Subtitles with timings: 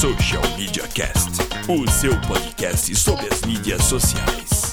[0.00, 1.28] Social Media Cast,
[1.68, 4.72] o seu podcast sobre as mídias sociais.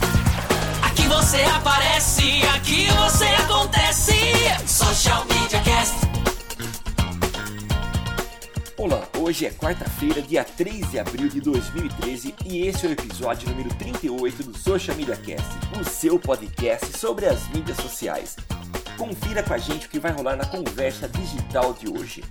[0.81, 4.13] Aqui você aparece, aqui você acontece.
[4.65, 5.95] Social Media Cast.
[8.77, 13.49] Olá, hoje é quarta-feira, dia 3 de abril de 2013 e esse é o episódio
[13.49, 18.37] número 38 do Social Media Cast, o seu podcast sobre as mídias sociais.
[18.97, 22.23] Confira com a gente o que vai rolar na conversa digital de hoje.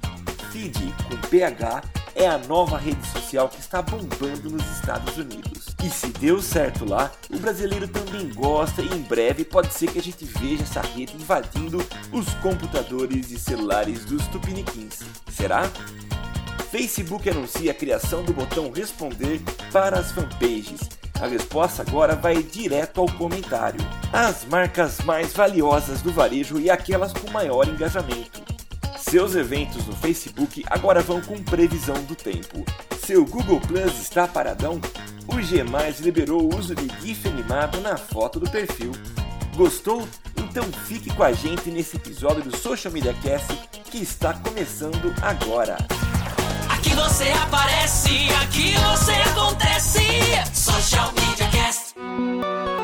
[0.44, 1.82] Feed com PH
[2.14, 5.66] é a nova rede social que está bombando nos Estados Unidos.
[5.84, 9.98] E se deu certo lá, o brasileiro também gosta e em breve pode ser que
[9.98, 11.78] a gente veja essa rede invadindo
[12.12, 15.00] os computadores e celulares dos tupiniquins.
[15.30, 15.70] Será?
[16.70, 19.40] Facebook anuncia a criação do botão responder
[19.70, 20.80] para as fanpages.
[21.20, 23.80] A resposta agora vai direto ao comentário.
[24.12, 28.45] As marcas mais valiosas do varejo e aquelas com maior engajamento.
[29.08, 32.64] Seus eventos no Facebook agora vão com previsão do tempo.
[33.04, 34.80] Seu Google Plus está paradão?
[35.28, 35.64] O G+
[36.00, 38.90] liberou o uso de GIF animado na foto do perfil.
[39.54, 40.08] Gostou?
[40.36, 43.54] Então fique com a gente nesse episódio do Social Media Cast
[43.90, 45.76] que está começando agora.
[46.68, 50.00] Aqui você aparece, aqui você acontece.
[50.52, 52.75] Social Media Cast.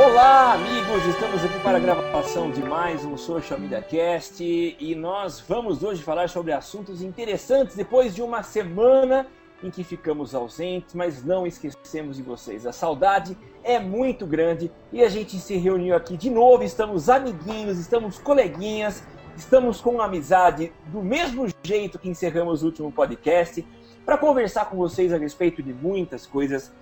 [0.00, 1.04] Olá, amigos!
[1.06, 6.04] Estamos aqui para a gravação de mais um Social Media Cast e nós vamos hoje
[6.04, 9.26] falar sobre assuntos interessantes depois de uma semana
[9.60, 12.64] em que ficamos ausentes, mas não esquecemos de vocês.
[12.64, 16.62] A saudade é muito grande e a gente se reuniu aqui de novo.
[16.62, 19.02] Estamos amiguinhos, estamos coleguinhas,
[19.36, 23.66] estamos com amizade do mesmo jeito que encerramos o último podcast
[24.06, 26.72] para conversar com vocês a respeito de muitas coisas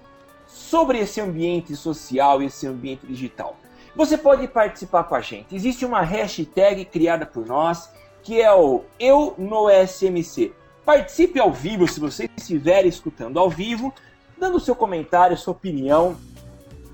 [0.47, 3.57] sobre esse ambiente social esse ambiente digital.
[3.95, 5.55] Você pode participar com a gente.
[5.55, 7.91] Existe uma hashtag criada por nós
[8.23, 10.53] que é o Eu no SMC.
[10.85, 13.95] Participe ao vivo se você estiver escutando ao vivo,
[14.37, 16.17] dando seu comentário, sua opinião,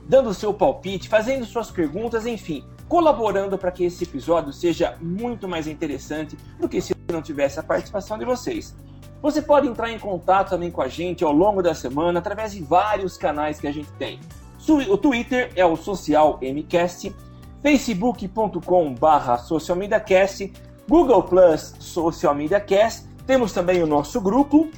[0.07, 5.67] dando seu palpite, fazendo suas perguntas, enfim, colaborando para que esse episódio seja muito mais
[5.67, 8.75] interessante do que se não tivesse a participação de vocês.
[9.23, 12.63] Você pode entrar em contato também com a gente ao longo da semana através de
[12.63, 14.19] vários canais que a gente tem.
[14.89, 17.15] O Twitter é o Social MCast,
[17.63, 20.53] facebook.com.br socialmediacast,
[20.89, 24.69] Google Plus Social Media Cast, temos também o nosso grupo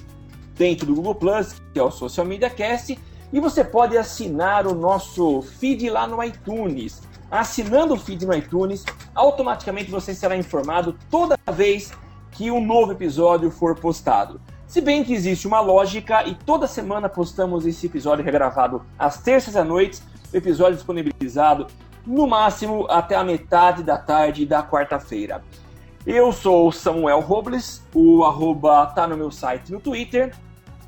[0.55, 2.99] dentro do Google Plus, que é o Social Media Cast,
[3.33, 7.03] e você pode assinar o nosso feed lá no iTunes.
[7.31, 8.85] Assinando o feed no iTunes,
[9.15, 11.93] automaticamente você será informado toda vez
[12.35, 14.41] que um novo episódio for postado.
[14.67, 19.55] Se bem que existe uma lógica e toda semana postamos esse episódio regravado às terças
[19.55, 20.03] à noite,
[20.33, 21.69] o episódio disponibilizado
[22.05, 25.45] no máximo até a metade da tarde da quarta-feira.
[26.05, 30.35] Eu sou Samuel Robles, o arroba tá no meu site no Twitter,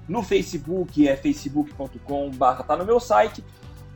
[0.08, 3.42] no Facebook é facebook.com.br tá no meu site,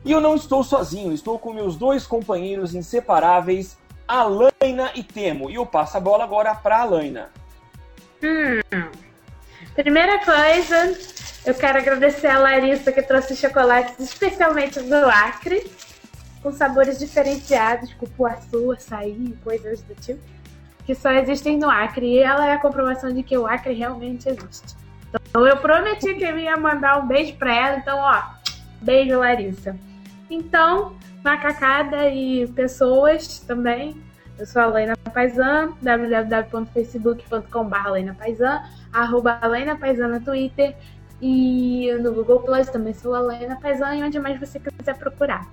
[0.05, 5.55] e eu não estou sozinho, estou com meus dois companheiros inseparáveis, Alaina e Temo, e
[5.55, 7.40] eu passo a bola agora para Alaina.
[8.23, 8.89] Hum.
[9.73, 10.97] Primeira coisa,
[11.45, 15.71] eu quero agradecer a Larissa que trouxe chocolates especialmente do Acre,
[16.43, 20.19] com sabores diferenciados, cupuaçu, açaí, coisas do tipo,
[20.85, 22.05] que só existem no Acre.
[22.05, 24.75] E ela é a comprovação de que o Acre realmente existe.
[25.09, 28.23] Então eu prometi que eu ia mandar um beijo pra ela, então ó,
[28.81, 29.75] beijo Larissa.
[30.29, 34.01] Então, macacada e pessoas também,
[34.41, 40.75] eu sou a Lena Paisan, www.facebook.com.br Lena Paisan, arroba Lena Paisan no Twitter
[41.21, 45.47] e no Google Plus também sou a Lena Paisan e onde mais você quiser procurar.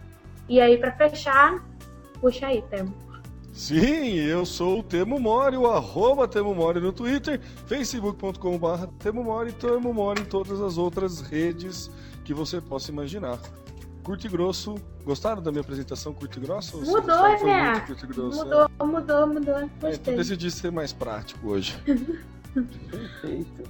[0.49, 1.63] E aí, para fechar,
[2.19, 2.95] puxa aí, Temo.
[3.53, 9.53] Sim, eu sou o Temo Mori, o arroba Temo Mori no Twitter, facebook.com.br Temo Mori,
[9.53, 11.91] Temo Mori em todas as outras redes
[12.25, 13.39] que você possa imaginar.
[14.09, 14.75] Curto e grosso.
[15.05, 16.79] Gostaram da minha apresentação curto e grosso?
[16.79, 17.87] Mudou, né?
[18.17, 18.83] Mudou, é?
[18.83, 19.59] mudou, mudou.
[19.59, 20.17] É, então Gostei.
[20.17, 21.79] decidi ser mais prático hoje.
[22.91, 23.65] Perfeito.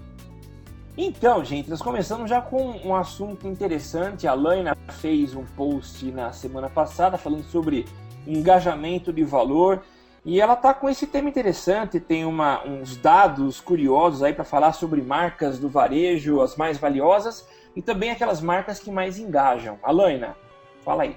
[0.97, 4.29] Então, gente, nós começamos já com um assunto interessante.
[4.29, 7.85] A Laina fez um post na semana passada falando sobre
[8.25, 9.83] engajamento de valor.
[10.25, 14.73] E ela tá com esse tema interessante, tem uma, uns dados curiosos aí para falar
[14.73, 17.45] sobre marcas do varejo, as mais valiosas
[17.79, 19.79] e também aquelas marcas que mais engajam.
[19.85, 20.37] Alaina,
[20.85, 21.17] fala aí.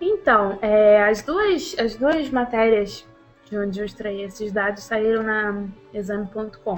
[0.00, 3.06] Então, é, as, duas, as duas matérias
[3.44, 6.76] de onde eu extraí esses dados saíram na exame.com.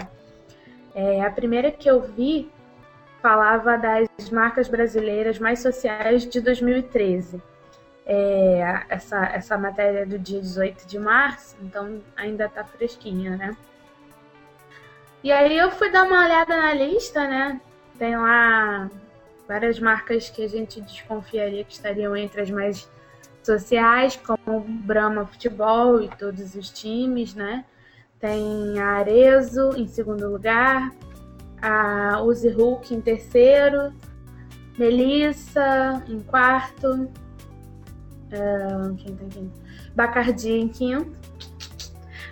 [0.96, 2.50] É, a primeira que eu vi
[3.20, 7.40] falava das marcas brasileiras mais sociais de 2013.
[8.04, 13.56] É, essa, essa matéria é do dia 18 de março, então ainda tá fresquinha, né?
[15.22, 17.60] E aí eu fui dar uma olhada na lista, né?
[17.98, 18.90] Tem lá
[19.46, 22.90] várias marcas que a gente desconfiaria que estariam entre as mais
[23.42, 27.64] sociais, como Brahma Futebol e todos os times, né?
[28.20, 30.92] Tem a Arezo em segundo lugar,
[31.60, 33.92] a Uzi Hulk em terceiro,
[34.78, 36.88] Melissa em quarto,
[38.32, 39.52] uh, quem tem quem?
[39.94, 41.10] Bacardi em quinto,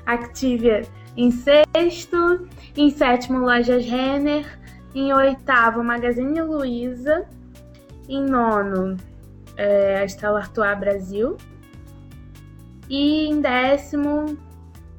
[0.07, 0.83] Activia
[1.17, 4.60] em sexto, em sétimo Lojas Renner,
[4.95, 7.27] em oitavo Magazine Luiza,
[8.09, 8.97] em nono
[9.57, 11.37] é, a Stella Artois Brasil,
[12.89, 14.37] e em décimo,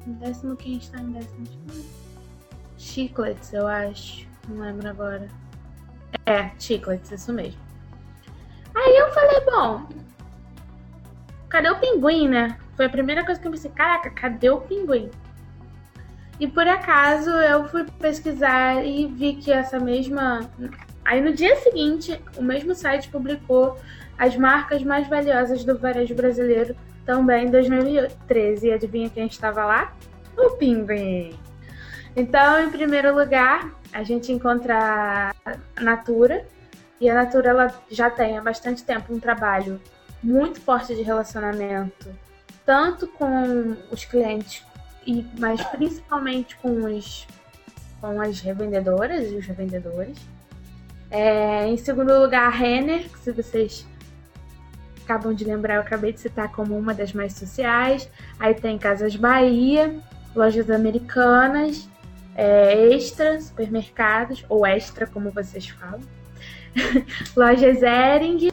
[0.06, 1.46] em décimo quem está em décimo?
[2.78, 4.26] Chiclets, eu acho.
[4.48, 5.28] Não lembro agora.
[6.26, 7.60] É, Chiclets, isso mesmo.
[8.74, 9.86] Aí eu falei, bom,
[11.48, 12.58] cadê o pinguim, né?
[12.74, 15.10] Foi a primeira coisa que eu pensei, caraca, cadê o pinguim?
[16.42, 20.50] E por acaso eu fui pesquisar e vi que essa mesma.
[21.04, 23.78] Aí no dia seguinte, o mesmo site publicou
[24.18, 26.74] as marcas mais valiosas do varejo brasileiro
[27.06, 28.66] também em 2013.
[28.66, 29.92] E adivinha quem estava lá?
[30.36, 31.38] O Pinguim!
[32.16, 36.44] Então, em primeiro lugar, a gente encontra a Natura.
[37.00, 39.80] E a Natura ela já tem há bastante tempo um trabalho
[40.20, 42.10] muito forte de relacionamento,
[42.66, 44.64] tanto com os clientes,
[45.06, 47.26] e mas principalmente com, os,
[48.00, 50.18] com as revendedoras e os revendedores.
[51.10, 53.86] É, em segundo lugar, a Renner, que se vocês
[55.04, 58.08] acabam de lembrar, eu acabei de citar como uma das mais sociais.
[58.38, 59.94] Aí tem Casas Bahia,
[60.34, 61.88] lojas americanas,
[62.34, 66.00] é, extra, supermercados, ou extra, como vocês falam.
[67.36, 68.50] lojas Ering,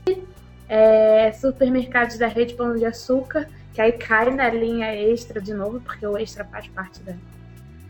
[0.67, 3.47] é, supermercados da rede Pão de Açúcar,
[3.79, 7.13] que aí cai na linha extra de novo, porque o extra faz parte da,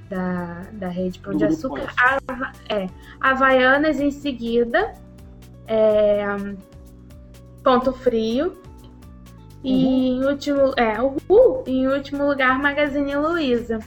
[0.08, 1.92] da, da rede Pão de Açúcar.
[1.98, 2.88] A, é,
[3.20, 4.94] Havaianas em seguida,
[5.66, 6.24] é,
[7.64, 8.62] Ponto Frio.
[9.64, 10.22] E uhum.
[10.22, 13.80] em último, é, uhul, em último lugar, Magazine Luiza.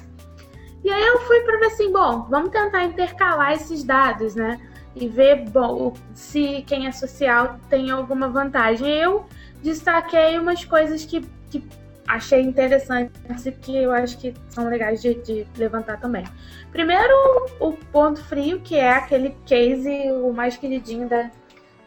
[0.82, 4.60] E aí eu fui para ver assim, bom, vamos tentar intercalar esses dados, né?
[4.96, 8.88] E ver, bom, se quem é social tem alguma vantagem.
[8.88, 9.24] Eu
[9.62, 11.64] destaquei umas coisas que, que
[12.06, 16.24] achei interessantes e que eu acho que são legais de, de, levantar também.
[16.70, 17.14] Primeiro,
[17.60, 21.30] o ponto frio, que é aquele case, o mais queridinho da,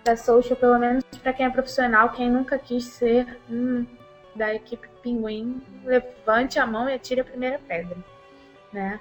[0.03, 3.85] da social, pelo menos para quem é profissional, quem nunca quis ser hum,
[4.35, 7.97] da equipe Pinguim, levante a mão e atire a primeira pedra,
[8.73, 9.00] né?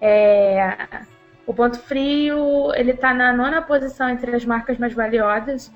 [0.00, 0.76] É,
[1.46, 5.70] o ponto frio, ele está na nona posição entre as marcas mais valiosas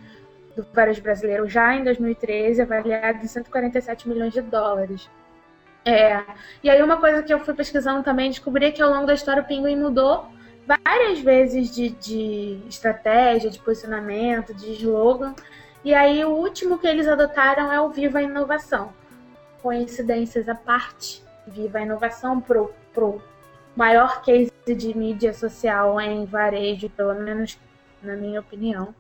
[0.59, 5.09] do varejo brasileiro já em 2013, avaliado em 147 milhões de dólares.
[5.85, 6.23] É,
[6.63, 9.43] e aí uma coisa que eu fui pesquisando também, descobri que ao longo da história
[9.43, 10.27] o Pinguim mudou
[10.67, 15.35] várias vezes de, de estratégia, de posicionamento, de slogan.
[15.85, 18.93] E aí o último que eles adotaram é o Viva a Inovação.
[19.63, 23.23] Coincidências à parte, Viva a Inovação pro, pro
[23.77, 27.59] maior case de mídia social em varejo, pelo menos
[28.03, 28.93] na minha opinião.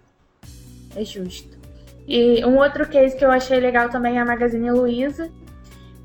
[0.96, 1.58] É justo.
[2.06, 5.30] E um outro case que eu achei legal também é a Magazine Luiza,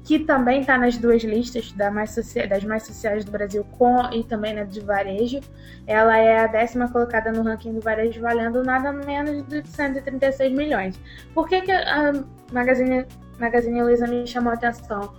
[0.04, 2.14] que também está nas duas listas da mais
[2.50, 5.40] das mais sociais do Brasil com e também na de varejo.
[5.88, 11.00] Ela é a décima colocada no ranking do varejo, valendo nada menos de 136 milhões.
[11.34, 12.12] Por que, que a
[12.52, 13.06] Magazine,
[13.40, 15.14] Magazine Luiza me chamou a atenção?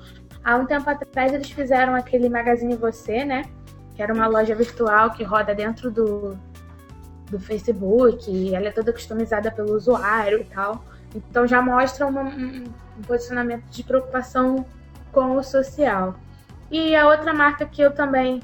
[0.44, 3.46] Há um tempo atrás eles fizeram aquele Magazine Você, né?
[3.96, 6.38] Que era uma loja virtual que roda dentro do,
[7.34, 10.84] do Facebook, ela é toda customizada pelo usuário e tal.
[11.14, 12.64] Então já mostra uma, um,
[12.98, 14.64] um posicionamento de preocupação
[15.12, 16.14] com o social.
[16.70, 18.40] E a outra marca que eu também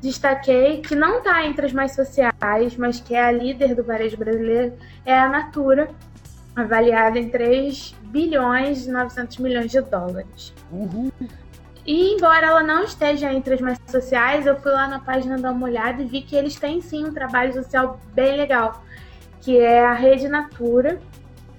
[0.00, 4.16] destaquei, que não está entre as mais sociais, mas que é a líder do varejo
[4.16, 4.74] brasileiro,
[5.04, 5.88] é a Natura,
[6.56, 10.52] avaliada em 3 bilhões e 900 milhões de dólares.
[10.70, 11.10] Uhum.
[11.84, 15.50] E embora ela não esteja entre as mais sociais, eu fui lá na página dar
[15.50, 18.84] uma olhada e vi que eles têm sim um trabalho social bem legal,
[19.40, 21.00] que é a Rede Natura,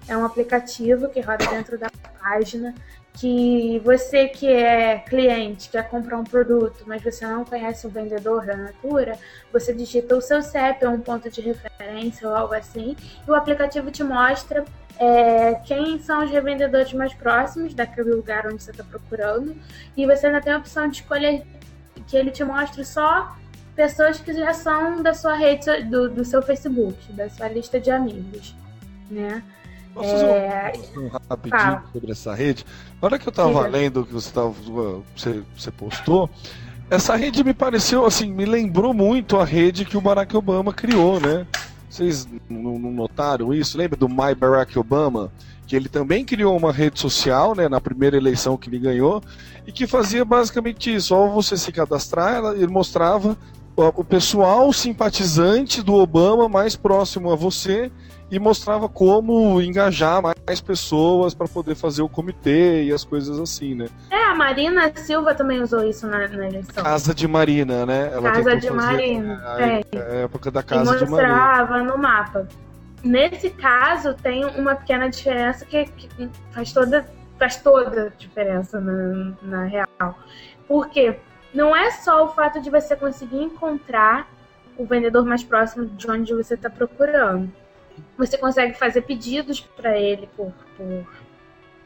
[0.08, 1.90] é um aplicativo que roda dentro da
[2.22, 2.74] página
[3.14, 8.46] que você que é cliente quer comprar um produto, mas você não conhece o vendedor
[8.46, 9.18] da Natura,
[9.52, 13.36] você digita o seu CEP, é um ponto de referência ou algo assim, e o
[13.36, 14.66] aplicativo te mostra
[15.00, 19.56] é, quem são os revendedores mais próximos daquele lugar onde você está procurando,
[19.96, 21.46] e você ainda tem a opção de escolher
[22.08, 23.36] que ele te mostre só
[23.76, 27.92] pessoas que já são da sua rede, do, do seu Facebook, da sua lista de
[27.92, 28.56] amigos,
[29.10, 29.44] né?
[29.94, 30.74] Posso fazer é...
[30.98, 31.84] um, um rapidinho ah.
[31.92, 32.66] sobre essa rede?
[33.02, 34.52] Na hora que eu estava lendo o que você, tava,
[35.16, 36.30] você, você postou,
[36.90, 41.20] essa rede me pareceu, assim, me lembrou muito a rede que o Barack Obama criou,
[41.20, 41.46] né?
[41.90, 43.78] Vocês não notaram isso?
[43.78, 45.32] Lembra do My Barack Obama?
[45.68, 49.24] Que ele também criou uma rede social, né, na primeira eleição que ele ganhou,
[49.66, 51.14] e que fazia basicamente isso.
[51.14, 53.38] Ao você se cadastrar, ele mostrava
[53.76, 57.92] o pessoal simpatizante do Obama mais próximo a você
[58.32, 63.76] e mostrava como engajar mais pessoas para poder fazer o comitê e as coisas assim,
[63.76, 63.88] né?
[64.10, 66.84] É, a Marina Silva também usou isso na, na eleição.
[66.84, 68.10] Casa de Marina, né?
[68.14, 69.82] Ela casa de Marina, a, é.
[69.94, 71.10] a época da Casa de Marina.
[71.10, 72.48] mostrava no mapa.
[73.04, 77.06] Nesse caso, tem uma pequena diferença que, que faz toda
[77.38, 80.18] faz toda a diferença na, na real.
[80.68, 81.20] Por quê?
[81.54, 84.28] não é só o fato de você conseguir encontrar
[84.78, 87.52] o vendedor mais próximo de onde você está procurando.
[88.18, 91.06] Você consegue fazer pedidos para ele por, por,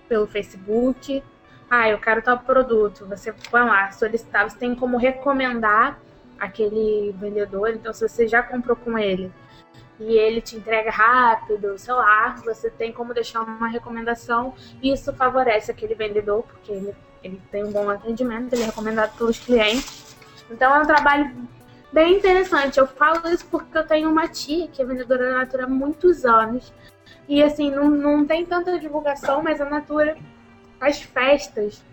[0.08, 1.24] pelo Facebook.
[1.70, 3.06] Ah, eu quero tal produto.
[3.08, 4.50] Você vai lá solicitar.
[4.50, 6.00] Você tem como recomendar
[6.40, 7.70] aquele vendedor.
[7.70, 9.32] Então, se você já comprou com ele
[10.00, 14.54] e ele te entrega rápido, sei lá, você tem como deixar uma recomendação.
[14.82, 19.40] Isso favorece aquele vendedor, porque ele ele tem um bom atendimento, ele é recomendado pelos
[19.40, 20.16] clientes.
[20.50, 21.36] Então é um trabalho
[21.92, 22.80] bem interessante.
[22.80, 26.26] Eu falo isso porque eu tenho uma tia que é vendedora da Natura há muitos
[26.26, 26.74] anos.
[27.28, 30.18] E assim, não, não tem tanta divulgação, mas a Natura
[30.80, 31.84] faz festas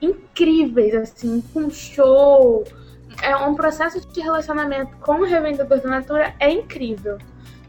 [0.00, 2.64] incríveis, assim, com show.
[3.22, 7.18] É um processo de relacionamento com o revendedor da Natura é incrível.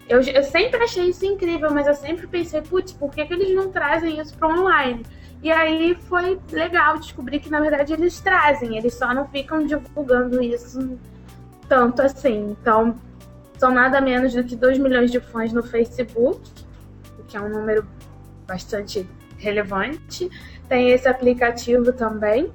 [0.07, 3.55] Eu, eu sempre achei isso incrível, mas eu sempre pensei, putz, por que, que eles
[3.55, 5.03] não trazem isso para online?
[5.41, 10.41] E aí foi legal descobrir que na verdade eles trazem, eles só não ficam divulgando
[10.41, 10.97] isso
[11.67, 12.55] tanto assim.
[12.59, 12.95] Então,
[13.57, 16.41] são nada menos do que 2 milhões de fãs no Facebook,
[17.19, 17.85] o que é um número
[18.47, 19.07] bastante
[19.37, 20.29] relevante.
[20.67, 22.51] Tem esse aplicativo também,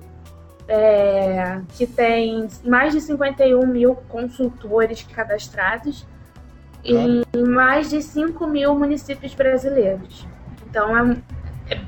[0.68, 6.06] é, que tem mais de 51 mil consultores cadastrados
[6.84, 10.26] em mais de 5 mil municípios brasileiros.
[10.68, 11.80] Então é,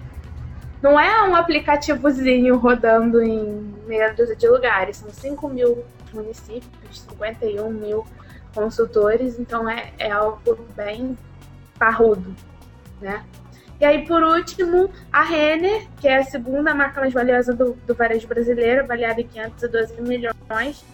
[0.82, 7.71] não é um aplicativozinho rodando em meia dúzia de lugares, são 5 mil municípios, 51
[7.71, 8.07] mil
[8.54, 11.16] consultores, então é, é algo bem
[11.78, 12.35] parrudo,
[13.00, 13.25] né?
[13.81, 17.95] E aí, por último, a Renner, que é a segunda marca mais valiosa do, do
[17.95, 20.85] varejo brasileiro, avaliada em 512 milhões.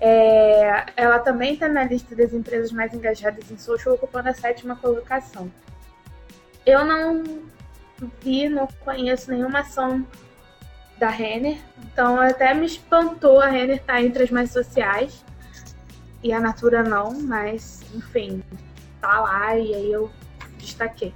[0.00, 4.76] É, ela também está na lista das empresas mais engajadas em social, ocupando a sétima
[4.76, 5.50] colocação.
[6.64, 7.24] Eu não
[8.20, 10.06] vi, não conheço nenhuma ação
[10.98, 11.58] da Renner.
[11.92, 15.24] Então até me espantou a Renner estar tá entre as mais sociais.
[16.22, 18.42] E a Natura não, mas enfim,
[19.00, 20.10] tá lá e aí eu
[20.58, 21.14] destaquei.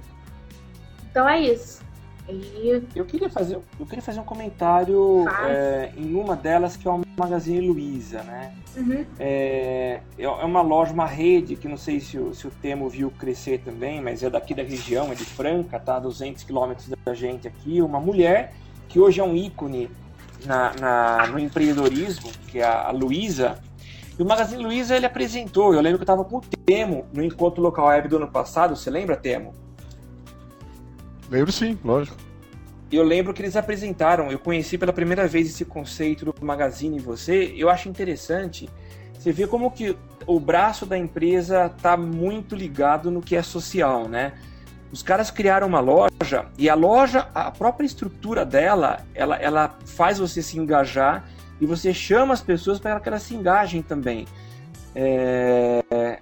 [1.09, 1.83] Então é isso.
[2.29, 2.81] E...
[2.95, 7.01] Eu queria fazer, eu queria fazer um comentário é, em uma delas que é o
[7.17, 8.53] Magazine Luiza, né?
[8.77, 9.05] Uhum.
[9.19, 13.11] É, é uma loja, uma rede que não sei se o, se o Temo viu
[13.11, 15.99] crescer também, mas é daqui da região, é de Franca, tá?
[15.99, 17.81] 200 quilômetros da gente aqui.
[17.81, 18.53] Uma mulher
[18.93, 19.89] que hoje é um ícone
[20.45, 23.59] na, na no empreendedorismo, que é a, a Luiza.
[24.19, 25.73] E o Magazine Luiza ele apresentou.
[25.73, 28.75] Eu lembro que eu estava com o Temo no encontro local web do ano passado.
[28.75, 29.51] Você lembra, Temo?
[31.27, 32.15] Lembro sim, lógico.
[32.91, 37.51] Eu lembro que eles apresentaram, eu conheci pela primeira vez esse conceito do Magazine você.
[37.57, 38.69] Eu acho interessante
[39.17, 39.97] você ver como que
[40.27, 44.33] o braço da empresa está muito ligado no que é social, né?
[44.93, 50.19] Os caras criaram uma loja e a loja, a própria estrutura dela, ela, ela faz
[50.19, 51.27] você se engajar
[51.59, 54.27] e você chama as pessoas para que elas se engajem também.
[54.93, 56.19] É...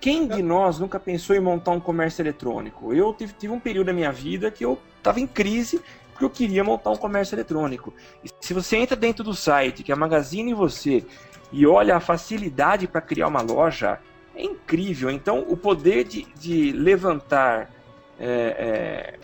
[0.00, 2.94] Quem de nós nunca pensou em montar um comércio eletrônico?
[2.94, 5.82] Eu tive, tive um período da minha vida que eu estava em crise
[6.12, 7.92] porque eu queria montar um comércio eletrônico.
[8.24, 11.04] E se você entra dentro do site, que é Magazine Você,
[11.52, 14.00] e olha a facilidade para criar uma loja,
[14.38, 15.10] é incrível.
[15.10, 17.70] Então, o poder de, de levantar
[18.18, 19.18] é, é,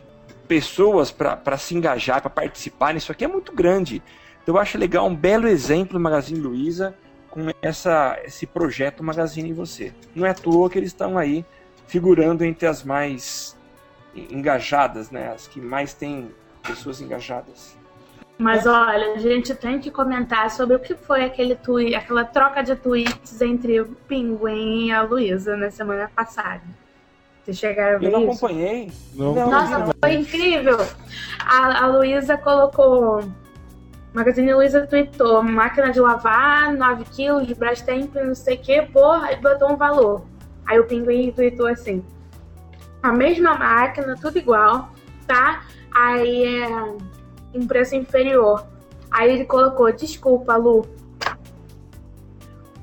[0.49, 4.03] pessoas para se engajar, para participar nisso aqui é muito grande.
[4.43, 6.95] Então, eu acho legal, um belo exemplo do Magazine Luiza
[7.31, 9.95] com essa, esse projeto Magazine em Você.
[10.15, 11.45] Não é à toa que eles estão aí
[11.87, 13.57] figurando entre as mais
[14.15, 15.33] engajadas, né?
[15.33, 16.31] As que mais têm
[16.63, 17.77] pessoas engajadas.
[18.37, 22.63] Mas olha, a gente tem que comentar sobre o que foi aquele tweet, aquela troca
[22.63, 26.63] de tweets entre o Pinguim e a Luísa na semana passada.
[27.45, 28.45] Vocês chegaram a ver Eu não isso?
[28.45, 28.91] acompanhei.
[29.15, 30.79] Não, Não, Nossa, foi incrível!
[31.41, 33.23] A, a Luísa colocou.
[34.13, 39.37] Magazine Luiza tweetou máquina de lavar, 9 quilos, Brastemp, não sei o que, porra, e
[39.37, 40.25] botou um valor.
[40.67, 42.03] Aí o Pinguim tweetou assim:
[43.03, 44.89] a mesma máquina, tudo igual,
[45.27, 45.65] tá?
[45.93, 46.97] Aí é
[47.55, 48.67] um preço inferior.
[49.11, 50.87] Aí ele colocou: desculpa, Lu,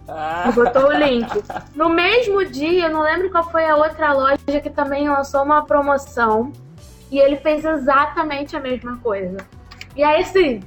[0.08, 1.28] Ah, e botou o link.
[1.75, 6.51] No mesmo dia, não lembro qual foi a outra loja que também lançou uma promoção.
[7.10, 9.38] E ele fez exatamente a mesma coisa.
[9.96, 10.62] E aí, assim,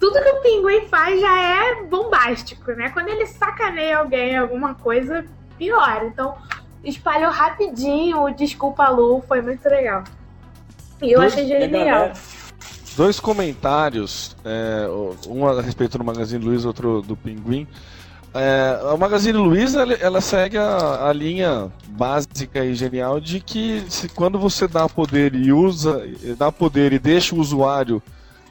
[0.00, 2.90] tudo que o Pinguim faz já é bombástico, né?
[2.90, 5.24] Quando ele sacaneia alguém, alguma coisa,
[5.58, 6.02] pior.
[6.04, 6.34] Então,
[6.82, 10.04] espalhou rapidinho o Desculpa Lu, foi muito legal.
[11.02, 11.70] E eu achei genial.
[11.84, 12.12] galera-
[12.96, 14.88] Dois comentários, é,
[15.28, 17.66] um a respeito do Magazine Luiza, outro do Pinguim.
[18.32, 24.08] É, a Magazine Luiza ela, segue a, a linha básica e genial de que se,
[24.08, 26.02] quando você dá poder e usa,
[26.38, 28.02] dá poder e deixa o usuário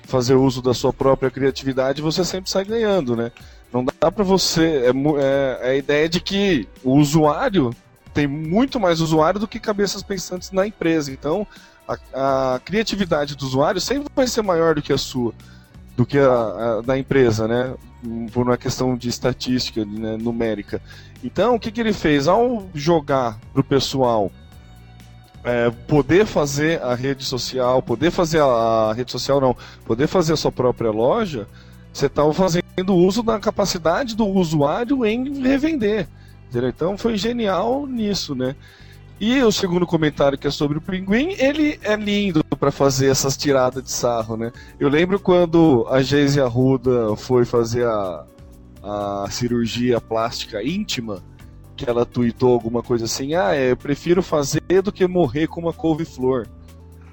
[0.04, 3.32] fazer uso da sua própria criatividade, você sempre sai ganhando, né?
[3.74, 4.86] Não dá para você.
[4.86, 7.72] É, é- é a ideia de que o usuário
[8.14, 11.12] tem muito mais usuário do que cabeças pensantes na empresa.
[11.12, 11.46] Então,
[11.88, 15.34] a, a criatividade do usuário sempre vai ser maior do que a sua,
[15.96, 17.74] do que a, a da empresa, né?
[18.32, 20.82] Por uma questão de estatística, né, numérica.
[21.24, 22.28] Então, o que, que ele fez?
[22.28, 24.32] Ao jogar pro pessoal
[25.44, 30.34] é, poder fazer a rede social, poder fazer a, a rede social não, poder fazer
[30.34, 31.48] a sua própria loja,
[31.94, 36.08] você está fazendo uso da capacidade do usuário em revender.
[36.50, 36.70] entendeu?
[36.70, 38.56] Então foi genial nisso, né?
[39.20, 43.38] E o segundo comentário que é sobre o Pinguim, ele é lindo para fazer essas
[43.38, 44.52] tiradas de sarro, né?
[44.78, 48.26] Eu lembro quando a Geise Arruda foi fazer a,
[48.84, 51.24] a cirurgia plástica íntima,
[51.78, 55.62] que ela tweetou alguma coisa assim, ah, é, eu prefiro fazer do que morrer com
[55.62, 56.48] uma couve-flor.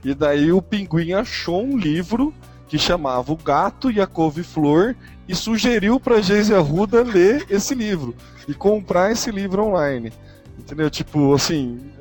[0.04, 2.34] E daí o Pinguim achou um livro
[2.66, 4.96] que chamava O Gato e a Couve-Flor
[5.28, 8.14] e sugeriu pra Geise Arruda ler esse livro
[8.48, 10.12] e comprar esse livro online.
[10.62, 10.88] Entendeu?
[10.88, 11.92] Tipo, assim,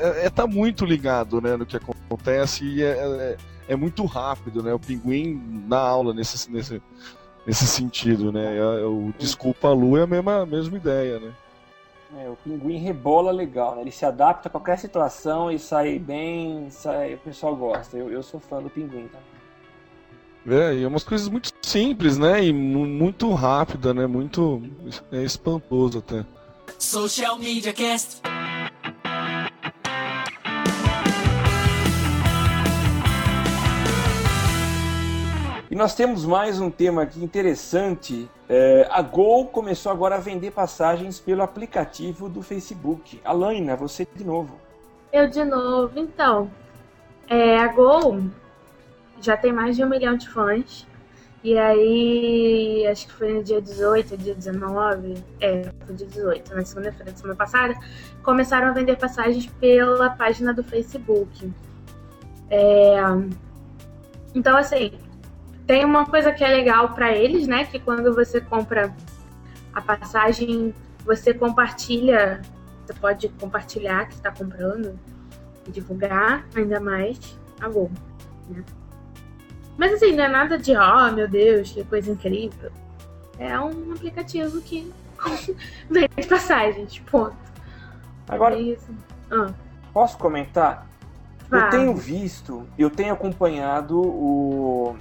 [0.00, 3.36] é, é- tá muito ligado, né, no que acontece e é, é,
[3.68, 4.72] é muito rápido, né?
[4.72, 6.80] O Pinguim na aula nesse, nesse,
[7.46, 8.56] nesse sentido, né?
[8.56, 11.32] É- O Desculpa Lu é a mesma, a mesma ideia, né?
[12.16, 13.80] É, o pinguim rebola legal, né?
[13.80, 17.14] Ele se adapta a qualquer situação e sai bem, sai...
[17.14, 17.96] o pessoal gosta.
[17.96, 19.18] Eu, eu sou fã do pinguim, tá?
[20.46, 22.44] É, e é umas coisas muito simples, né?
[22.44, 24.06] E mu- muito rápida, né?
[24.06, 24.62] Muito
[25.10, 26.24] é espantoso até.
[26.78, 28.22] Social Media Cast.
[35.74, 38.30] E nós temos mais um tema aqui interessante.
[38.48, 43.20] É, a Gol começou agora a vender passagens pelo aplicativo do Facebook.
[43.24, 44.56] Alaina, você de novo.
[45.12, 45.98] Eu de novo.
[45.98, 46.48] Então,
[47.28, 48.22] é, a Gol
[49.20, 50.86] já tem mais de um milhão de fãs.
[51.44, 56.64] E aí, acho que foi no dia 18, dia 19, é, foi dia 18, na
[56.64, 57.74] segunda-feira da semana passada,
[58.22, 61.52] começaram a vender passagens pela página do Facebook.
[62.48, 62.96] É,
[64.34, 64.92] então, assim,
[65.66, 67.66] tem uma coisa que é legal para eles, né?
[67.66, 68.96] Que quando você compra
[69.74, 72.40] a passagem, você compartilha,
[72.86, 74.98] você pode compartilhar que está comprando
[75.68, 77.90] divulgar ainda mais a Gol.
[78.48, 78.64] Né?
[79.76, 82.70] Mas assim, não é nada de, oh meu Deus, que coisa incrível.
[83.38, 84.92] É um aplicativo que
[85.90, 87.36] vende passagens, ponto.
[88.28, 88.76] Agora, É.
[89.30, 89.52] Ah,
[89.92, 90.86] posso comentar?
[91.50, 94.96] Eu tenho visto, eu tenho acompanhado o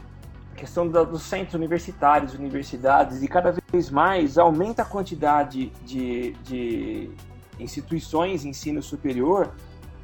[0.51, 6.33] a questão da- dos centros universitários, universidades, e cada vez mais aumenta a quantidade de,
[6.43, 7.09] de
[7.59, 9.51] instituições de ensino superior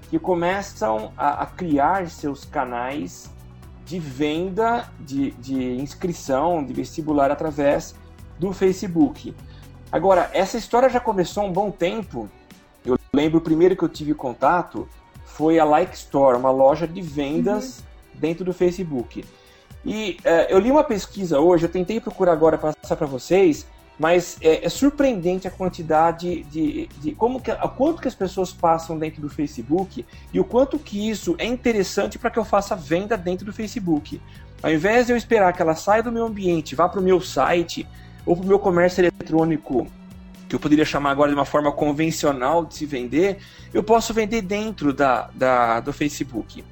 [0.10, 3.32] que começam a, a criar seus canais
[3.90, 7.96] de venda de, de inscrição de vestibular através
[8.38, 9.34] do Facebook.
[9.92, 12.30] Agora, essa história já começou há um bom tempo.
[12.86, 14.88] Eu lembro o primeiro que eu tive contato
[15.26, 19.26] foi a Like Store, uma loja de vendas dentro do Facebook.
[19.84, 23.66] E eh, eu li uma pesquisa hoje, eu tentei procurar agora passar para vocês,
[24.00, 28.54] mas é, é surpreendente a quantidade de, de como que, a quanto que as pessoas
[28.54, 32.78] passam dentro do Facebook e o quanto que isso é interessante para que eu faça
[32.78, 34.22] venda dentro do Facebook.
[34.64, 37.20] Ao invés de eu esperar que ela saia do meu ambiente, vá para o meu
[37.20, 37.86] site
[38.26, 39.86] ou para o meu comércio eletrônico,
[40.48, 43.40] que eu poderia chamar agora de uma forma convencional de se vender,
[43.74, 46.64] eu posso vender dentro da, da, do Facebook.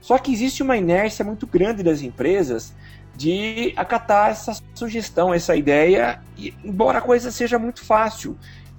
[0.00, 2.72] Só que existe uma inércia muito grande das empresas
[3.20, 8.34] de acatar essa sugestão, essa ideia, e, embora a coisa seja muito fácil.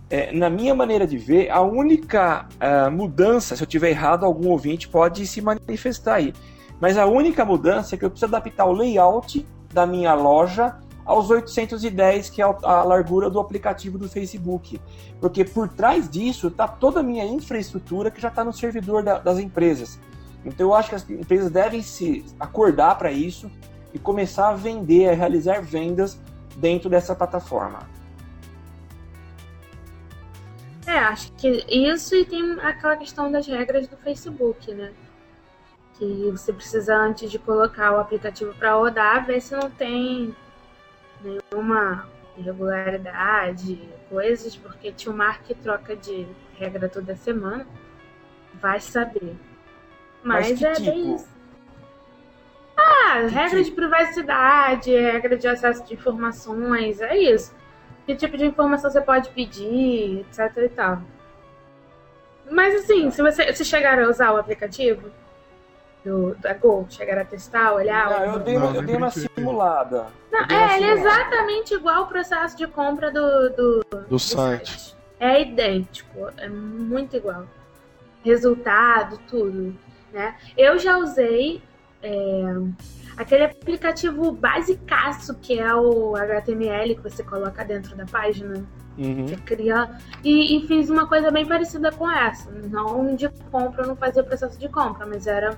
[0.09, 4.49] É, na minha maneira de ver, a única uh, mudança, se eu tiver errado, algum
[4.49, 6.33] ouvinte pode se manifestar aí.
[6.79, 10.75] Mas a única mudança é que eu preciso adaptar o layout da minha loja
[11.05, 14.81] aos 810, que é a largura do aplicativo do Facebook.
[15.19, 19.19] Porque por trás disso está toda a minha infraestrutura que já está no servidor da,
[19.19, 19.99] das empresas.
[20.43, 23.51] Então eu acho que as empresas devem se acordar para isso
[23.93, 26.19] e começar a vender, a realizar vendas
[26.57, 27.79] dentro dessa plataforma.
[30.85, 34.91] É, acho que isso e tem aquela questão das regras do Facebook, né?
[35.97, 40.35] Que você precisa, antes de colocar o aplicativo para rodar, ver se não tem
[41.23, 46.27] nenhuma irregularidade, coisas, porque tio Mark troca de
[46.57, 47.65] regra toda semana.
[48.55, 49.35] Vai saber.
[50.23, 50.91] Mas, Mas é tipo?
[50.91, 51.40] bem isso.
[52.81, 53.63] Ah, que regra tipo?
[53.63, 57.53] de privacidade, regra de acesso de informações, é isso
[58.05, 61.01] que tipo de informação você pode pedir, etc e tal.
[62.49, 65.09] Mas assim, se você se chegar a usar o aplicativo
[66.03, 68.09] do, da Gol, chegar a testar, olhar.
[68.09, 70.07] Não, eu dei, uma, eu dei uma simulada.
[70.31, 74.69] Não, é, ele é exatamente igual ao processo de compra do, do, do, do site.
[74.69, 74.97] site.
[75.19, 77.45] É idêntico, é muito igual.
[78.25, 79.75] Resultado, tudo.
[80.11, 80.35] Né?
[80.57, 81.61] Eu já usei.
[82.03, 82.43] É,
[83.15, 88.65] aquele aplicativo basicaço que é o HTML que você coloca dentro da página.
[88.97, 89.25] Uhum.
[89.45, 89.89] Cria.
[90.23, 92.51] E, e, fiz uma coisa bem parecida com essa.
[92.51, 95.57] Não de compra, eu não fazia o processo de compra, mas era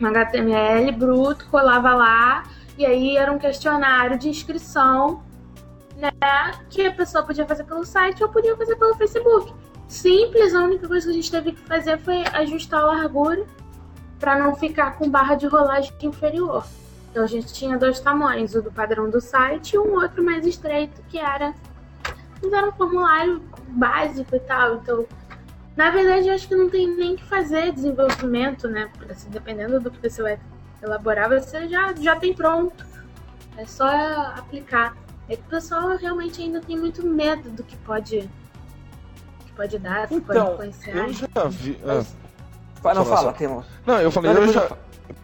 [0.00, 2.44] um HTML bruto, colava lá,
[2.78, 5.22] e aí era um questionário de inscrição,
[5.96, 6.10] né?
[6.70, 9.52] Que a pessoa podia fazer pelo site ou podia fazer pelo Facebook.
[9.86, 13.44] Simples, a única coisa que a gente teve que fazer foi ajustar a largura
[14.20, 16.64] para não ficar com barra de rolagem inferior.
[17.10, 20.46] Então a gente tinha dois tamanhos, o do padrão do site e um outro mais
[20.46, 21.54] estreito, que era,
[22.44, 24.76] era um formulário básico e tal.
[24.76, 25.06] Então,
[25.76, 28.90] na verdade, eu acho que não tem nem que fazer desenvolvimento, né?
[29.08, 30.38] Assim, dependendo do que você vai
[30.82, 32.84] elaborar, você já, já tem pronto.
[33.56, 33.88] É só
[34.36, 34.96] aplicar.
[35.28, 38.28] É que o pessoal realmente ainda tem muito medo do que pode,
[39.46, 40.96] que pode dar, que então, pode influenciar.
[40.96, 41.80] Eu já vi.
[41.84, 42.04] Ah,
[42.82, 43.64] não, fala, temos.
[43.86, 44.70] Não, eu falei, eu já.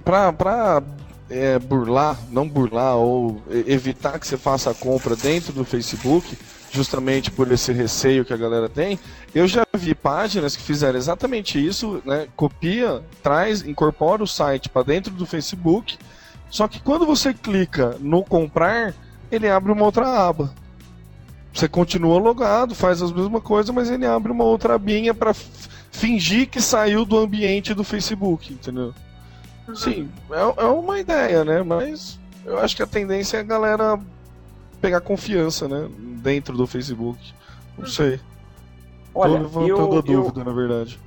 [0.05, 0.83] Pra, pra
[1.29, 6.37] é, burlar, não burlar ou evitar que você faça a compra dentro do Facebook,
[6.71, 8.99] justamente por esse receio que a galera tem,
[9.35, 12.29] eu já vi páginas que fizeram exatamente isso, né?
[12.37, 15.99] Copia, traz, incorpora o site para dentro do Facebook,
[16.51, 18.95] só que quando você clica no comprar,
[19.31, 20.53] ele abre uma outra aba.
[21.53, 25.35] Você continua logado, faz as mesmas coisas, mas ele abre uma outra abinha para
[25.97, 28.95] fingir que saiu do ambiente do Facebook, entendeu?
[29.67, 29.75] Uhum.
[29.75, 31.63] Sim, é, é uma ideia, né?
[31.63, 33.99] Mas eu acho que a tendência é a galera
[34.81, 35.89] pegar confiança, né?
[36.23, 37.19] Dentro do Facebook.
[37.77, 37.91] Não uhum.
[37.91, 38.21] sei.
[39.15, 41.01] Olha, Tô levantando eu, a dúvida, eu, na verdade.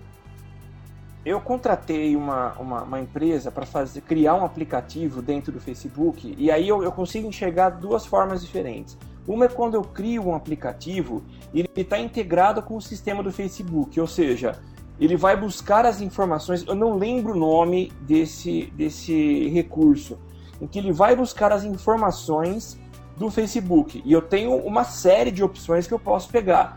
[1.23, 6.49] Eu contratei uma, uma, uma empresa para fazer criar um aplicativo dentro do Facebook e
[6.49, 8.97] aí eu, eu consigo enxergar duas formas diferentes.
[9.27, 11.21] Uma é quando eu crio um aplicativo
[11.53, 14.57] e ele está integrado com o sistema do Facebook, ou seja,
[14.99, 16.65] ele vai buscar as informações.
[16.67, 20.17] Eu não lembro o nome desse, desse recurso,
[20.61, 22.79] em que ele vai buscar as informações
[23.15, 24.01] do Facebook.
[24.05, 26.75] E eu tenho uma série de opções que eu posso pegar: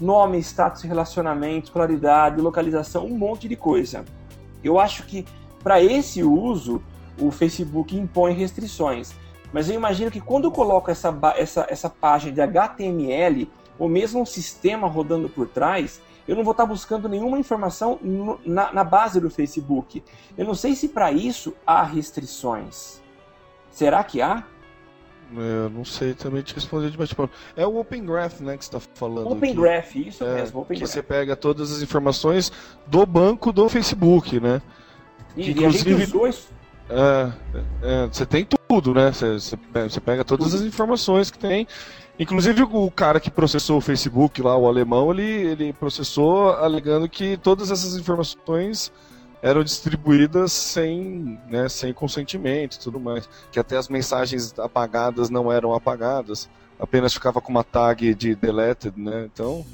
[0.00, 4.04] nome, status, relacionamento, escolaridade, localização, um monte de coisa.
[4.62, 5.24] Eu acho que
[5.62, 6.82] para esse uso
[7.18, 9.14] o Facebook impõe restrições.
[9.52, 14.20] Mas eu imagino que quando eu coloco essa, essa, essa página de HTML, ou mesmo
[14.20, 18.84] um sistema rodando por trás, eu não vou estar buscando nenhuma informação no, na, na,
[18.84, 20.02] base do Facebook.
[20.36, 23.00] Eu não sei se para isso há restrições.
[23.70, 24.44] Será que há?
[25.36, 27.16] É, eu não sei também te responder de bate
[27.56, 29.30] É o Open Graph, né, que você está falando.
[29.30, 29.60] Open aqui.
[29.60, 30.60] Graph, isso é, mesmo.
[30.60, 30.92] Open que Graph.
[30.92, 32.52] você pega todas as informações
[32.86, 34.60] do banco do Facebook, né?
[35.36, 36.48] E, que, inclusive, e dois...
[36.90, 37.32] é,
[37.82, 39.10] é, você tem tudo, né?
[39.10, 39.56] Você,
[39.88, 41.66] você pega todas as informações que tem
[42.18, 47.36] Inclusive o cara que processou o Facebook lá, o alemão, ele, ele processou alegando que
[47.38, 48.92] todas essas informações
[49.40, 53.28] eram distribuídas sem, né, sem consentimento e tudo mais.
[53.50, 56.48] Que até as mensagens apagadas não eram apagadas,
[56.78, 59.28] apenas ficava com uma tag de deleted, né?
[59.32, 59.66] Então,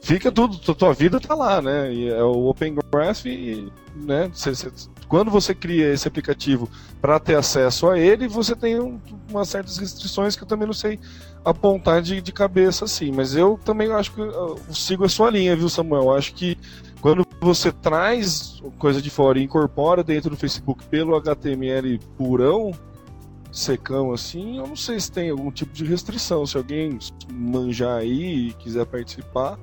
[0.00, 1.92] fica tudo, tua vida tá lá, né?
[1.92, 4.70] E é o Open Graph e, né, cê, cê,
[5.10, 6.70] quando você cria esse aplicativo
[7.00, 10.72] para ter acesso a ele, você tem um, umas certas restrições que eu também não
[10.72, 11.00] sei
[11.44, 13.10] apontar de, de cabeça assim.
[13.10, 16.04] Mas eu também acho que eu sigo a sua linha, viu, Samuel?
[16.04, 16.56] Eu acho que
[17.00, 22.70] quando você traz coisa de fora e incorpora dentro do Facebook pelo HTML purão,
[23.50, 26.46] secão assim, eu não sei se tem algum tipo de restrição.
[26.46, 29.58] Se alguém manjar aí e quiser participar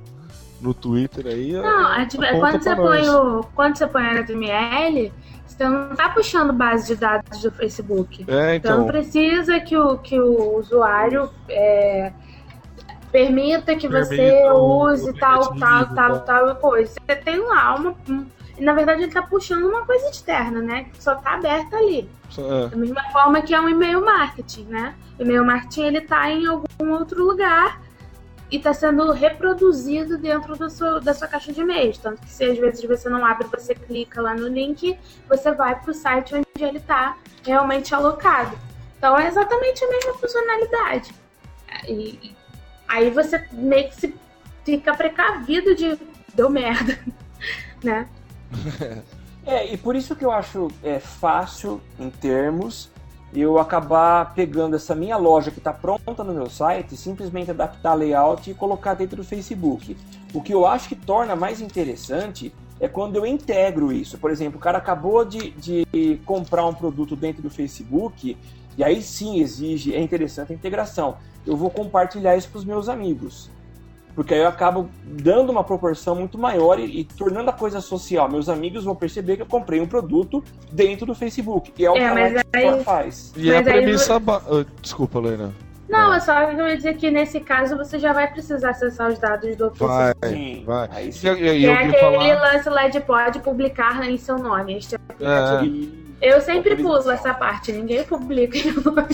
[0.61, 1.53] no Twitter aí.
[1.53, 5.13] Não, é, tipo, quando, você põe o, quando você põe HTML,
[5.57, 8.23] você não está puxando base de dados do Facebook.
[8.27, 8.83] É, então.
[8.83, 12.13] então precisa que o, que o usuário é,
[13.11, 16.19] permita que Permita você use tal, tal, tal, tá.
[16.19, 16.93] tal coisa.
[16.93, 17.95] Você tem lá uma.
[18.07, 18.25] um-
[18.59, 20.85] na verdade, ele está puxando uma coisa externa, né?
[20.91, 22.09] Que só está aberta ali.
[22.37, 22.67] É.
[22.67, 24.95] Da mesma forma que é um e-mail marketing, né?
[25.17, 27.79] O e-mail marketing ele tá em algum outro lugar
[28.49, 31.97] e está sendo reproduzido dentro do seu, da sua caixa de e-mails.
[31.97, 35.79] Tanto que se às vezes você não abre, você clica lá no link, você vai
[35.79, 38.57] para o site onde ele está realmente alocado.
[38.97, 41.13] Então é exatamente a mesma funcionalidade.
[41.87, 42.35] E,
[42.87, 44.15] aí você meio que se
[44.63, 45.97] fica precavido de
[46.33, 46.97] deu merda,
[47.83, 48.07] né?
[49.47, 52.91] É, e por isso que eu acho é, fácil, em termos,
[53.33, 58.49] eu acabar pegando essa minha loja que está pronta no meu site, simplesmente adaptar layout
[58.49, 59.97] e colocar dentro do Facebook.
[60.33, 64.17] O que eu acho que torna mais interessante é quando eu integro isso.
[64.17, 68.37] Por exemplo, o cara acabou de, de comprar um produto dentro do Facebook,
[68.77, 71.17] e aí sim exige, é interessante a integração.
[71.45, 73.49] Eu vou compartilhar isso para os meus amigos.
[74.17, 78.27] Porque aí eu acabo dando uma proporção muito maior e, e tornando a coisa social.
[78.27, 81.71] Meus amigos vão perceber que eu comprei um produto dentro do Facebook.
[81.77, 81.99] E é o É,
[82.31, 83.31] que a aí- faz.
[83.37, 84.19] E a Mas aí premissa.
[84.19, 85.53] ba- ah, Desculpa, Lena.
[85.87, 89.11] Não, é só que eu ia dizer que nesse caso você já vai precisar acessar
[89.11, 90.13] os dados do Vai.
[90.25, 90.89] Sim, vai.
[90.91, 91.27] aí E, sim.
[91.27, 92.53] e- e Que eu é aquele falar.
[92.53, 94.77] lance lá de pode publicar em seu nome.
[94.79, 94.97] Este É.
[96.21, 98.57] Eu sempre pulo essa parte, ninguém publica.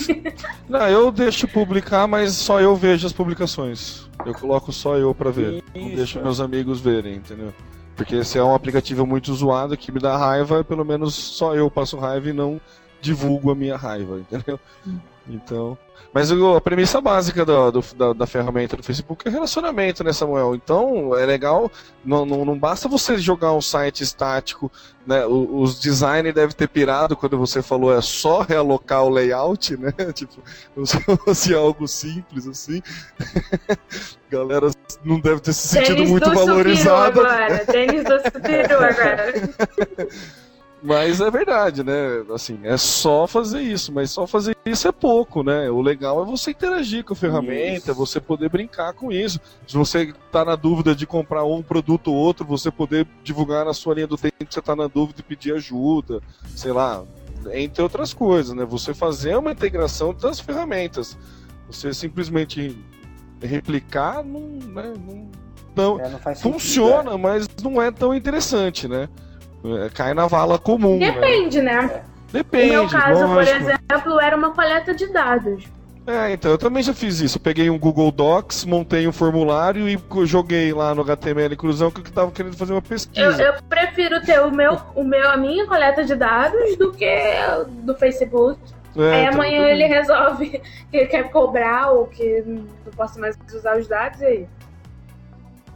[0.68, 4.08] Não, eu deixo publicar, mas só eu vejo as publicações.
[4.24, 5.62] Eu coloco só eu pra ver.
[5.74, 5.96] Não Isso.
[5.96, 7.52] deixo meus amigos verem, entendeu?
[7.94, 11.70] Porque se é um aplicativo muito zoado que me dá raiva, pelo menos só eu
[11.70, 12.60] passo raiva e não
[13.00, 14.58] divulgo a minha raiva, entendeu?
[15.28, 15.76] Então.
[16.12, 20.54] Mas a premissa básica do- do- da, da ferramenta do Facebook é relacionamento, né, Samuel?
[20.54, 21.70] Então é legal,
[22.04, 24.70] não, não, não basta você jogar um site estático,
[25.04, 25.26] né?
[25.26, 29.92] Os designers devem ter pirado quando você falou é só realocar o layout, né?
[30.14, 30.40] Tipo,
[30.74, 32.80] como se fosse algo simples assim.
[34.30, 34.70] Galera
[35.04, 37.06] não deve ter se sentido Tênis muito valorizada.
[37.20, 37.66] agora.
[37.66, 38.12] Tênis do
[38.74, 39.32] agora.
[40.86, 42.22] Mas é verdade, né?
[42.34, 45.70] Assim, é só fazer isso, mas só fazer isso é pouco, né?
[45.70, 47.94] O legal é você interagir com a ferramenta, Isso.
[47.94, 49.40] você poder brincar com isso.
[49.66, 53.72] Se você tá na dúvida de comprar um produto ou outro, você poder divulgar na
[53.72, 56.20] sua linha do tempo que você tá na dúvida e pedir ajuda,
[56.54, 57.02] sei lá,
[57.54, 58.66] entre outras coisas, né?
[58.66, 61.16] Você fazer uma integração das ferramentas.
[61.66, 62.76] Você simplesmente
[63.40, 64.92] replicar não, né?
[65.02, 65.30] não,
[65.74, 69.08] não, É, não faz sentido, funciona, mas não é tão interessante, né?
[69.64, 70.98] É, cai na vala comum.
[70.98, 71.10] né?
[71.12, 72.02] Depende, né?
[72.32, 72.66] Depende.
[72.66, 73.56] no meu caso, por lógico.
[73.56, 75.64] exemplo, era uma coleta de dados.
[76.06, 77.38] É, então, eu também já fiz isso.
[77.38, 82.00] Eu peguei um Google Docs, montei um formulário e joguei lá no HTML Cruzão que
[82.00, 83.42] eu tava querendo fazer uma Eu, pesquisa.
[83.42, 87.08] eu prefiro ter o meu, o meu, a minha coleta de dados do que
[87.84, 88.60] do Facebook.
[88.96, 93.18] É, Aí então, amanhã eu ele resolve que ele quer cobrar ou que não posso
[93.18, 94.48] mais usar os dados e aí.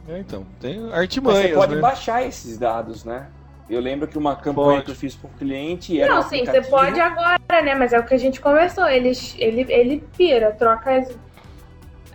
[0.07, 1.81] É, então, tem Mas artimanhas, você pode né?
[1.81, 3.27] baixar esses dados, né?
[3.69, 4.85] Eu lembro que uma campanha Pode.
[4.85, 7.75] que eu fiz para um cliente era Não, um sim, você pode agora, né?
[7.75, 8.87] Mas é o que a gente conversou.
[8.87, 11.15] Ele, ele, ele pira, troca as,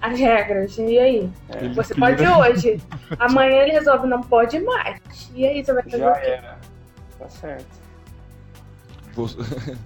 [0.00, 0.76] as regras.
[0.78, 1.30] E aí?
[1.60, 2.06] Ele Você pira.
[2.06, 2.80] pode hoje.
[3.20, 4.98] Amanhã ele resolve, não pode mais.
[5.34, 6.26] E aí você vai fazer Já o quê?
[6.26, 6.58] era.
[7.18, 7.66] Tá certo.
[9.14, 9.38] Você-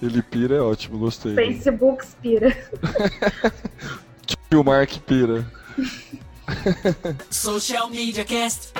[0.00, 1.34] Ele pira é ótimo, gostei.
[1.34, 2.56] Facebook pira.
[4.50, 5.44] E o Mark pira.
[7.28, 8.72] Social Media Cast.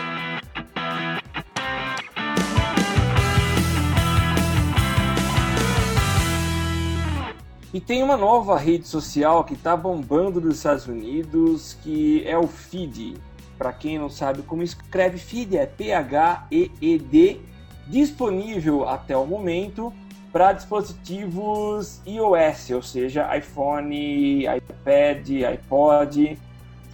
[7.73, 12.47] E tem uma nova rede social que tá bombando nos Estados Unidos, que é o
[12.47, 13.17] Feed.
[13.59, 17.41] Para quem não sabe como escreve Feed, é P-H-E-E-D,
[17.87, 19.93] disponível até o momento
[20.33, 26.39] para dispositivos iOS, ou seja, iPhone, iPad, iPod.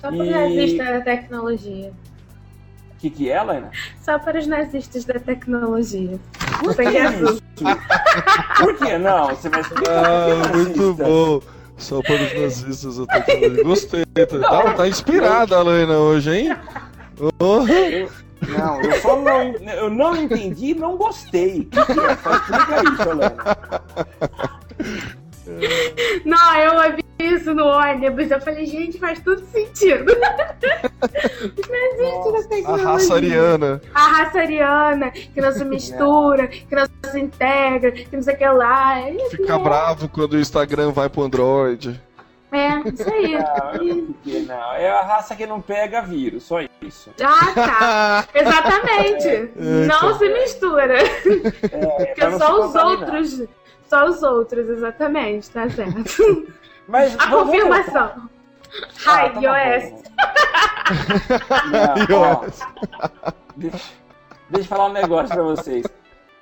[0.01, 1.93] Só E- nazistas da tecnologia.
[3.05, 3.71] O que, que é, Lena?
[4.03, 6.19] Só para os nazistas da tecnologia.
[6.75, 7.39] Sem azul.
[8.57, 9.29] Por que não?
[9.29, 11.43] Você vai explicar Ah, por que muito bom.
[11.77, 13.63] Só para os nazistas eu tô falando.
[13.63, 14.07] Gostei.
[14.07, 16.57] Tá, tá inspirada a Lena hoje, hein?
[17.41, 17.69] Oh.
[17.69, 18.11] Eu-
[18.49, 21.61] não, eu só não, eu não entendi e não gostei.
[21.61, 22.17] O que que é?
[22.17, 23.11] Só Explica isso,
[26.25, 28.31] Não, eu ouvi isso no ônibus.
[28.31, 30.13] Eu falei, gente, faz tudo sentido.
[31.69, 33.83] não existe na A raça ariana.
[33.95, 38.39] A raça ariana, que não se mistura, que não se integra, que não sei o
[38.39, 38.99] que lá.
[38.99, 39.65] É Fica né?
[39.65, 42.01] bravo quando o Instagram vai pro Android.
[42.53, 43.33] É, isso aí.
[43.35, 44.75] Não, não.
[44.75, 47.11] É a raça que não pega vírus, só isso.
[47.21, 48.29] Ah, tá.
[48.39, 49.51] Exatamente.
[49.57, 50.99] Não se mistura.
[51.03, 53.43] É, não só os outros.
[53.95, 56.53] Só os outros, exatamente, tá certo.
[56.89, 58.29] Mas A confirmação.
[59.07, 60.03] Ah, Hi, tá iOS.
[63.55, 63.79] Deixa,
[64.51, 65.87] deixa eu falar um negócio pra vocês.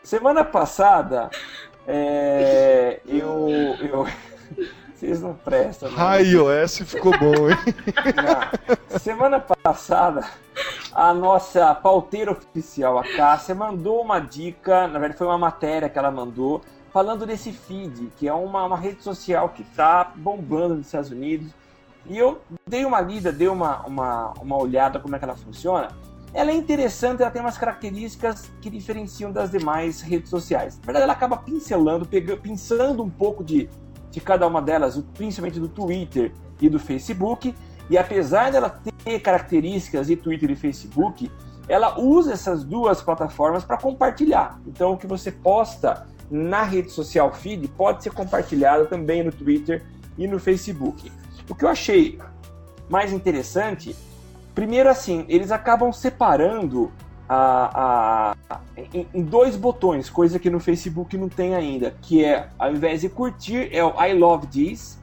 [0.02, 1.28] Semana passada,
[1.86, 4.06] é, eu, eu.
[4.94, 5.90] Vocês não prestam.
[5.90, 6.22] né?
[6.22, 7.56] iOS ficou bom, hein?
[8.16, 8.98] Não.
[9.00, 10.24] Semana passada,
[10.94, 15.98] a nossa pauteira oficial, a Cássia, mandou uma dica, na verdade foi uma matéria que
[15.98, 16.62] ela mandou,
[16.92, 21.50] falando desse feed, que é uma, uma rede social que está bombando nos Estados Unidos.
[22.06, 25.88] E eu dei uma lida, dei uma, uma, uma olhada como é que ela funciona.
[26.34, 30.78] Ela é interessante, ela tem umas características que diferenciam das demais redes sociais.
[30.78, 33.68] Na verdade, ela acaba pincelando, pegando, pensando um pouco de,
[34.10, 37.54] de cada uma delas, principalmente do Twitter e do Facebook.
[37.88, 41.30] E apesar dela ter características de Twitter e Facebook,
[41.68, 44.58] ela usa essas duas plataformas para compartilhar.
[44.66, 49.84] Então, o que você posta na rede social feed pode ser compartilhado também no Twitter
[50.16, 51.12] e no Facebook.
[51.48, 52.18] O que eu achei
[52.88, 53.94] mais interessante,
[54.54, 56.90] primeiro assim, eles acabam separando
[57.28, 58.60] a, a-
[58.94, 63.02] em, em dois botões, coisa que no Facebook não tem ainda, que é ao invés
[63.02, 64.98] de curtir é o I love this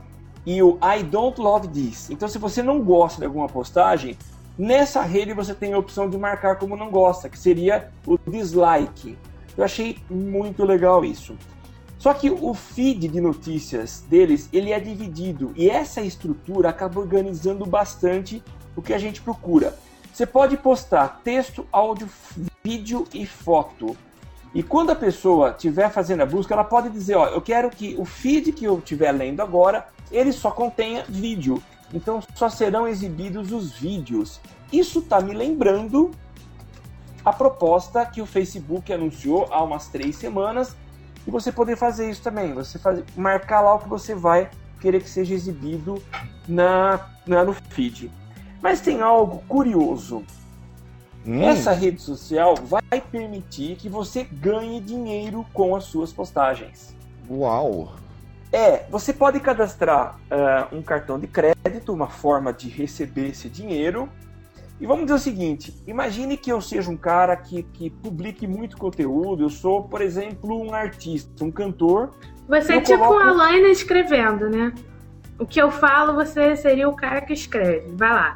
[0.46, 2.10] e o I don't love this.
[2.10, 4.18] Então, se você não gosta de alguma postagem,
[4.58, 9.16] nessa rede você tem a opção de marcar como não gosta, que seria o dislike.
[9.60, 11.36] Eu achei muito legal isso.
[11.98, 17.66] Só que o feed de notícias deles, ele é dividido e essa estrutura acaba organizando
[17.66, 18.42] bastante
[18.74, 19.78] o que a gente procura.
[20.14, 22.08] Você pode postar texto, áudio,
[22.64, 23.98] vídeo e foto.
[24.56, 27.98] E quando a pessoa estiver fazendo a busca, ela pode dizer, ó, eu quero que
[28.00, 31.62] o feed que eu estiver lendo agora, ele só contenha vídeo.
[31.94, 34.40] Então só serão exibidos os vídeos.
[34.72, 36.12] Isso está me lembrando
[37.24, 40.76] a proposta que o Facebook anunciou há umas três semanas
[41.28, 42.54] e você poder fazer isso também.
[42.54, 46.02] Você faz, marcar lá o que você vai querer que seja exibido
[46.48, 48.10] na, na- no feed.
[48.62, 50.24] Mas tem algo curioso.
[51.26, 56.96] Hum, Essa rede social vai permitir que você ganhe dinheiro com as suas postagens.
[57.30, 57.94] Uau.
[58.52, 64.10] É, você pode cadastrar ah, um cartão de crédito, uma forma de receber esse dinheiro.
[64.80, 68.78] E vamos dizer o seguinte: imagine que eu seja um cara que, que publique muito
[68.78, 69.44] conteúdo.
[69.44, 72.12] Eu sou, por exemplo, um artista, um cantor.
[72.48, 74.74] Você é tipo coloco- a Laina escrevendo, né?
[75.38, 77.92] O que eu falo, você seria o cara que escreve.
[77.96, 78.36] Vai lá.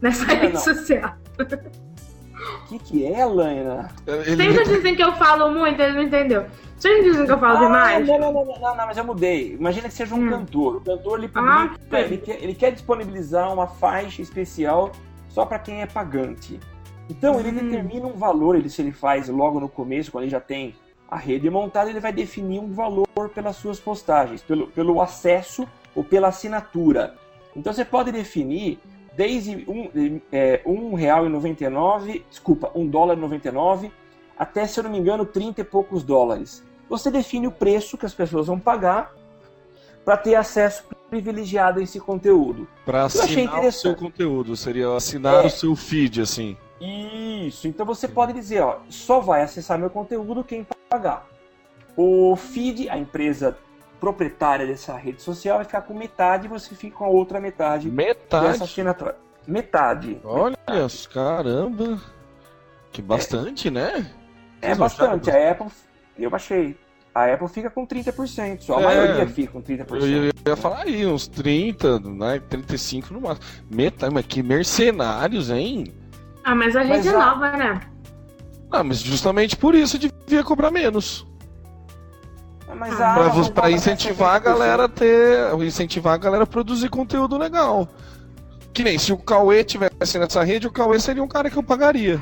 [0.00, 0.60] Nessa Não, rede não.
[0.60, 1.14] social.
[1.38, 3.88] O que, que é, Laina?
[4.06, 4.36] Ele...
[4.36, 6.44] Vocês não dizem que eu falo muito, ele não entendeu.
[6.76, 8.06] Vocês não dizem que eu falo Ah, demais?
[8.06, 9.54] não, não, não, não, não, mas eu mudei.
[9.54, 10.30] Imagina que seja um Hum.
[10.30, 10.76] cantor.
[10.76, 12.00] O cantor ele Ah, publica, tá.
[12.00, 14.92] ele, quer, ele quer disponibilizar uma faixa especial
[15.36, 16.58] só para quem é pagante.
[17.10, 17.64] Então ele Hum.
[17.64, 20.74] determina um valor, ele, se ele faz logo no começo, quando ele já tem
[21.10, 26.02] a rede montada, ele vai definir um valor pelas suas postagens, pelo, pelo acesso ou
[26.02, 27.16] pela assinatura.
[27.54, 28.78] Então você pode definir
[29.14, 33.92] desde um, é, um real e 99, desculpa, um dólar e 99,
[34.38, 36.64] até, se eu não me engano, 30 e poucos dólares.
[36.88, 39.14] Você define o preço que as pessoas vão pagar
[40.06, 42.68] para ter acesso privilegiado a esse conteúdo.
[42.86, 45.46] Achei assinar o seu conteúdo, seria assinar É.
[45.48, 46.56] o seu feed, assim.
[46.80, 51.26] Isso, então você pode dizer, ó, só vai acessar meu conteúdo quem pagar.
[51.96, 53.58] O feed, a empresa
[53.98, 57.90] proprietária dessa rede social, vai ficar com metade e você fica com a outra metade
[57.90, 58.62] dessa Metade.
[58.62, 59.18] assinatura.
[59.44, 60.20] Metade.
[60.22, 60.56] Olha,
[61.12, 62.00] caramba.
[62.92, 64.08] Que bastante, né?
[64.62, 65.30] É Vocês não bastante.
[65.30, 65.66] A Apple,
[66.18, 66.76] eu baixei.
[67.16, 68.84] A Apple fica com 30%, só a É.
[68.84, 70.02] maioria fica com 30%.
[70.02, 72.42] Eu ia, eu ia falar aí, uns 30, né?
[72.46, 73.46] 35 no máximo.
[73.70, 75.94] Metade, mas que mercenários, hein?
[76.44, 77.80] Ah, mas a Mas rede é nova, né?
[78.70, 81.26] Ah, mas justamente por isso devia cobrar menos.
[82.78, 84.44] Mas Ah, a Pra, Amazon vo- pra cobra incentivar a 60%.
[84.44, 85.54] galera a ter.
[85.64, 87.88] Incentivar a galera a produzir conteúdo legal.
[88.74, 91.62] Que nem se o Cauê tivesse nessa rede, o Cauê seria um cara que eu
[91.62, 92.20] pagaria.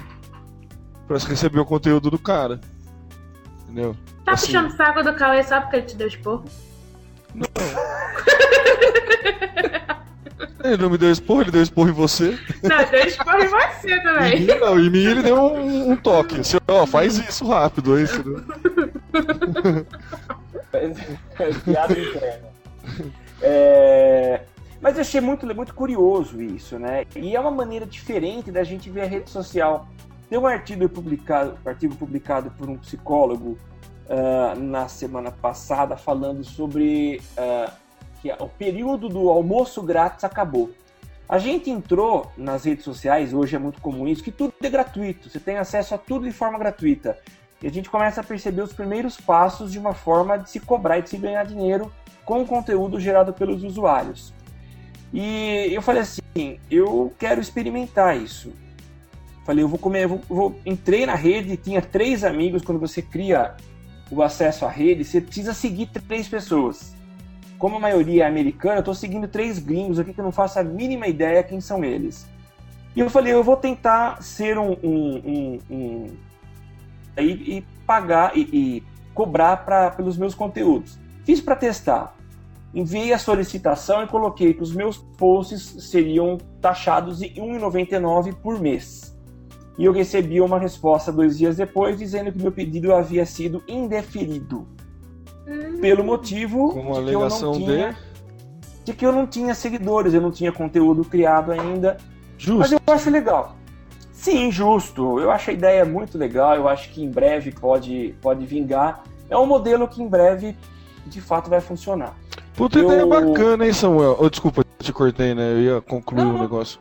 [1.08, 2.60] Pra receber o conteúdo do cara.
[3.64, 3.96] Entendeu?
[4.24, 4.46] Tá Assim.
[4.46, 6.44] puxando o saco do Cauê só porque ele te deu esporro?
[10.62, 12.38] Ele não me deu esporro, ele deu esporro em você.
[12.62, 14.40] Não, deu esporro em você Em também.
[14.40, 16.40] mim, não, em mim ele deu um, um toque.
[16.40, 18.42] Assim, ó, faz isso rápido, aí, entendeu?
[21.38, 22.54] É piada interna.
[23.42, 24.40] É,
[24.80, 27.04] Mas eu achei muito, muito curioso isso, né?
[27.14, 29.86] E é uma maneira diferente da gente ver a rede social.
[30.30, 33.58] Tem um artigo publicado, um artigo publicado por um psicólogo
[34.08, 37.70] uh, na semana passada falando sobre uh,
[38.20, 40.70] que o período do almoço grátis acabou.
[41.28, 45.30] A gente entrou nas redes sociais, hoje é muito comum isso, que tudo é gratuito,
[45.30, 47.18] você tem acesso a tudo de forma gratuita.
[47.62, 50.98] E a gente começa a perceber os primeiros passos de uma forma de se cobrar
[50.98, 51.90] e de se ganhar dinheiro
[52.24, 54.34] com o conteúdo gerado pelos usuários.
[55.12, 58.52] E eu falei assim, eu quero experimentar isso.
[59.44, 60.56] Falei, eu vou comer, eu vou, eu vou...
[60.66, 62.62] entrei na rede, tinha três amigos.
[62.62, 63.54] Quando você cria
[64.10, 66.94] o acesso à rede, você precisa seguir três pessoas.
[67.58, 70.58] Como a maioria é americana, eu estou seguindo três gringos aqui que eu não faço
[70.58, 72.28] a mínima ideia quem são eles.
[72.94, 76.06] E eu falei, eu vou tentar ser um, um, um, um
[77.18, 78.82] e, e, pagar e, e
[79.14, 80.98] cobrar pra, pelos meus conteúdos.
[81.24, 82.14] Fiz para testar
[82.74, 88.60] enviei a solicitação e coloquei que os meus posts seriam taxados de R$ 1,99 por
[88.60, 89.13] mês.
[89.76, 94.66] E eu recebi uma resposta dois dias depois dizendo que meu pedido havia sido indeferido.
[95.46, 95.78] Hum.
[95.80, 98.84] Pelo motivo Com de que, eu não tinha, de...
[98.84, 101.96] de que eu não tinha seguidores, eu não tinha conteúdo criado ainda.
[102.38, 102.58] Justo.
[102.58, 103.56] Mas eu acho legal.
[104.12, 105.20] Sim, justo.
[105.20, 106.54] Eu acho a ideia muito legal.
[106.54, 109.02] Eu acho que em breve pode, pode vingar.
[109.28, 110.56] É um modelo que em breve
[111.06, 112.14] de fato vai funcionar.
[112.56, 112.86] Puta eu...
[112.86, 114.16] ideia bacana, hein, Samuel?
[114.18, 115.52] Oh, desculpa, te cortei, né?
[115.52, 116.78] Eu ia concluir o um negócio.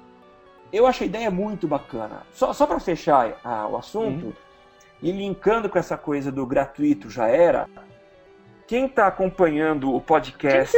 [0.74, 2.24] Eu acho a ideia muito bacana.
[2.34, 4.34] Só, só para fechar ah, o assunto, uhum.
[5.04, 7.70] e linkando com essa coisa do gratuito já era,
[8.66, 10.76] quem está acompanhando o podcast,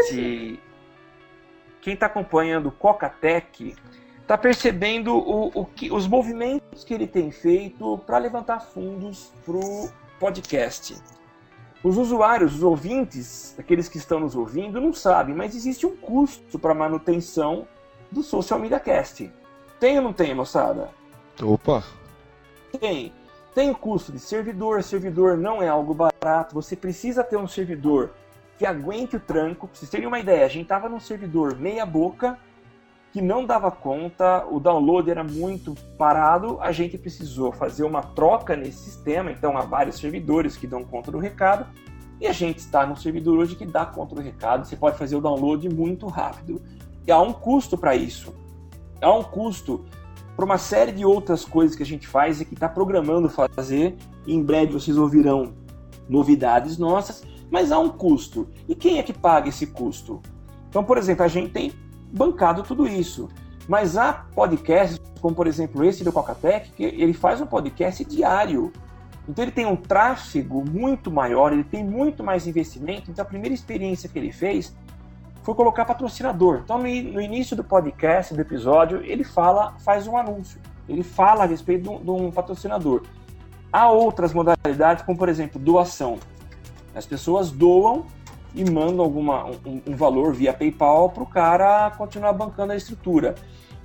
[1.82, 3.74] quem está acompanhando o Cocatec,
[4.22, 9.56] está percebendo o, o que, os movimentos que ele tem feito para levantar fundos para
[9.56, 9.90] o
[10.20, 11.02] podcast.
[11.82, 16.60] Os usuários, os ouvintes, aqueles que estão nos ouvindo, não sabem, mas existe um custo
[16.60, 17.66] para manutenção
[18.12, 19.32] do Social Media Cast.
[19.80, 20.90] Tem ou não tem, moçada?
[21.42, 21.84] Opa!
[22.80, 23.12] Tem.
[23.54, 28.12] Tem o custo de servidor, servidor não é algo barato, você precisa ter um servidor
[28.58, 29.68] que aguente o tranco.
[29.68, 32.38] Pra vocês terem uma ideia, a gente estava num servidor meia boca
[33.14, 38.58] que não dava conta, o download era muito parado, a gente precisou fazer uma troca
[38.58, 41.66] nesse sistema, então há vários servidores que dão conta do recado,
[42.20, 45.16] e a gente está num servidor hoje que dá conta do recado, você pode fazer
[45.16, 46.62] o download muito rápido.
[47.08, 48.36] E há um custo para isso.
[49.02, 49.86] Há um custo
[50.36, 53.96] para uma série de outras coisas que a gente faz e que está programando fazer,
[54.28, 55.54] em breve vocês ouvirão
[56.10, 58.48] novidades nossas, mas há um custo.
[58.68, 60.22] E quem é que paga esse custo?
[60.70, 61.72] Então, por exemplo, a gente tem
[62.12, 63.30] bancado tudo isso.
[63.68, 68.72] Mas há podcasts, como por exemplo esse do Cocatec, que ele faz um podcast diário.
[69.28, 73.10] Então ele tem um tráfego muito maior, ele tem muito mais investimento.
[73.10, 74.76] Então a primeira experiência que ele fez
[75.46, 76.62] foi colocar patrocinador.
[76.64, 80.60] Então no, início do podcast, do episódio, ele fala, faz um anúncio.
[80.90, 83.04] Ele fala a respeito de um, de um patrocinador.
[83.72, 86.18] Há outras modalidades, como por exemplo doação.
[86.96, 88.08] As pessoas doam
[88.56, 93.36] e mandam alguma, um, um valor via PayPal para o cara continuar bancando a estrutura.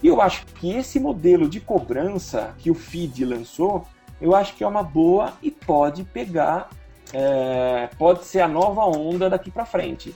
[0.02, 3.84] E eu acho que esse modelo de cobrança que o FID lançou,
[4.18, 6.70] eu acho que é uma boa e pode pegar,
[7.12, 10.14] é, pode ser a nova onda daqui para frente.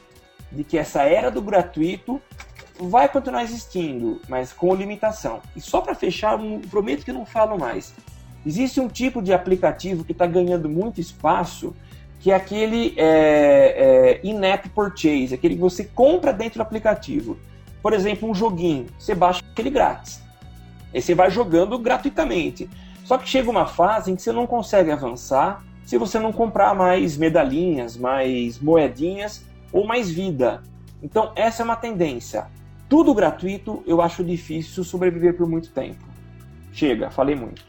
[0.51, 2.21] De que essa era do gratuito
[2.79, 5.41] vai continuar existindo, mas com limitação.
[5.55, 6.39] E só para fechar,
[6.71, 7.95] prometo que não falo mais.
[8.45, 11.75] Existe um tipo de aplicativo que está ganhando muito espaço,
[12.21, 17.39] que é aquele é, é, in-app purchase, aquele que você compra dentro do aplicativo.
[17.83, 20.23] Por exemplo, um joguinho, você baixa aquele grátis.
[20.93, 22.69] Aí você vai jogando gratuitamente.
[23.05, 26.75] Só que chega uma fase em que você não consegue avançar se você não comprar
[26.75, 30.63] mais medalhinhas, mais moedinhas ou mais vida.
[31.03, 32.47] Então, essa é uma tendência.
[32.89, 36.05] Tudo gratuito, eu acho difícil sobreviver por muito tempo.
[36.73, 37.63] Chega, falei muito.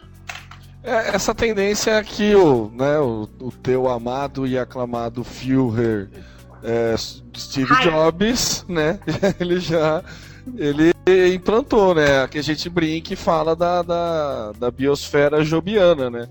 [0.83, 6.09] É, essa tendência que o, né, o, o teu amado e aclamado Führer
[6.63, 6.95] é,
[7.35, 7.83] Steve Hi.
[7.83, 8.99] Jobs, né?
[9.39, 10.03] Ele já
[10.55, 10.93] ele
[11.33, 12.27] implantou, né?
[12.27, 16.27] Que a gente brinca e fala da, da, da biosfera jobiana, né?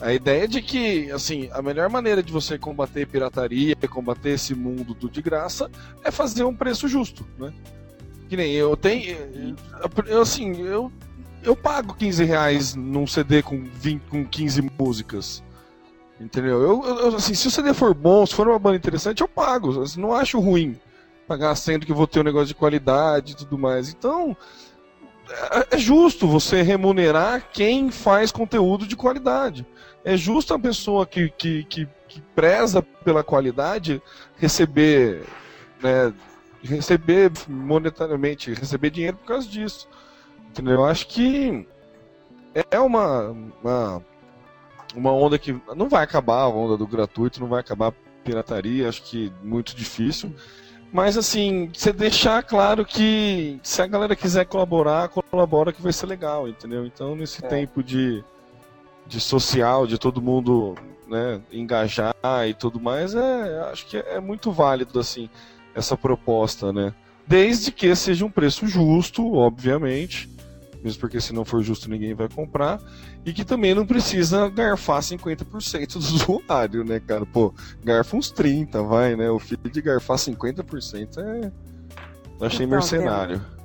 [0.00, 4.94] A ideia de que, assim, a melhor maneira de você combater pirataria, combater esse mundo
[4.94, 5.70] do de graça,
[6.04, 7.52] é fazer um preço justo, né?
[8.28, 9.16] Que nem eu tenho.
[10.06, 10.92] Eu, assim, eu
[11.42, 15.42] eu pago 15 reais num CD com, 20, com 15 músicas.
[16.20, 16.60] Entendeu?
[16.60, 19.72] Eu, eu, assim, se o CD for bom, se for uma banda interessante, eu pago.
[19.96, 20.78] Não acho ruim
[21.26, 23.90] pagar sendo que vou ter um negócio de qualidade e tudo mais.
[23.90, 24.36] Então,
[25.50, 29.66] é, é justo você remunerar quem faz conteúdo de qualidade.
[30.04, 34.00] É justo a pessoa que, que, que, que preza pela qualidade
[34.36, 35.24] receber
[35.82, 36.12] né,
[36.62, 39.88] receber monetariamente, receber dinheiro por causa disso.
[40.50, 40.74] Entendeu?
[40.74, 41.66] Eu acho que
[42.70, 44.02] é uma, uma,
[44.94, 47.94] uma onda que não vai acabar, a onda do gratuito, não vai acabar a
[48.24, 50.34] pirataria, acho que muito difícil.
[50.90, 56.06] Mas assim, você deixar claro que se a galera quiser colaborar, colabora que vai ser
[56.06, 56.86] legal, entendeu?
[56.86, 57.48] Então nesse é.
[57.48, 58.24] tempo de,
[59.08, 60.74] de social, de todo mundo
[61.08, 62.14] né, engajar
[62.46, 65.28] e tudo mais, é, acho que é muito válido assim
[65.74, 66.92] essa proposta, né?
[67.26, 70.28] Desde que seja um preço justo, obviamente,
[70.82, 72.80] mesmo porque se não for justo ninguém vai comprar,
[73.24, 75.98] e que também não precisa garfar 50% do
[76.40, 77.26] usuário, né, cara?
[77.26, 77.52] Pô,
[77.82, 79.30] garfa uns 30, vai, né?
[79.30, 81.52] O filho de garfar 50% é.
[82.40, 83.38] Achei então, mercenário.
[83.38, 83.58] Tem...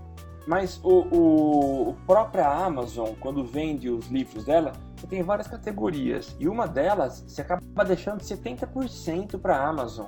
[0.46, 4.74] Mas o, o, o própria Amazon, quando vende os livros dela,
[5.08, 6.36] tem várias categorias.
[6.40, 10.08] E uma delas, você acaba deixando 70% para a Amazon.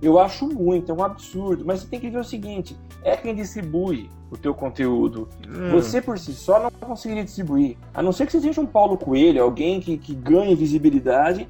[0.00, 1.64] Eu acho muito, é um absurdo.
[1.64, 5.28] Mas você tem que ver o seguinte: é quem distribui o teu conteúdo.
[5.48, 5.70] Hum.
[5.70, 7.76] Você por si só não conseguiria distribuir.
[7.94, 11.48] A não ser que você seja um Paulo Coelho, alguém que, que ganhe visibilidade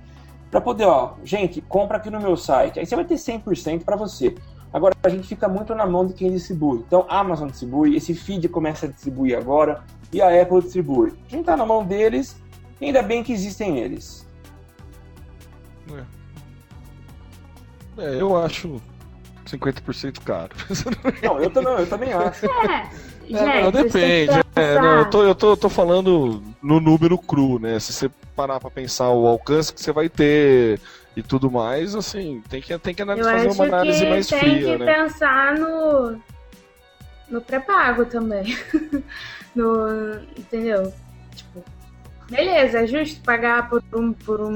[0.50, 2.78] para poder, ó, gente, compra aqui no meu site.
[2.78, 4.34] Aí você vai ter 100% para você.
[4.70, 6.84] Agora a gente fica muito na mão de quem distribui.
[6.86, 11.12] Então a Amazon distribui, esse feed começa a distribuir agora e a Apple distribui.
[11.26, 12.36] A gente tá na mão deles,
[12.86, 14.26] ainda bem que existem eles.
[15.90, 16.22] É.
[17.98, 18.80] É, eu acho
[19.46, 20.50] 50% caro.
[21.22, 22.46] Não, eu, também, eu também acho.
[22.46, 22.90] É,
[23.30, 24.32] é não, depende.
[24.54, 27.78] É, não, eu, tô, eu tô, tô falando no número cru, né?
[27.78, 30.80] Se você parar pra pensar o alcance que você vai ter
[31.16, 34.86] e tudo mais, assim, tem que, tem que fazer uma análise mais fria, né?
[34.86, 36.20] Tem que pensar no,
[37.30, 38.56] no pré-pago também.
[39.54, 40.92] no, entendeu?
[41.34, 41.64] Tipo,
[42.32, 44.54] Beleza, é justo pagar por um, por um.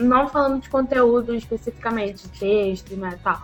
[0.00, 3.40] Não falando de conteúdo especificamente, texto e tal,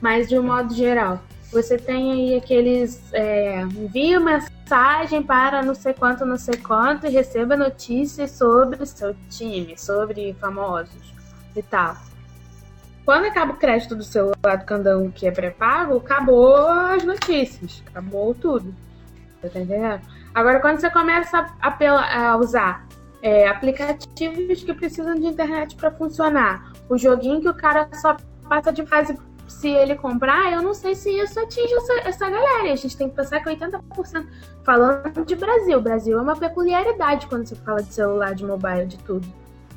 [0.00, 1.20] mas de um modo geral.
[1.50, 3.12] Você tem aí aqueles.
[3.12, 9.16] É, envia mensagem para não sei quanto, não sei quanto e receba notícias sobre seu
[9.28, 11.12] time, sobre famosos
[11.56, 11.96] e tal.
[13.04, 18.32] Quando acaba o crédito do celular do Candão, que é pré-pago, acabou as notícias, acabou
[18.32, 18.72] tudo.
[19.42, 20.02] Tá entendendo?
[20.32, 22.87] Agora, quando você começa a, a usar
[23.22, 26.72] é, aplicativos que precisam de internet para funcionar.
[26.88, 28.16] O joguinho que o cara só
[28.48, 29.16] passa de fase
[29.48, 32.72] se ele comprar, eu não sei se isso atinge essa, essa galera.
[32.72, 34.26] A gente tem que pensar que 80%,
[34.62, 38.98] falando de Brasil, Brasil é uma peculiaridade quando você fala de celular, de mobile, de
[38.98, 39.26] tudo.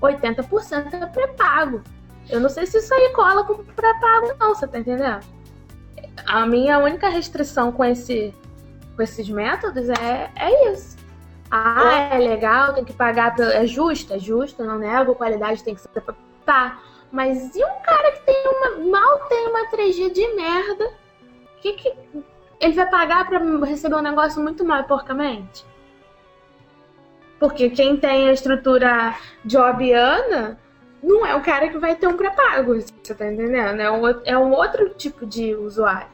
[0.01, 1.81] 80% é pré-pago.
[2.29, 5.25] Eu não sei se isso aí cola com pré-pago, não, você tá entendendo?
[6.25, 8.33] A minha única restrição com, esse,
[8.95, 10.97] com esses métodos é, é isso.
[11.51, 13.37] Ah, é legal, tem que pagar.
[13.37, 15.89] É justo, é justo, não nego, qualidade tem que ser.
[16.45, 16.79] Tá.
[17.11, 18.89] Mas e um cara que tem uma.
[18.89, 20.93] mal tem uma 3G de merda?
[21.59, 21.93] Que que.
[22.57, 25.65] Ele vai pagar pra receber um negócio muito mal porcamente?
[27.37, 30.59] Porque quem tem a estrutura jobiana
[31.03, 33.81] não é o cara que vai ter um pré-pago, você tá entendendo?
[33.81, 36.07] É um, é um outro tipo de usuário.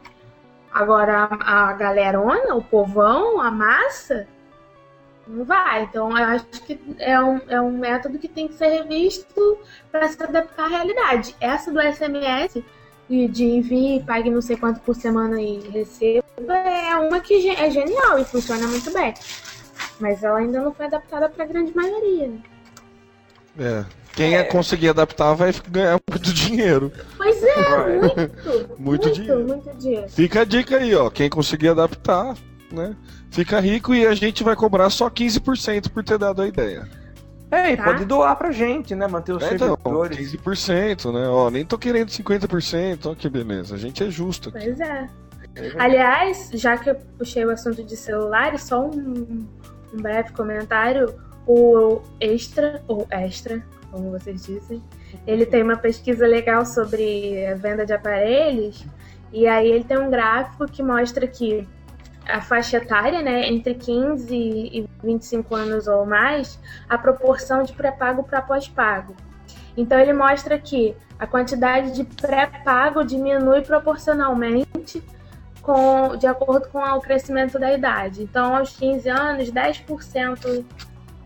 [0.71, 4.25] Agora, a, a galerona, o povão, a massa,
[5.27, 5.83] não vai.
[5.83, 9.57] Então, eu acho que é um, é um método que tem que ser revisto
[9.91, 11.35] para se adaptar à realidade.
[11.39, 12.63] Essa do SMS
[13.09, 17.69] e de envie, pague não sei quanto por semana e receba é uma que é
[17.69, 19.13] genial e funciona muito bem.
[19.99, 22.27] Mas ela ainda não foi adaptada para a grande maioria.
[22.27, 22.41] Né?
[23.59, 23.85] É.
[24.15, 24.43] Quem é.
[24.43, 26.91] conseguir adaptar vai ganhar muito dinheiro.
[27.15, 29.47] Pois é, muito, muito, muito, dinheiro.
[29.47, 30.09] muito dinheiro.
[30.09, 31.09] Fica a dica aí, ó.
[31.09, 32.35] Quem conseguir adaptar,
[32.71, 32.95] né?
[33.29, 36.87] Fica rico e a gente vai cobrar só 15% por ter dado a ideia.
[37.49, 37.83] É, e tá.
[37.83, 39.07] pode doar pra gente, né?
[39.07, 40.33] Manter os é, então, servidores.
[40.33, 41.27] Então, 15%, né?
[41.29, 43.75] Ó, nem tô querendo 50%, ó que beleza.
[43.75, 44.65] A gente é justo aqui.
[44.65, 45.07] Pois é.
[45.77, 49.47] Aliás, já que eu puxei o assunto de celulares, só um,
[49.93, 51.13] um breve comentário.
[51.47, 54.83] O Extra, ou Extra, como vocês dizem,
[55.25, 58.85] ele tem uma pesquisa legal sobre a venda de aparelhos.
[59.31, 61.65] E aí ele tem um gráfico que mostra que
[62.27, 68.23] a faixa etária, né, entre 15 e 25 anos ou mais, a proporção de pré-pago
[68.23, 69.15] para pós-pago.
[69.75, 75.03] Então ele mostra que a quantidade de pré-pago diminui proporcionalmente
[75.61, 78.23] com, de acordo com o crescimento da idade.
[78.23, 80.65] Então, aos 15 anos, 10%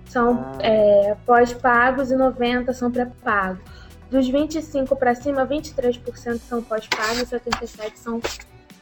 [0.05, 3.61] são é, pós-pagos e 90% são pré-pagos.
[4.09, 8.19] Dos 25 para cima, 23% são pós-pagos e 77% são,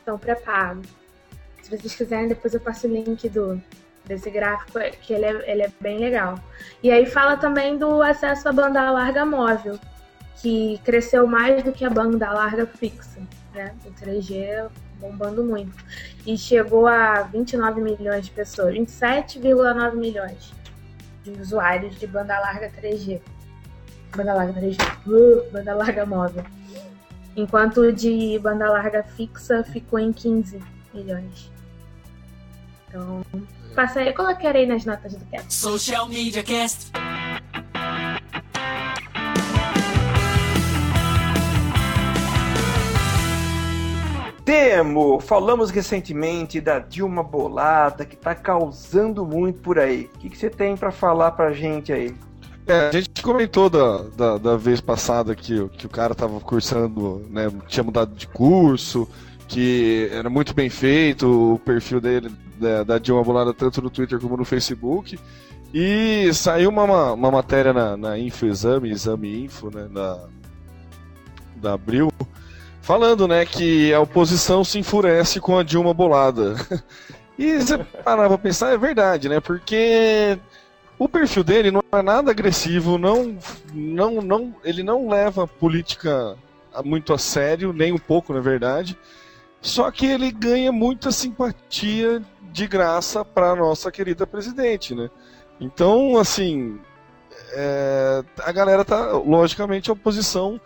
[0.05, 0.98] são pré-pagos.
[1.69, 3.61] Se vocês quiserem, depois eu passo o link do,
[4.05, 6.39] desse gráfico, que ele é, ele é bem legal.
[6.81, 9.79] E aí fala também do acesso à banda larga móvel,
[10.41, 13.19] que cresceu mais do que a banda larga fixa.
[13.53, 13.71] Né?
[13.85, 14.67] O 3G
[14.99, 15.71] bombando muito.
[16.25, 20.51] E chegou a 29 milhões de pessoas, 27,9 milhões
[21.23, 23.21] de usuários de banda larga 3G.
[24.15, 26.43] Banda larga 3G, uh, banda larga móvel.
[27.35, 30.59] Enquanto de banda larga fixa ficou em 15
[30.93, 31.58] milhões.
[32.89, 33.23] Então,
[33.75, 35.53] passa aí, colocarei nas notas do cast.
[35.53, 36.91] Social Media Cast.
[44.43, 50.09] Temo, falamos recentemente da Dilma Bolada, que tá causando muito por aí.
[50.15, 52.15] O que, que você tem para falar pra gente aí?
[52.65, 57.23] É, a gente comentou da, da, da, vez passada que, que o cara tava cursando,
[57.29, 59.07] né, tinha mudado de curso,
[59.47, 64.19] que era muito bem feito o perfil dele, da, da Dilma Bolada, tanto no Twitter
[64.19, 65.19] como no Facebook.
[65.73, 68.91] E saiu uma, uma matéria na, na Info Exame,
[69.43, 70.27] Info, né, da,
[71.55, 72.11] da Abril,
[72.81, 76.55] falando, né, que a oposição se enfurece com a Dilma Bolada.
[77.39, 79.39] E você parar pra pensar, é verdade, né?
[79.39, 80.37] Porque
[80.97, 83.37] o perfil dele não é nada agressivo, não,
[83.73, 86.35] não, não, ele não leva a política
[86.83, 88.97] muito a sério, nem um pouco, na verdade.
[89.61, 92.21] Só que ele ganha muita simpatia
[92.51, 95.09] de graça para nossa querida presidente, né?
[95.59, 96.79] Então, assim,
[97.51, 100.59] é, a galera tá, logicamente, a oposição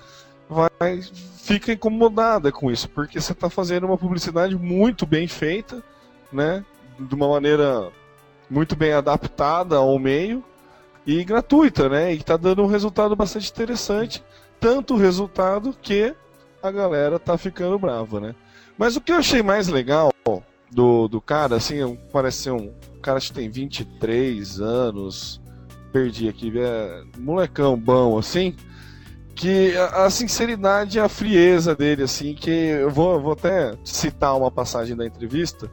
[0.50, 1.02] vai
[1.44, 5.84] fica incomodada com isso, porque você está fazendo uma publicidade muito bem feita,
[6.32, 6.64] né?
[6.98, 7.92] De uma maneira
[8.50, 10.44] muito bem adaptada ao meio
[11.06, 12.14] e gratuita, né?
[12.14, 14.24] E está dando um resultado bastante interessante,
[14.58, 16.16] tanto o resultado que
[16.62, 18.36] a galera tá ficando brava, né?
[18.78, 20.13] Mas o que eu achei mais legal
[20.74, 25.42] do, do cara, assim, parece ser um cara que tem 23 anos,
[25.92, 28.56] perdi aqui, é molecão bom, assim,
[29.36, 34.38] que a, a sinceridade e a frieza dele, assim, que eu vou, vou até citar
[34.38, 35.70] uma passagem da entrevista,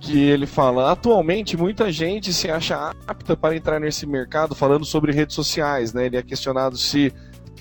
[0.00, 5.12] que ele fala: atualmente muita gente se acha apta para entrar nesse mercado falando sobre
[5.12, 6.06] redes sociais, né?
[6.06, 7.12] Ele é questionado se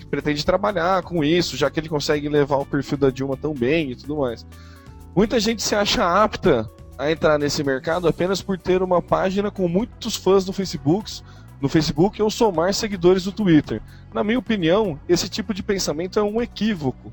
[0.10, 3.92] pretende trabalhar com isso, já que ele consegue levar o perfil da Dilma tão bem
[3.92, 4.46] e tudo mais.
[5.14, 9.68] Muita gente se acha apta a entrar nesse mercado apenas por ter uma página com
[9.68, 11.22] muitos fãs no Facebook,
[11.60, 13.82] no Facebook ou somar seguidores do Twitter.
[14.14, 17.12] Na minha opinião, esse tipo de pensamento é um equívoco.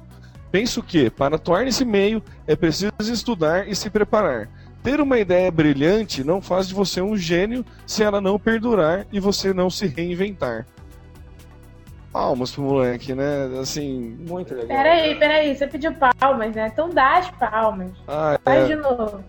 [0.51, 4.49] Penso que, para atuar nesse meio, é preciso estudar e se preparar.
[4.81, 9.19] Ter uma ideia brilhante não faz de você um gênio se ela não perdurar e
[9.19, 10.67] você não se reinventar.
[12.13, 13.49] Palmas pro moleque, né?
[13.61, 14.17] Assim.
[14.29, 14.69] Muito legal.
[14.69, 16.69] Peraí, peraí, você pediu palmas, né?
[16.73, 17.91] Então dá as palmas.
[18.07, 18.67] Ah, Faz é.
[18.69, 19.23] de novo.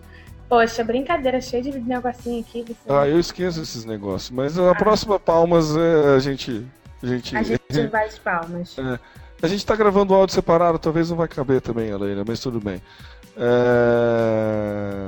[0.48, 2.64] Poxa, brincadeira, cheio de negocinho aqui.
[2.64, 2.74] Você...
[2.92, 4.30] Ah, eu esqueço esses negócios.
[4.30, 6.66] Mas a próxima palmas é, a gente.
[7.02, 7.60] A gente, A gente
[7.90, 8.76] vai as palmas.
[8.78, 8.98] É.
[9.42, 12.60] A gente tá gravando o áudio separado, talvez não vai caber também, Aleina, mas tudo
[12.60, 12.80] bem.
[13.36, 15.02] É...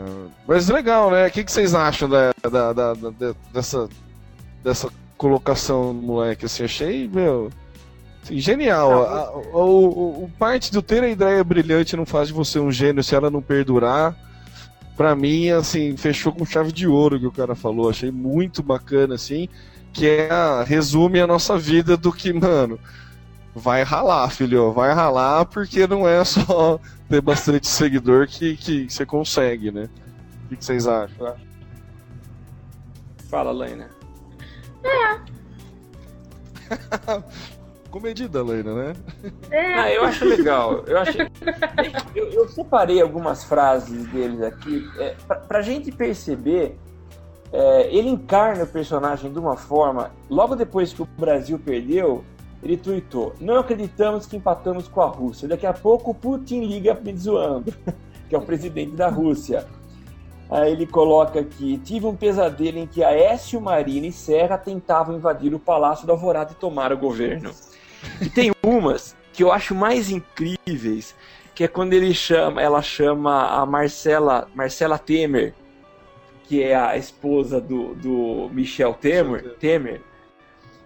[0.47, 1.27] Mas legal, né?
[1.27, 3.89] O que, que vocês acham da, da, da- da- dessa,
[4.63, 6.47] dessa colocação do moleque?
[6.47, 7.51] Assim, achei, meu.
[8.31, 9.03] Genial.
[9.05, 12.59] A- a- o, o- o parte do ter a ideia brilhante não faz de você
[12.59, 14.17] um gênio se ela não perdurar.
[14.97, 17.89] Pra mim, assim, fechou com chave de ouro o que o cara falou.
[17.89, 19.49] Achei muito bacana, assim.
[19.93, 22.79] Que é a- resume a nossa vida do que, mano
[23.55, 24.73] vai ralar, filho.
[24.73, 29.89] Vai ralar porque não é só ter bastante seguidor que, que você consegue, né?
[30.51, 31.35] O que, vocês acham?
[33.29, 33.89] Fala, Laina.
[37.03, 37.23] Com
[38.01, 38.93] medida, Leina, né?
[39.51, 40.85] É, Ah, eu acho legal.
[40.87, 41.29] Eu, achei...
[42.15, 46.79] eu, eu separei algumas frases deles aqui é, pra, pra gente perceber.
[47.53, 50.11] é, ele encarna o personagem de uma forma.
[50.31, 52.25] Logo depois que o Brasil perdeu,
[52.63, 55.49] ele tweetou: Não acreditamos que empatamos com a Rússia.
[55.49, 57.73] Daqui a pouco o Putin liga me zoando,
[58.29, 59.67] que é o presidente da Rússia.
[60.51, 65.53] Aí ele coloca aqui: Tive um pesadelo em que Aécio Marina e Serra tentavam invadir
[65.53, 67.51] o Palácio da Alvorada e tomar o governo.
[68.21, 71.15] E tem umas que eu acho mais incríveis,
[71.55, 75.55] que é quando ele chama, ela chama a Marcela, Marcela Temer,
[76.45, 80.03] que é a esposa do, do Michel Temer, Temer.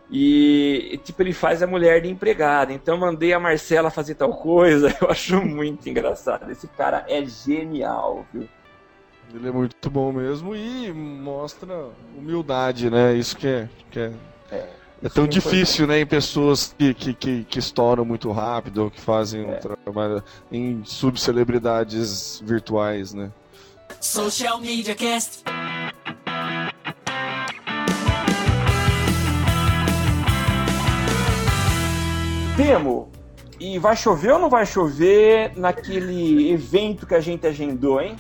[0.09, 2.73] E tipo, ele faz a mulher de empregada.
[2.73, 4.95] Então mandei a Marcela fazer tal coisa.
[5.03, 6.51] Eu acho muito engraçado.
[6.51, 8.49] Esse cara é genial, viu?
[9.35, 13.15] Ele é muito bom mesmo e mostra humildade, né?
[13.15, 13.69] Isso que é.
[13.91, 14.13] Que é...
[14.53, 14.76] É
[15.15, 19.01] tão Sim, difícil, né, em pessoas que, que, que, que estouram muito rápido, ou que
[19.01, 19.57] fazem um É.
[19.57, 23.31] trabalho em subcelebridades virtuais, né?
[24.01, 25.43] Social Media Cast.
[32.57, 33.11] Temo,
[33.59, 38.17] E vai chover ou não vai chover naquele evento que a gente agendou, hein?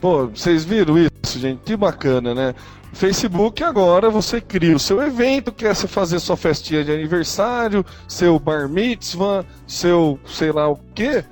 [0.00, 1.60] Pô, vocês viram isso, gente?
[1.64, 2.54] Que bacana, né?
[2.92, 8.68] Facebook agora você cria o seu evento, quer fazer sua festinha de aniversário, seu bar
[8.68, 11.24] mitzvah, seu sei lá o quê.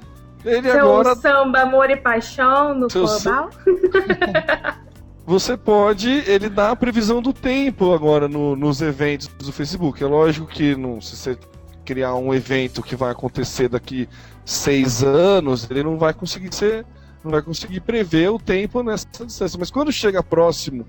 [0.44, 3.48] Ele Seu agora samba, amor e paixão no Seu global.
[5.24, 10.02] você pode, ele dá a previsão do tempo agora no- nos eventos do Facebook.
[10.02, 11.38] É lógico que não, se você
[11.84, 14.06] criar um evento que vai acontecer daqui
[14.44, 16.84] seis anos, ele não vai conseguir ser,
[17.24, 19.58] não vai conseguir prever o tempo nessa distância.
[19.58, 20.86] Mas quando chega próximo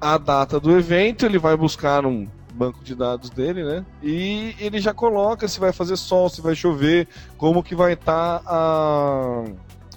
[0.00, 3.84] à data do evento, ele vai buscar um banco de dados dele, né?
[4.02, 8.42] E ele já coloca se vai fazer sol, se vai chover, como que vai estar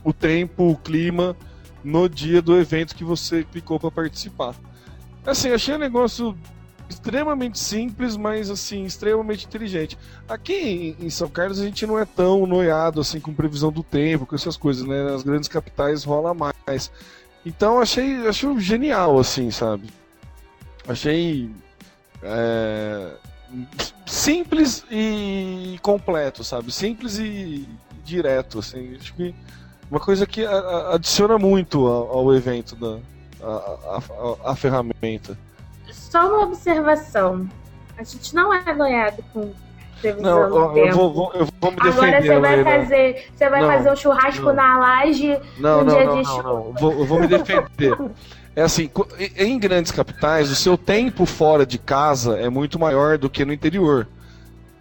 [0.03, 1.36] o tempo, o clima
[1.84, 4.55] no dia do evento que você clicou para participar.
[5.26, 6.36] Assim, achei um negócio
[6.92, 9.98] extremamente simples, mas assim, extremamente inteligente.
[10.30, 14.26] Aqui em- São Carlos a gente não é tão noiado assim com previsão do tempo,
[14.26, 15.04] com essas coisas, né?
[15.04, 16.92] Nas grandes capitais rola mais.
[17.46, 19.89] Então achei, achei genial, assim, sabe?
[20.88, 21.50] Achei
[22.22, 23.12] é,
[24.06, 26.72] simples e completo, sabe?
[26.72, 27.68] Simples e
[28.04, 28.96] direto, assim.
[29.00, 29.34] Acho que
[29.89, 32.98] uma coisa que adiciona muito ao, ao evento da
[33.44, 35.38] a, a- a ferramenta.
[35.92, 37.48] Só uma observação.
[37.98, 39.52] A gente não é noiado com
[40.02, 40.96] previsão Não, do eu tempo.
[40.98, 42.32] vou, vou- eu vou me defender.
[42.32, 44.54] Agora você vai fazer, você vai Não, fazer um churrasco não.
[44.54, 46.44] na laje Não, no não, dia não, de não, chuva.
[46.44, 46.66] não.
[46.68, 47.98] Eu Vou, eu vou me defender.
[48.54, 48.92] É assim,
[49.38, 53.54] em grandes capitais, o seu tempo fora de casa é muito maior do que no
[53.54, 54.10] interior.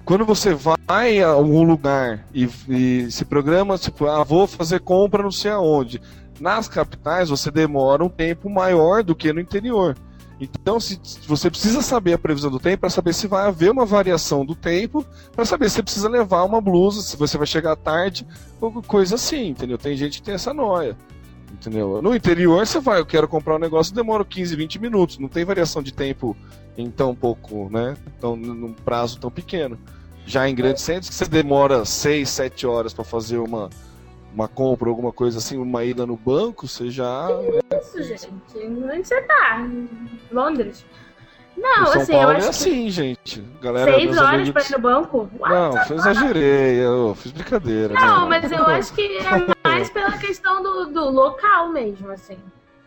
[0.05, 5.23] Quando você vai a algum lugar e, e se programa, tipo, ah, vou fazer compra
[5.23, 6.03] não sei aonde.
[6.41, 9.97] Nas capitais você demora um tempo maior do que no interior.
[10.41, 13.85] Então, se você precisa saber a previsão do tempo para saber se vai haver uma
[13.85, 17.77] variação do tempo, para saber se você precisa levar uma blusa, se você vai chegar
[17.77, 18.27] tarde,
[18.87, 19.77] coisa assim, entendeu?
[19.77, 20.97] Tem gente que tem essa noia.
[21.53, 22.01] Entendeu?
[22.01, 25.45] No interior você vai, eu quero comprar um negócio, demora 15, 20 minutos, não tem
[25.45, 26.35] variação de tempo
[26.79, 27.97] em tão pouco, né?
[28.19, 29.79] Tão, num prazo tão pequeno.
[30.25, 33.69] Já em grandes centros, que você demora 6, 7 horas para fazer uma,
[34.41, 37.29] uma compra, alguma coisa assim, uma ida no banco, você já.
[37.79, 38.29] Isso, gente.
[38.57, 39.67] Onde você tá?
[40.33, 40.85] Londres?
[41.57, 43.41] Não, São assim, eu Paulo é acho assim, gente.
[43.43, 45.31] que Galera, seis horas amigos- pra ir no banco?
[45.39, 45.53] What?
[45.55, 47.93] Não, eu exagerei, eu fiz brincadeira.
[47.95, 48.41] Não, né?
[48.41, 52.39] mas eu acho que é mais pela questão do, do local mesmo, assim.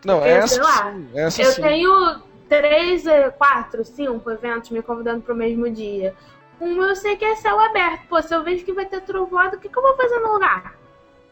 [0.04, 0.92] Não, eu essa sei lá.
[0.92, 1.62] sim, essa Eu sim.
[1.62, 6.14] tenho três, eh, quatro, cinco eventos me convidando pro mesmo dia.
[6.60, 8.08] Um eu sei que é céu aberto.
[8.08, 10.32] Pô, se eu vejo que vai ter trovoada, o que, que eu vou fazer no
[10.32, 10.74] lugar?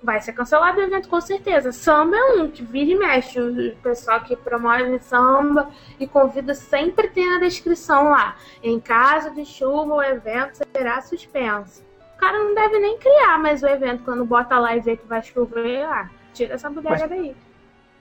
[0.03, 1.71] Vai ser cancelado o evento com certeza.
[1.71, 3.39] Samba é um, que vira e mexe.
[3.41, 8.37] O pessoal que promove samba e convida sempre tem na descrição lá.
[8.63, 11.85] Em caso de chuva, o evento será suspenso.
[12.17, 15.07] O cara não deve nem criar mais o evento quando bota lá e vê que
[15.07, 15.85] vai chover.
[15.85, 17.37] Ah, tira essa bodega daí.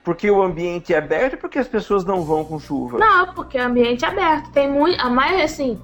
[0.03, 2.97] Porque o ambiente é aberto e porque as pessoas não vão com chuva?
[2.97, 4.51] Não, porque é ambiente aberto.
[4.51, 4.99] Tem muito.
[4.99, 5.79] A mais assim.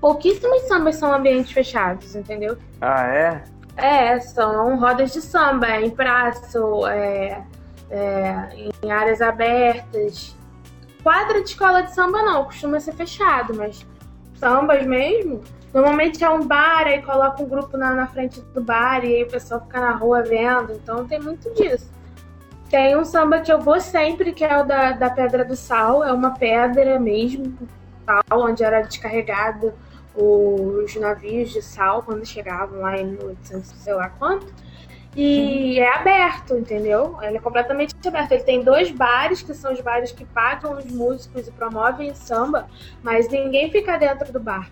[0.00, 2.56] Pouquíssimos sambas são ambientes fechados, entendeu?
[2.80, 3.44] Ah, é?
[3.76, 6.58] É, são rodas de samba, é em praça,
[6.90, 7.42] é,
[7.90, 10.34] é, em áreas abertas.
[11.02, 13.86] Quadra de escola de samba não, costuma ser fechado, mas
[14.36, 15.42] sambas mesmo.
[15.74, 19.22] Normalmente é um bar, aí coloca um grupo na, na frente do bar e aí
[19.24, 21.90] o pessoal fica na rua vendo, então tem muito disso.
[22.70, 26.02] Tem um samba que eu vou sempre, que é o da, da Pedra do Sal,
[26.02, 27.56] é uma pedra mesmo,
[28.04, 29.72] tal, onde era descarregado
[30.16, 34.52] os navios de sal quando chegavam lá em 1800, sei lá quanto.
[35.14, 37.16] E é aberto, entendeu?
[37.22, 38.32] Ele é completamente aberto.
[38.32, 42.68] Ele tem dois bares, que são os bares que pagam os músicos e promovem samba,
[43.02, 44.68] mas ninguém fica dentro do bar.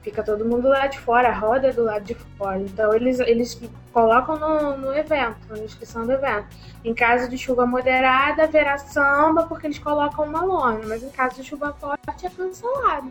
[0.00, 2.58] Fica todo mundo lá de fora, a roda é do lado de fora.
[2.60, 3.60] Então eles, eles
[3.92, 6.46] colocam no, no evento, na descrição do evento.
[6.84, 11.36] Em caso de chuva moderada, haverá samba, porque eles colocam uma lona, mas em caso
[11.36, 13.10] de chuva forte é cancelado.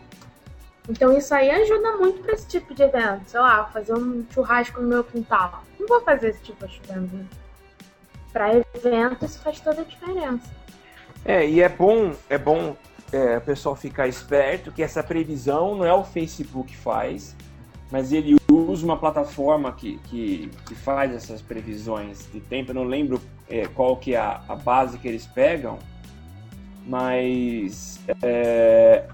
[0.88, 3.24] Então isso aí ajuda muito para esse tipo de evento.
[3.28, 5.64] Sei lá, fazer um churrasco no meu quintal.
[5.80, 7.26] Não vou fazer esse tipo de evento.
[8.32, 10.52] Para evento isso faz toda a diferença.
[11.24, 12.76] É, e é bom, é bom
[13.12, 17.36] é, o pessoal ficar esperto que essa previsão não é o Facebook que faz,
[17.90, 22.72] mas ele usa uma plataforma que, que, que faz essas previsões de tempo.
[22.72, 25.80] Eu não lembro é, qual que é a, a base que eles pegam,
[26.86, 29.08] mas é,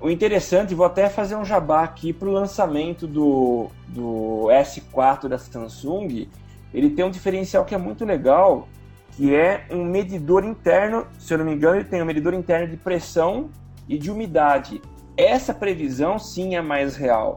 [0.00, 5.38] o interessante, vou até fazer um jabá aqui para o lançamento do, do S4 da
[5.38, 6.28] Samsung.
[6.72, 8.68] Ele tem um diferencial que é muito legal,
[9.12, 12.68] que é um medidor interno, se eu não me engano, ele tem um medidor interno
[12.68, 13.48] de pressão
[13.88, 14.82] e de umidade.
[15.16, 17.36] Essa previsão sim é mais real.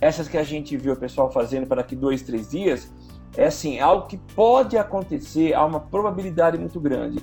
[0.00, 2.90] essas que a gente viu o pessoal fazendo para daqui dois, três dias,
[3.36, 7.18] é assim, algo que pode acontecer, há uma probabilidade muito grande.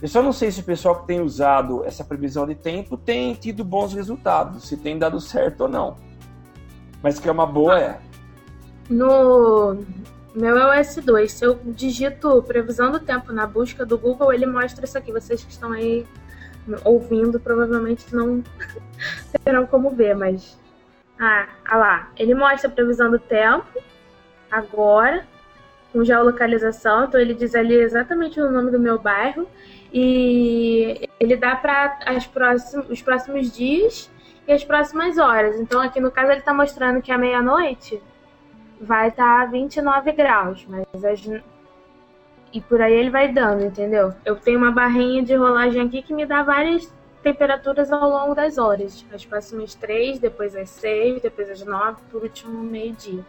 [0.00, 3.34] Eu só não sei se o pessoal que tem usado essa previsão de tempo tem
[3.34, 5.96] tido bons resultados, se tem dado certo ou não.
[7.02, 8.00] Mas que é uma boa é.
[8.88, 9.76] No
[10.34, 14.84] meu iOS 2, se eu digito previsão do tempo na busca do Google, ele mostra
[14.84, 15.12] isso aqui.
[15.12, 16.06] Vocês que estão aí
[16.84, 18.42] ouvindo provavelmente não
[19.44, 20.58] terão como ver, mas.
[21.18, 22.12] Ah, ah lá.
[22.16, 23.82] Ele mostra a previsão do tempo
[24.50, 25.26] agora,
[25.92, 27.04] com geolocalização.
[27.04, 29.46] Então ele diz ali exatamente o nome do meu bairro.
[29.92, 31.98] E ele dá para
[32.88, 34.10] os próximos dias
[34.46, 35.58] e as próximas horas.
[35.60, 38.02] Então aqui no caso ele está mostrando que à meia-noite
[38.80, 41.26] vai estar tá 29 graus, mas as...
[42.52, 44.14] e por aí ele vai dando, entendeu?
[44.24, 48.58] Eu tenho uma barrinha de rolagem aqui que me dá várias temperaturas ao longo das
[48.58, 49.04] horas.
[49.12, 53.24] As próximas três, depois as seis, depois as nove, por último meio-dia.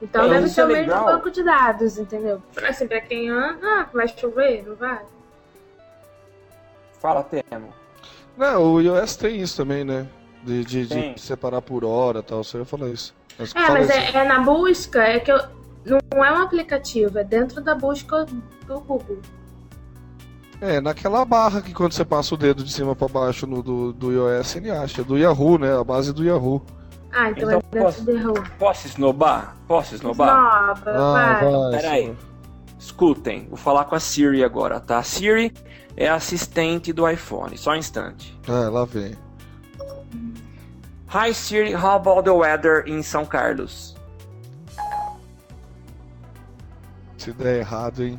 [0.00, 2.40] Então é, deve ser é o mesmo banco de dados, entendeu?
[2.68, 5.00] Assim, pra quem anda, ah, vai chover, não vai?
[6.98, 7.72] Fala, Temo.
[8.36, 10.06] Não, o iOS tem isso também, né?
[10.44, 13.14] De, de, de separar por hora e tal, você ia falar isso.
[13.38, 15.38] Mas é, mas é, é, na busca, é que eu,
[15.84, 19.18] não é um aplicativo, é dentro da busca do Google.
[20.60, 23.92] É, naquela barra que quando você passa o dedo de cima para baixo no, do,
[23.92, 25.04] do iOS, ele acha.
[25.04, 25.78] Do Yahoo, né?
[25.78, 26.60] A base do Yahoo.
[27.12, 28.44] Ah, então, então é dentro posso, do Yahoo.
[28.58, 29.56] Posso esnobar?
[29.68, 30.74] Posso esnobar?
[30.76, 31.80] Esnoba, ah, vai.
[31.80, 32.16] Peraí.
[32.88, 34.98] Escutem, vou falar com a Siri agora, tá?
[34.98, 35.52] A Siri
[35.94, 38.36] é assistente do iPhone, só um instante.
[38.48, 39.14] Ah, lá vem.
[41.12, 43.94] Hi Siri, how about the weather in São Carlos?
[47.18, 48.18] Se der errado, hein?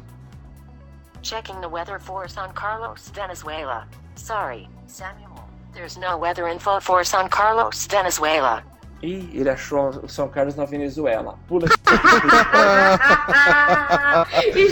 [1.23, 3.87] Checking the weather for San Carlos, Venezuela.
[4.15, 5.49] Sorry, Samuel.
[5.73, 8.63] There's no weather info for San Carlos, Venezuela.
[9.01, 11.35] Ih, ele achou o São Carlos na Venezuela.
[11.47, 11.67] Pula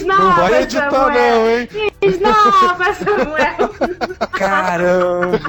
[0.05, 1.13] Não vai editar Samuel.
[1.13, 1.69] não, hein?
[2.01, 3.69] Esnova, Samuel.
[4.31, 5.39] Caramba!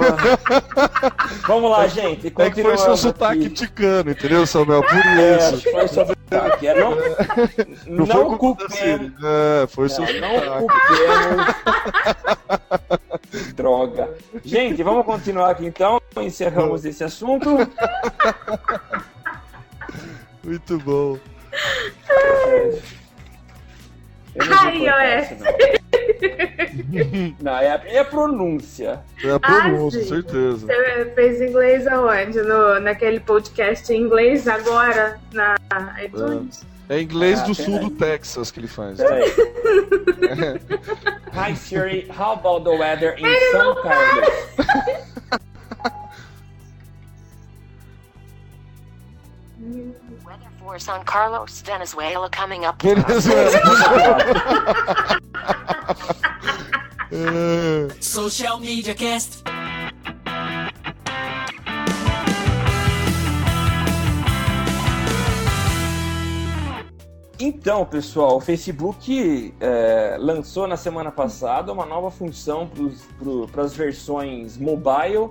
[1.46, 2.32] Vamos lá, gente.
[2.38, 3.50] É que foi seu sotaque aqui.
[3.50, 4.82] ticano, entendeu, Samuel?
[4.82, 5.56] Por É, isso.
[5.58, 6.66] que foi sobre o sotaque.
[6.68, 9.12] É, Não, Não, foi não da culpemos.
[9.24, 10.66] É, foi seu Não, não sotaque.
[10.68, 11.54] culpemos.
[13.54, 14.14] Droga.
[14.44, 16.00] Gente, vamos continuar aqui então.
[16.16, 17.50] Encerramos esse assunto.
[20.42, 21.18] Muito bom.
[24.40, 25.30] Ai, iOS.
[26.92, 27.56] isso, não.
[27.58, 29.00] É a, é a pronúncia.
[29.22, 30.66] É a pronúncia, Ah, certeza.
[30.66, 32.40] Você fez inglês aonde?
[32.42, 35.18] No, naquele podcast em inglês agora?
[35.32, 35.56] Na
[36.02, 36.62] iTunes?
[36.62, 38.96] É inglês Ah, do sul do Texas que ele faz.
[38.98, 39.34] Peraí.
[41.34, 45.38] Hi Siri, how about the weather in São Carlos?
[50.24, 52.82] Weather for San Carlos, Venezuela coming up.
[52.82, 53.50] Venezuela.
[57.10, 57.88] É.
[58.02, 59.42] Social Media Cast.
[67.40, 72.68] Então, pessoal, o Facebook é, lançou na semana passada uma nova função
[73.52, 75.30] para as versões mobile,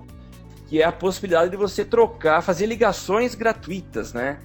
[0.67, 4.39] que é a possibilidade de você trocar, fazer ligações gratuitas, né?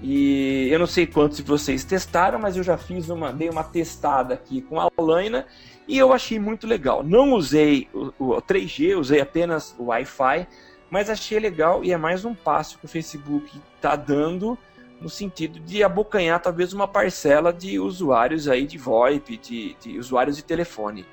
[0.00, 3.64] E eu não sei quantos de vocês testaram, mas eu já fiz uma, dei uma
[3.64, 5.46] testada aqui com a Laina
[5.88, 7.02] e eu achei muito legal.
[7.02, 10.46] Não usei o, o 3G, usei apenas o Wi-Fi,
[10.88, 14.56] mas achei legal e é mais um passo que o Facebook está dando
[15.00, 20.36] no sentido de abocanhar talvez uma parcela de usuários aí de VoIP, de, de usuários
[20.36, 21.06] de telefone.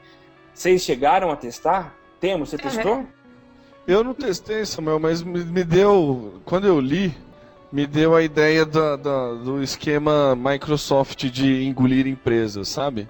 [0.53, 1.95] Vocês chegaram a testar?
[2.19, 3.05] Temos, você testou?
[3.87, 6.41] Eu não testei, Samuel, mas me, me deu.
[6.43, 7.15] Quando eu li,
[7.71, 13.07] me deu a ideia da, da- do esquema Microsoft de engolir empresas, sabe?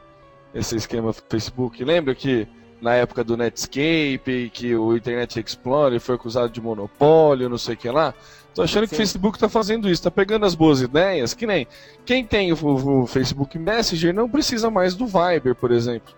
[0.53, 1.83] Esse esquema Facebook.
[1.83, 2.47] Lembra que
[2.79, 7.77] na época do Netscape, que o Internet Explorer foi acusado de monopólio, não sei o
[7.77, 8.13] que lá?
[8.57, 8.97] Tô achando que o.
[8.97, 11.65] Facebook tá fazendo isso, tá pegando as boas ideias, que nem
[12.05, 12.57] quem tem o,
[13.03, 16.13] o Facebook Messenger não precisa mais do Viber, por exemplo.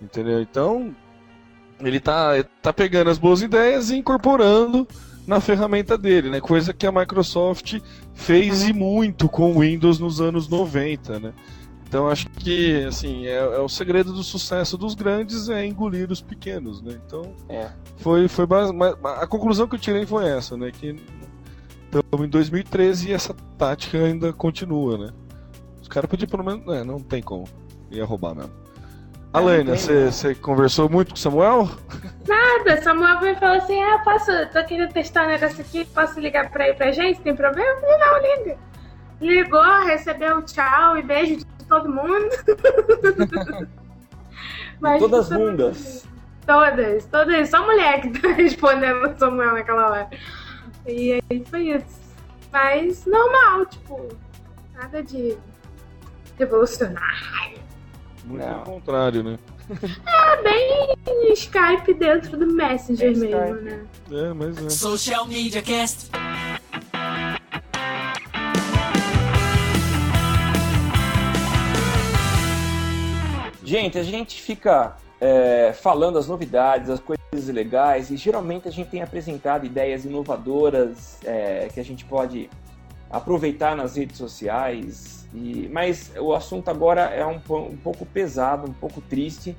[0.00, 0.40] Entendeu?
[0.40, 0.94] Então,
[1.80, 2.32] ele tá,
[2.62, 4.86] tá pegando as boas ideias e incorporando
[5.26, 6.40] na ferramenta dele, né?
[6.40, 7.80] Coisa que a Microsoft
[8.14, 11.32] fez e muito com o Windows nos anos 90, né?
[11.86, 16.20] Então acho que assim é, é o segredo do sucesso dos grandes é engolir os
[16.20, 16.98] pequenos, né?
[17.06, 17.68] Então É.
[17.96, 18.72] foi foi base-
[19.04, 20.70] a conclusão que eu tirei foi essa, né?
[20.70, 20.94] Que
[21.92, 25.10] estamos em 2013 e essa tática ainda continua, né?
[25.80, 27.44] Os caras podiam pelo menos, é, não tem como,
[27.90, 28.52] ia roubar mesmo.
[29.32, 31.68] Alana, Não você conversou muito com o Samuel?
[32.26, 36.18] Nada, Samuel veio e falou assim: Ah, posso, tô querendo testar um negócio aqui, posso
[36.18, 37.20] ligar pra ir pra gente?
[37.20, 37.68] Tem problema?
[37.68, 38.58] Eu falei, não, liga.
[39.20, 42.28] Ligou, recebeu tchau e beijo de todo mundo.
[44.80, 46.08] Mas Todas isso- bundas.
[46.46, 47.48] Todas, todas.
[47.50, 50.08] Só mulher que tá respondendo o Samuel naquela hora.
[50.88, 52.00] E aí foi isso.
[52.50, 54.08] Mas normal, tipo,
[54.74, 55.36] nada de
[56.38, 57.58] revolucionário.
[58.24, 58.54] Muito Não.
[58.58, 59.38] ao contrário, né?
[60.38, 63.64] É bem Skype dentro do Messenger É mesmo, Skype.
[63.64, 63.86] né?
[64.10, 64.70] É, mas é.
[64.70, 66.08] Social Media Cast.
[73.62, 78.90] Gente, a gente fica é, falando as novidades, as coisas legais, e geralmente a gente
[78.90, 82.48] tem apresentado ideias inovadoras é, que a gente pode
[83.10, 85.26] aproveitar nas redes sociais.
[85.34, 89.56] E, mas o assunto agora é um, um pouco pesado, um pouco triste.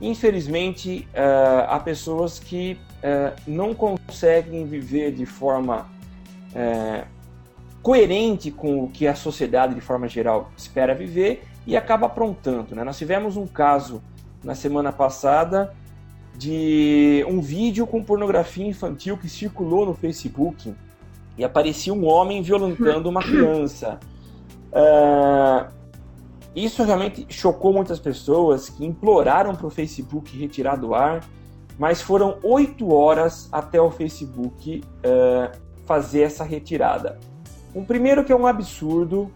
[0.00, 5.88] Infelizmente, é, há pessoas que é, não conseguem viver de forma
[6.54, 7.04] é,
[7.82, 12.74] coerente com o que a sociedade, de forma geral, espera viver e acaba aprontando.
[12.74, 12.84] Né?
[12.84, 14.02] Nós tivemos um caso
[14.46, 15.74] na semana passada
[16.38, 20.72] de um vídeo com pornografia infantil que circulou no Facebook
[21.36, 23.98] e aparecia um homem violentando uma criança.
[24.72, 25.68] Ah,
[26.54, 31.24] isso realmente chocou muitas pessoas que imploraram para o Facebook retirar do ar,
[31.76, 35.50] mas foram oito horas até o Facebook ah,
[35.86, 37.18] fazer essa retirada.
[37.74, 39.28] Um primeiro que é um absurdo,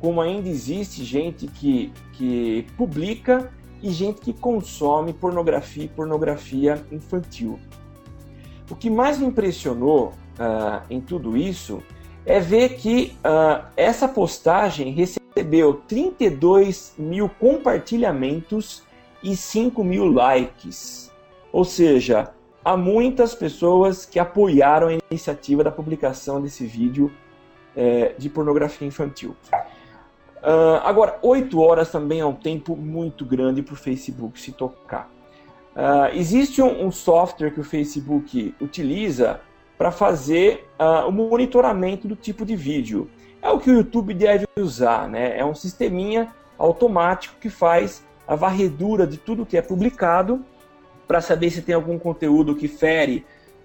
[0.00, 3.52] como ainda existe gente que, que publica
[3.84, 7.60] e gente que consome pornografia e pornografia infantil.
[8.70, 11.82] O que mais me impressionou ah, em tudo isso
[12.24, 18.82] é ver que ah, essa postagem recebeu 32 mil compartilhamentos
[19.22, 21.12] e 5 mil likes.
[21.52, 22.32] Ou seja,
[22.64, 27.12] há muitas pessoas que apoiaram a iniciativa da publicação desse vídeo
[27.76, 29.36] eh, de pornografia infantil.
[30.44, 35.10] Ah, agora, 8 horas também é um tempo muito grande para o Facebook se tocar.
[35.74, 39.40] Ah, existe um, um software que o Facebook utiliza
[39.78, 43.10] para fazer ah, o monitoramento do tipo de vídeo.
[43.40, 45.38] É o que o YouTube deve usar, né?
[45.38, 50.44] É um sisteminha automático que faz a varredura de tudo que é publicado
[51.06, 53.24] para saber se tem algum conteúdo que fere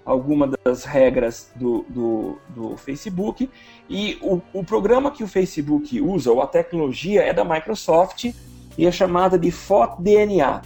[0.10, 3.48] alguma das regras do, do, do Facebook.
[3.88, 8.34] E o, o programa que o Facebook usa, ou a tecnologia, é da Microsoft
[8.76, 10.64] e é chamada de FOTDNA.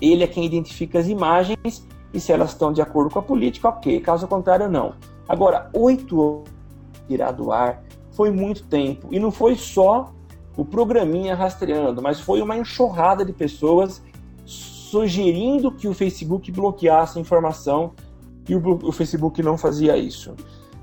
[0.00, 3.68] Ele é quem identifica as imagens e se elas estão de acordo com a política,
[3.68, 4.00] ok.
[4.00, 4.94] Caso contrário, não.
[5.28, 6.52] Agora, oito horas
[7.06, 9.08] tirar do ar foi muito tempo.
[9.10, 10.10] E não foi só
[10.56, 14.02] o programinha rastreando, mas foi uma enxurrada de pessoas
[14.46, 17.92] sugerindo que o Facebook bloqueasse a informação
[18.48, 20.34] e o, o Facebook não fazia isso.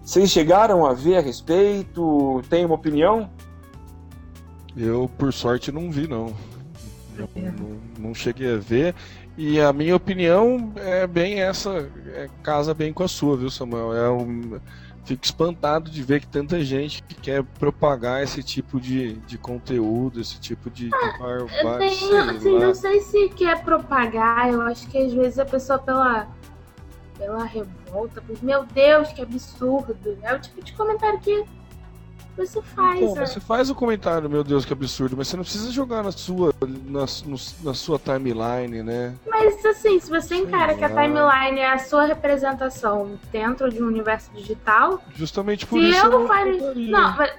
[0.04, 2.42] Vocês chegaram a ver a respeito?
[2.50, 3.30] Tem uma opinião?
[4.76, 6.34] Eu, por sorte, não vi, não.
[7.18, 8.96] Eu não, não cheguei a ver.
[9.38, 13.94] E a minha opinião é bem essa, é, casa bem com a sua, viu, Samuel?
[13.94, 14.60] É um,
[15.06, 20.20] fico espantado de ver que tanta gente que quer propagar esse tipo de, de conteúdo,
[20.22, 24.62] esse tipo de, de Eu barbárie, tenho, sei assim, não sei se quer propagar, eu
[24.62, 26.28] acho que às vezes a pessoa pela,
[27.20, 30.18] pela revolta, por, meu Deus, que absurdo.
[30.24, 31.44] É o tipo de comentário que
[32.38, 33.02] você faz.
[33.02, 33.26] Então, né?
[33.26, 36.54] você faz o comentário, meu Deus, que absurdo, mas você não precisa jogar na sua,
[36.62, 39.14] na, no- na sua timeline, né?
[39.28, 41.02] Mas assim, se você encara que a lá.
[41.02, 46.10] timeline é a sua representação dentro de um universo digital, Justamente por se isso eu
[46.10, 46.74] não faria.
[46.74, 47.34] Não, mas.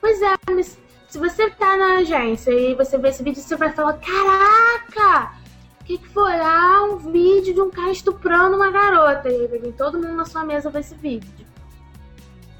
[0.00, 0.78] Pois é, mas
[1.08, 5.43] se você tá na agência e você vê esse vídeo, você vai falar: Caraca!
[5.84, 6.32] O que, que foi?
[6.40, 9.28] Ah, um vídeo de um cara estuprando uma garota.
[9.28, 11.28] E aí todo mundo na sua mesa ver esse vídeo.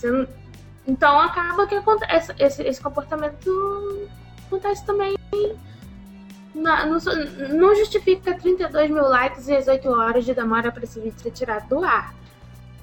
[0.02, 0.28] Não-
[0.86, 2.34] Então acaba que acontece.
[2.38, 4.06] Esse, esse comportamento
[4.46, 5.14] acontece também.
[6.54, 6.98] não,
[7.58, 11.30] não justifica 32 mil likes e as 8 horas de demora para esse vídeo ser
[11.30, 12.14] tirado do ar.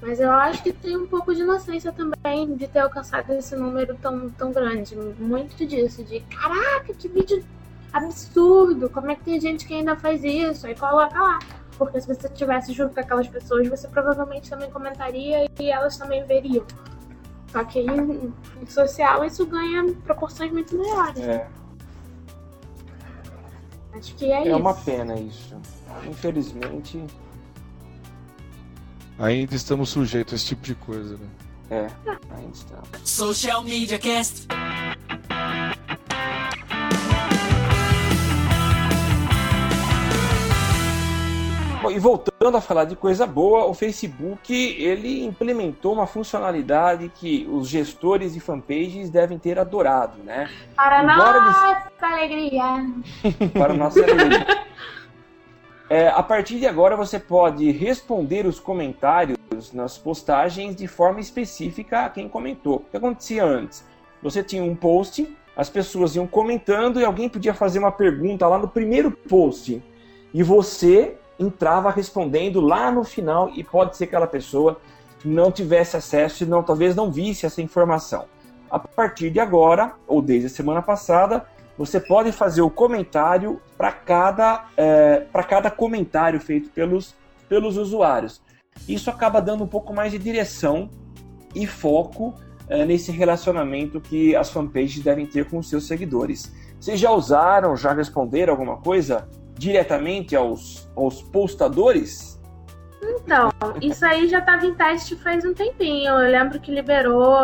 [0.00, 3.94] Mas eu acho que tem um pouco de inocência também de ter alcançado esse número
[4.02, 4.96] tão, tão grande.
[4.96, 7.44] Muito disso, de caraca, que vídeo
[7.92, 8.88] absurdo!
[8.90, 10.66] Como é que tem gente que ainda faz isso?
[10.66, 11.38] Aí coloca lá.
[11.78, 16.24] Porque se você estivesse junto com aquelas pessoas, você provavelmente também comentaria e elas também
[16.26, 16.64] veriam.
[17.50, 17.86] Só que aí,
[18.60, 21.20] em social isso ganha proporções muito maiores.
[21.22, 21.46] É,
[23.94, 24.56] Acho que é, é isso.
[24.56, 25.54] uma pena isso.
[26.08, 27.04] Infelizmente,
[29.18, 31.28] Ainda estamos sujeitos a esse tipo de coisa, né?
[31.70, 31.86] é.
[32.34, 32.88] Ainda estamos.
[33.04, 34.48] Social Media Cast.
[41.90, 47.68] E voltando a falar de coisa boa, o Facebook ele implementou uma funcionalidade que os
[47.68, 50.48] gestores de fanpages devem ter adorado, né?
[50.76, 52.86] Para Embora nossa alegria.
[53.58, 54.46] Para nossa alegria.
[55.88, 62.06] É, a partir de agora você pode responder os comentários nas postagens de forma específica
[62.06, 62.76] a quem comentou.
[62.76, 63.84] O que acontecia antes?
[64.22, 68.58] Você tinha um post, as pessoas iam comentando e alguém podia fazer uma pergunta lá
[68.58, 69.82] no primeiro post.
[70.32, 74.80] E você entrava respondendo lá no final e pode ser que aquela pessoa
[75.24, 78.26] não tivesse acesso e não, talvez não visse essa informação.
[78.70, 83.92] A partir de agora, ou desde a semana passada, você pode fazer o comentário para
[83.92, 87.14] cada, é, para cada comentário feito pelos,
[87.48, 88.40] pelos usuários.
[88.88, 90.90] Isso acaba dando um pouco mais de direção
[91.54, 92.34] e foco
[92.68, 96.52] é, nesse relacionamento que as fanpages devem ter com os seus seguidores.
[96.80, 99.28] Vocês já usaram, já responderam alguma coisa
[99.62, 102.40] diretamente aos, aos postadores?
[103.00, 103.50] Então,
[103.80, 106.10] isso aí já estava em teste faz um tempinho.
[106.18, 107.36] Eu lembro que liberou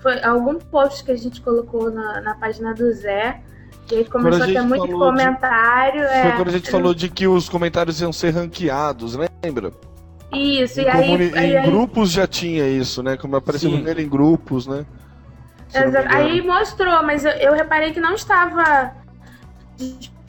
[0.00, 3.40] foi algum post que a gente colocou na, na página do Zé.
[3.90, 6.00] E aí começou a, gente ter muito falou de- comentário.
[6.02, 9.70] Foi é, quando a gente falou de que os comentários iam ser ranqueados, lembra?
[10.32, 13.16] Isso, Em, e aí, comuni- aí, em aí- grupos já tinha isso, né?
[13.16, 13.76] Como apareceu Sim.
[13.76, 14.84] primeiro em grupos, né?
[15.72, 16.08] Exato.
[16.14, 18.92] Aí mostrou, mas eu, eu reparei que não estava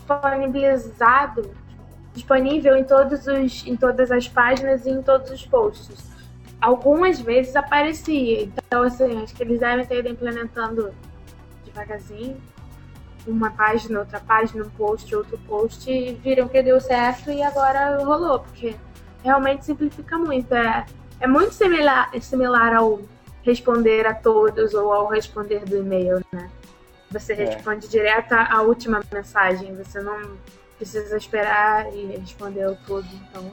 [0.07, 1.51] disponibilizado,
[2.13, 6.07] disponível em, todos os, em todas as páginas e em todos os posts.
[6.59, 10.91] Algumas vezes aparecia, então assim, acho que eles devem ter ido implementando
[11.65, 12.37] devagarzinho,
[13.27, 18.01] uma página, outra página, um post, outro post, e viram que deu certo e agora
[18.03, 18.75] rolou, porque
[19.21, 20.51] realmente simplifica muito.
[20.55, 20.85] É,
[21.19, 23.01] é muito similar, similar ao
[23.43, 26.49] responder a todos ou ao responder do e-mail, né?
[27.11, 27.35] Você É.
[27.35, 30.37] responde direto à última mensagem, você não
[30.77, 33.49] precisa esperar e responder o tudo, então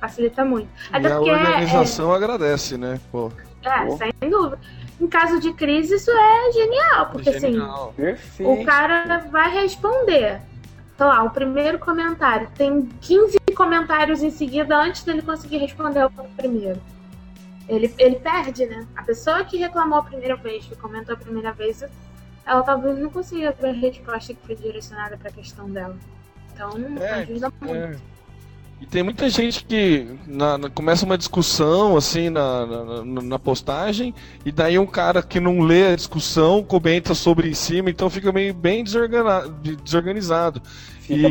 [0.00, 0.68] facilita muito.
[0.92, 3.00] E Até a porque é- organização agradece, né?
[3.10, 3.32] Pô,
[3.62, 3.96] é, Pô.
[3.96, 4.58] sem dúvida.
[5.00, 7.92] Em caso de crise, isso é genial, porque assim, genial.
[7.96, 8.52] Perfeito.
[8.52, 10.40] o cara vai responder.
[10.96, 12.48] Sei lá, o primeiro comentário.
[12.56, 16.80] Tem 15 comentários em seguida antes dele conseguir responder o primeiro.
[17.68, 18.86] Ele, ele perde, né?
[18.94, 21.82] A pessoa que reclamou a primeira vez, que comentou a primeira vez,
[22.46, 25.96] ela talvez não consiga ver a resposta que foi direcionada para a questão dela.
[26.52, 26.70] Então,
[27.00, 27.74] É, ajuda muito.
[27.74, 27.96] É.
[28.80, 34.14] E tem muita gente que na- na- começa uma discussão assim na, na, postagem,
[34.44, 38.30] e daí um cara que não lê a discussão comenta sobre em cima, então fica
[38.30, 40.60] meio bem desorganizado.
[41.08, 41.22] E,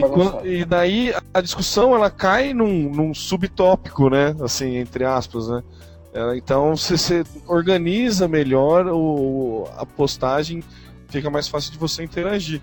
[0.62, 4.36] e daí a discussão ela cai num, num subtópico, né?
[4.42, 5.62] Assim, entre aspas, né?
[6.14, 10.64] Ela- então você, você organiza melhor o, a postagem,
[11.14, 12.62] fica mais fácil de você interagir.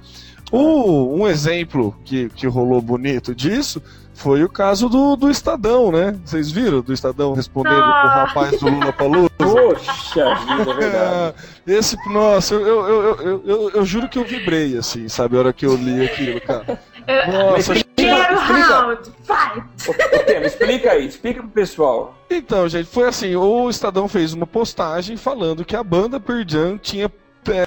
[0.50, 3.80] O, um exemplo que, que rolou bonito disso
[4.12, 6.18] foi o caso do, do Estadão, né?
[6.24, 8.04] Vocês viram do Estadão respondendo Ah.
[8.04, 9.30] o rapaz do Lula Palusa?
[9.38, 11.34] Poxa vida, é verdade.
[11.66, 15.38] Esse, nossa, eu, eu, eu, eu, eu, eu juro que eu vibrei, assim, sabe, a
[15.38, 16.80] hora que eu li aquilo, cara.
[17.26, 19.58] Nossa, Primeiro explica, round, vai!
[19.88, 22.14] Ô, explica aí, explica pro pessoal.
[22.28, 26.78] Então, gente, foi assim: o Estadão fez uma postagem falando que a banda Pearl Jam
[26.78, 27.08] tinha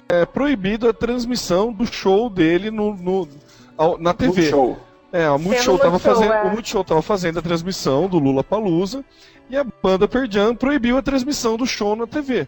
[0.09, 3.27] é, proibido a transmissão do show dele no, no-
[3.77, 4.49] ao- na TV.
[4.49, 4.77] Show.
[5.11, 6.43] É, o Multishow tava Multishow, fazendo, é.
[6.43, 9.05] o Multishow tava fazendo a transmissão do Lula Palusa
[9.49, 12.47] e a banda Pearl Jam proibiu a transmissão do show na TV.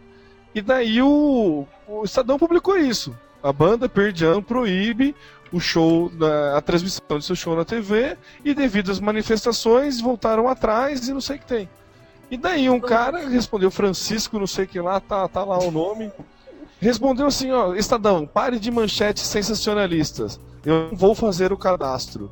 [0.53, 3.15] E daí o, o Estadão publicou isso.
[3.43, 5.15] A banda Pearl Jam proíbe
[5.51, 10.47] o show, da- a transmissão de seu show na TV e devido às manifestações voltaram
[10.47, 11.69] atrás e não sei o que tem.
[12.32, 15.69] E daí um cara respondeu Francisco, não sei o que lá, tá, tá lá o
[15.69, 16.11] nome.
[16.80, 20.39] Respondeu assim, ó, Estadão, pare de manchetes sensacionalistas.
[20.65, 22.30] Eu não vou fazer o cadastro.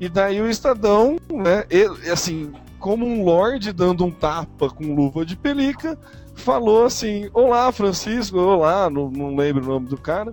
[0.00, 5.24] E daí o Estadão, né, ele, assim, como um lorde dando um tapa com luva
[5.24, 5.98] de pelica,
[6.34, 10.32] falou assim: Olá, Francisco, olá, não, não lembro o nome do cara.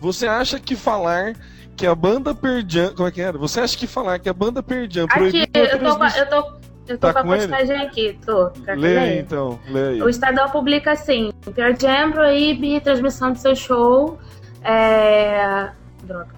[0.00, 1.34] Você acha que falar
[1.76, 2.94] que a banda Perdian.
[2.94, 3.36] Como é que era?
[3.38, 6.60] Você acha que falar que a banda Perdian Aqui, eu tô, eu tô,
[6.92, 7.48] eu tô Tá com a com ele?
[7.48, 8.50] postagem aqui, tô.
[8.50, 10.02] Que Lê aí então, lê aí.
[10.02, 14.18] O Estadão publica assim: Pearl Jam proíbe transmissão de seu show.
[14.62, 15.70] É...
[16.04, 16.34] Droga.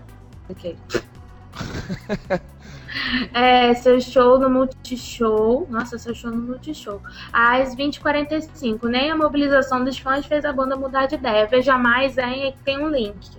[0.51, 0.77] Ok.
[3.33, 5.67] é, seu show no Multishow.
[5.71, 7.01] Nossa, seu show no Multishow.
[7.33, 8.85] Às 20h45.
[8.85, 11.47] Nem a mobilização dos fãs fez a banda mudar de ideia.
[11.47, 13.31] Veja mais aí, tem um link.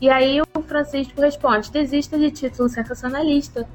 [0.00, 3.68] E aí o Francisco responde: desista de título sensacionalista.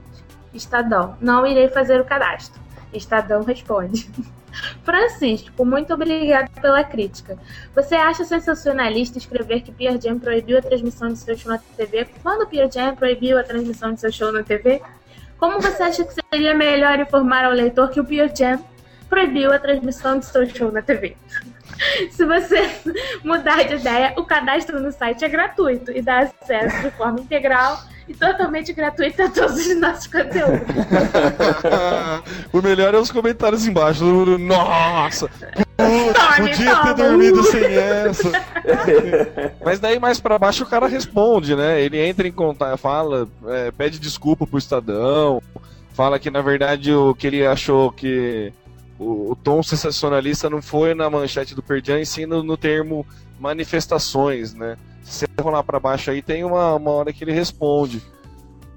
[0.54, 2.62] Estadão, não irei fazer o cadastro.
[2.94, 4.10] Estadão responde.
[4.84, 7.38] Francisco, muito obrigado pela crítica.
[7.74, 12.08] Você acha sensacionalista escrever que Pearl Jam proibiu a transmissão de seu show na TV
[12.22, 14.82] quando Pearl Jam proibiu a transmissão de seu show na TV?
[15.44, 18.60] Como você acha que seria melhor informar ao leitor que o Biogen
[19.10, 21.18] proibiu a transmissão de seu show na TV?
[22.12, 22.70] Se você
[23.26, 27.78] mudar de ideia, o cadastro no site é gratuito e dá acesso de forma integral
[28.08, 30.62] e totalmente gratuito a todos os nossos conteúdos.
[32.52, 34.04] o melhor é os comentários embaixo.
[34.38, 35.30] Nossa!
[35.76, 38.32] Tome, Podia ter dormido sem essa.
[39.64, 41.82] Mas daí mais pra baixo o cara responde, né?
[41.82, 45.42] Ele entra em contato, fala, é, pede desculpa pro Estadão,
[45.94, 48.54] fala que na verdade o que ele achou que
[49.00, 53.06] o, o tom sensacionalista não foi na manchete do Perdian, e sim no, no termo
[53.40, 54.78] manifestações, né?
[55.04, 58.02] Se você rolar pra baixo aí, tem uma, uma hora que ele responde.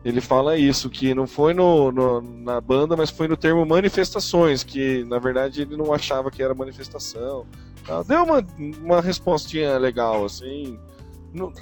[0.05, 4.62] Ele fala isso, que não foi no, no- na banda, mas foi no termo manifestações,
[4.62, 7.44] que na verdade ele não achava que era manifestação.
[8.07, 8.44] Deu uma,
[8.82, 10.78] uma respostinha legal, assim.
[11.32, 11.53] No-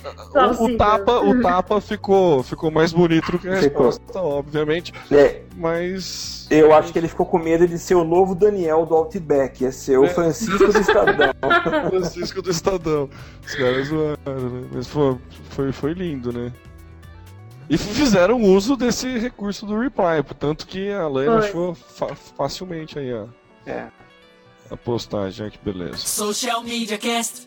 [0.60, 3.86] o, o tapa, o tapa ficou, ficou mais bonito do que a Ficou.
[3.86, 6.46] resposta, obviamente, É, mas.
[6.50, 9.72] eu acho que ele ficou com medo de ser o novo Daniel do Outback, ia
[9.72, 10.08] ser o É.
[10.08, 11.30] Francisco do Estadão.
[11.90, 13.10] Francisco do Estadão.
[13.44, 14.68] Os caras zoaram, né?
[14.72, 15.18] Mas pô,
[15.50, 16.52] foi, foi lindo, né?
[17.68, 21.26] E fizeram uso desse recurso do reply, tanto que a Foi.
[21.26, 23.24] achou fa- facilmente aí a,
[23.66, 23.86] É.
[24.70, 25.96] a postagem, que beleza.
[25.96, 27.46] Social Media Cast.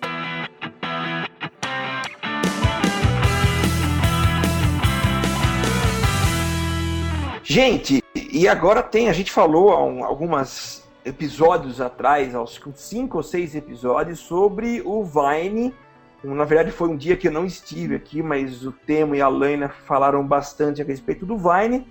[7.50, 13.24] Gente, e agora tem, a gente falou há um, algumas episódios atrás, aos cinco ou
[13.24, 15.74] seis episódios, sobre o Vine.
[16.22, 19.30] Na verdade, foi um dia que eu não estive aqui, mas o Temo e a
[19.30, 21.88] Laina falaram bastante a respeito do Vine.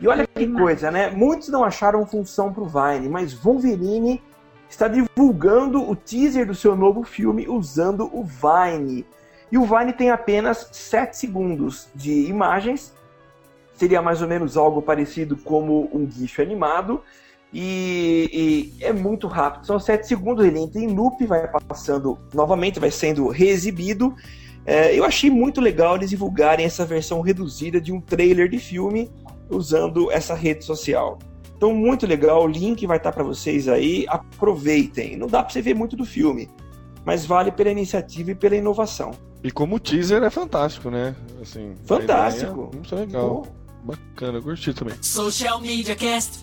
[0.00, 1.10] E olha que coisa, né?
[1.10, 4.22] Muitos não acharam função pro Vine, mas Wolverine
[4.70, 9.04] está divulgando o teaser do seu novo filme usando o Vine.
[9.52, 12.94] E o Vine tem apenas 7 segundos de imagens.
[13.74, 17.02] Seria mais ou menos algo parecido como um GIF animado.
[17.52, 20.44] E, e é muito rápido, são 7 segundos.
[20.44, 24.14] Ele entra em loop, vai passando novamente, vai sendo reexibido.
[24.66, 29.10] É, eu achei muito legal eles divulgarem essa versão reduzida de um trailer de filme
[29.48, 31.18] usando essa rede social.
[31.56, 32.44] Então, muito legal.
[32.44, 34.04] O link vai estar para vocês aí.
[34.08, 35.16] Aproveitem.
[35.16, 36.48] Não dá para você ver muito do filme,
[37.04, 39.12] mas vale pela iniciativa e pela inovação.
[39.42, 41.14] E como teaser é fantástico, né?
[41.40, 42.52] Assim, Fantástico.
[42.52, 43.46] ideia é Muito legal.
[43.84, 44.96] Bacana, curti também.
[45.02, 46.42] Social Media Cast.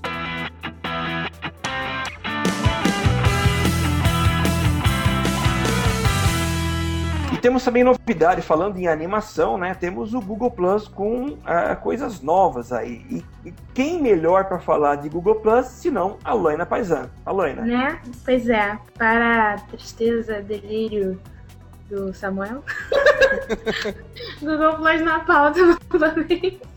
[7.34, 9.74] E temos também novidade, falando em animação, né?
[9.74, 13.04] Temos o Google Plus com ah, coisas novas aí.
[13.10, 17.10] E, e quem melhor para falar de Google Plus senão a Laina Paisan?
[17.26, 17.64] A Laina.
[17.64, 18.00] Né?
[18.24, 21.20] Pois é, para a tristeza, delírio
[21.90, 22.64] do Samuel.
[24.40, 25.60] Google Plus na pauta
[25.92, 26.71] novamente.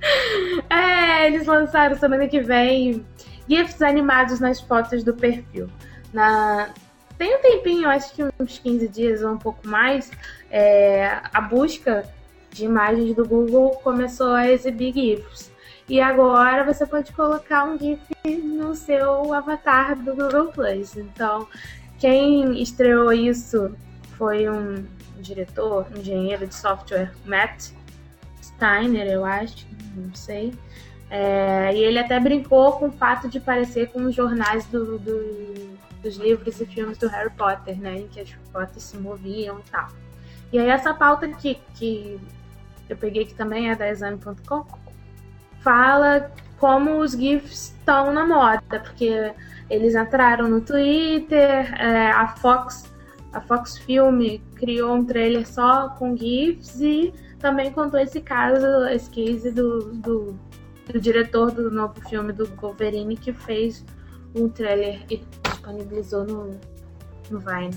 [0.70, 3.04] É, eles lançaram semana que vem
[3.48, 5.68] GIFs animados nas fotos do perfil.
[6.12, 6.70] Na...
[7.18, 10.10] Tem um tempinho, acho que uns 15 dias ou um pouco mais,
[10.50, 12.08] é, a busca
[12.50, 15.50] de imagens do Google começou a exibir GIFs.
[15.88, 20.96] E agora você pode colocar um GIF no seu avatar do Google Plus.
[20.96, 21.46] Então,
[21.98, 23.76] quem estreou isso
[24.16, 24.86] foi um
[25.18, 27.70] diretor, engenheiro de software, Matt
[28.64, 29.66] Steiner, eu acho,
[29.96, 30.52] não sei.
[31.08, 35.78] É, e ele até brincou com o fato de parecer com os jornais do- do-
[36.02, 37.96] dos livros e filmes do Harry Potter, né?
[38.00, 39.88] Em que as fotos se moviam e tal.
[40.52, 42.20] E aí essa pauta que, que
[42.88, 44.66] eu peguei que também é da exame.com
[45.60, 49.32] fala como os GIFs estão na moda, porque
[49.68, 52.90] eles entraram no Twitter, é, a Fox,
[53.32, 59.10] a Fox Film criou um trailer só com GIFs e também contou esse caso, esse
[59.10, 60.38] case do, do,
[60.92, 63.84] do diretor do novo filme do Wolverine que fez
[64.34, 66.60] um trailer e disponibilizou no,
[67.30, 67.76] no Vine.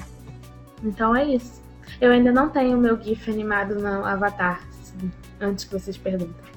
[0.83, 1.61] Então é isso.
[1.99, 4.61] Eu ainda não tenho meu GIF animado no Avatar,
[5.39, 6.52] antes que vocês perguntem.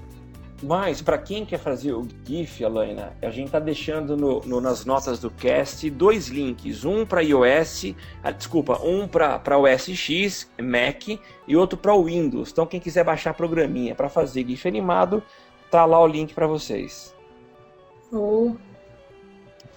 [0.62, 4.86] Mas para quem quer fazer o GIF, Alaina, a gente tá deixando no- no- nas
[4.86, 11.08] notas do cast dois links, um para iOS, ah, desculpa, um para OS X, Mac
[11.46, 12.50] e outro para Windows.
[12.50, 15.22] Então quem quiser baixar programinha para fazer GIF animado,
[15.70, 17.14] tá lá o link para vocês.
[18.10, 18.56] Ou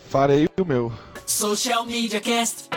[0.07, 0.91] Farei o meu.
[1.25, 2.69] Social Media Cast.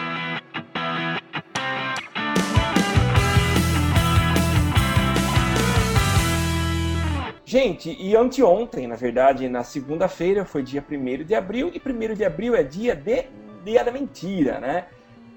[7.57, 12.25] Gente, e anteontem, na verdade, na segunda-feira, foi dia 1 de abril, e 1 de
[12.25, 13.25] abril é dia de
[13.63, 14.87] dia da mentira, né?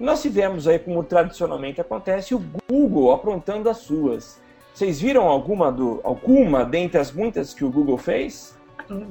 [0.00, 4.40] Nós tivemos aí, como tradicionalmente acontece, o Google aprontando as suas.
[4.72, 8.58] Vocês viram alguma do alguma dentre as muitas que o Google fez?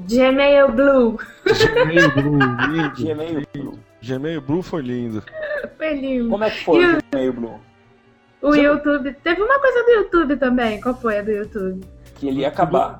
[0.09, 1.19] Gmail Blue.
[1.45, 2.39] Gmail Blue,
[2.71, 2.95] lindo.
[3.03, 3.79] Gmail Blue.
[4.01, 5.21] Gmail Blue foi lindo.
[5.77, 6.29] Foi lindo.
[6.31, 7.59] Como é que foi E o o- Gmail Blue?
[8.41, 9.13] O YouTube.
[9.23, 10.81] Teve uma coisa do YouTube também.
[10.81, 11.85] Qual foi a do YouTube?
[12.25, 12.99] Que ele ia acabar.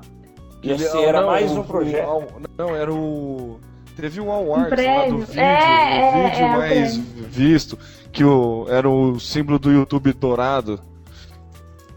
[0.62, 2.08] Ia Ele- ser, era não, mais um projeto.
[2.08, 2.24] o-
[2.56, 3.58] não, era o.
[3.96, 5.10] Teve um award lá prêmio.
[5.10, 7.78] do vídeo, É, o é, vídeo é, mais visto,
[8.12, 10.78] que o, era o símbolo do YouTube dourado,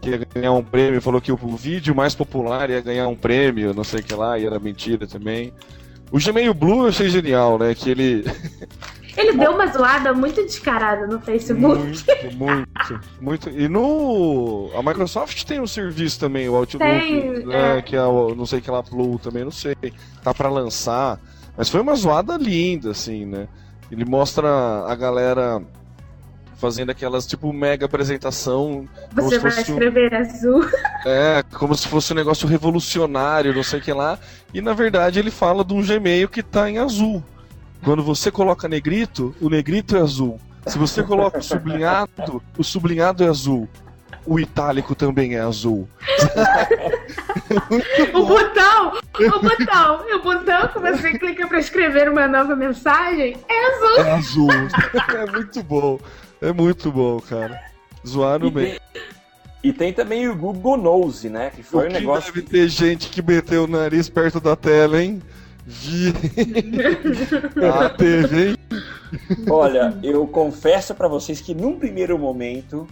[0.00, 3.14] que ia ganhar um prêmio, falou que o, o vídeo mais popular ia ganhar um
[3.14, 5.52] prêmio, não sei o que lá, e era mentira também.
[6.10, 7.72] O Gmail Blue eu achei genial, né?
[7.74, 8.24] Que ele.
[9.16, 11.78] Ele deu uma zoada muito descarada no Facebook.
[11.78, 13.50] Muito, muito, muito.
[13.50, 14.70] E no.
[14.74, 17.82] A Microsoft tem um serviço também, o Outlook, Tem, né, é.
[17.82, 19.74] que é o não sei que lá Blue também, não sei.
[20.22, 21.18] Tá pra lançar.
[21.56, 23.48] Mas foi uma zoada linda, assim, né?
[23.90, 24.48] Ele mostra
[24.86, 25.60] a galera
[26.56, 28.86] fazendo aquelas tipo mega apresentação.
[29.14, 30.64] Você vai fosse um- escrever azul.
[31.06, 34.18] É, como se fosse um negócio revolucionário, não sei o que lá.
[34.52, 37.22] E na verdade ele fala de um Gmail que tá em azul.
[37.84, 40.38] Quando você coloca negrito, o negrito é azul.
[40.66, 43.68] Se você coloca o sublinhado, o sublinhado é azul.
[44.26, 45.88] O itálico também é azul.
[48.14, 53.66] O botão, o botão, o botão que você clica pra escrever uma nova mensagem é
[53.66, 54.04] azul.
[54.04, 54.48] É azul.
[55.16, 55.98] É muito bom.
[56.40, 57.60] É muito bom, cara.
[58.06, 58.66] Zoaram E bem.
[58.92, 59.02] tem,
[59.64, 61.50] e tem também o Google Nose, né?
[61.50, 62.32] Que foi o um que negócio.
[62.32, 65.20] deve ter gente que meteu o nariz perto da tela, hein?
[65.70, 66.12] Vi.
[67.62, 68.56] ah, teve, hein?
[69.48, 72.88] Olha, eu confesso pra vocês que num primeiro momento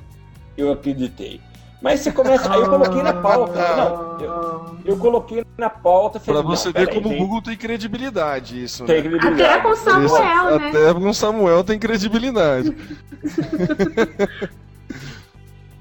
[0.57, 1.41] eu acreditei.
[1.83, 2.53] Mas você começa.
[2.53, 3.77] Aí eu coloquei na pauta.
[3.77, 6.19] Não, eu, eu coloquei na pauta.
[6.19, 9.03] Pra falei, você não, ver como o Google tem credibilidade, isso, tem né?
[9.03, 9.43] credibilidade.
[9.43, 10.69] Até com Samuel, Isso, né?
[10.69, 12.77] Até com Samuel tem credibilidade.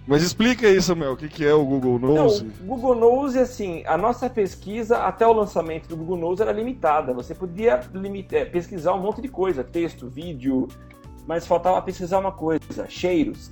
[0.08, 2.46] Mas explica aí, Samuel, o que, que é o Google Não, Nose?
[2.62, 7.14] o Google Nose, assim, a nossa pesquisa até o lançamento do Google Nose era limitada.
[7.14, 10.70] Você podia limit- eh, pesquisar um monte de coisa, texto, vídeo,
[11.28, 13.52] mas faltava pesquisar uma coisa, cheiros.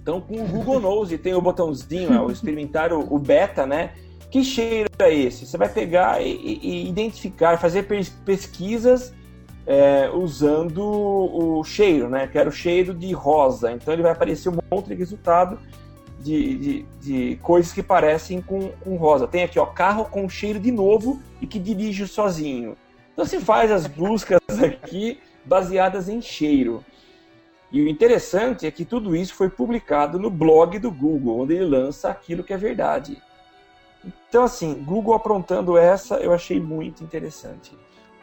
[0.00, 3.90] Então, com o Google Nose tem o botãozinho, é, o experimentar o, o beta, né?
[4.30, 5.44] Que cheiro é esse?
[5.44, 9.12] Você vai pegar e, e- identificar, fazer pes- pesquisas
[9.66, 12.28] é, usando o cheiro, né?
[12.28, 13.72] Que era o cheiro de rosa.
[13.72, 15.58] Então ele vai aparecer um monte de resultado
[16.20, 19.26] de, de, de coisas que parecem com, com rosa.
[19.26, 22.76] Tem aqui, ó, carro com cheiro de novo e que dirige sozinho.
[23.12, 26.84] Então se faz as buscas aqui baseadas em cheiro.
[27.72, 31.64] E o interessante é que tudo isso foi publicado no blog do Google, onde ele
[31.64, 33.16] lança aquilo que é verdade.
[34.28, 37.72] Então, assim, Google aprontando essa, eu achei muito interessante.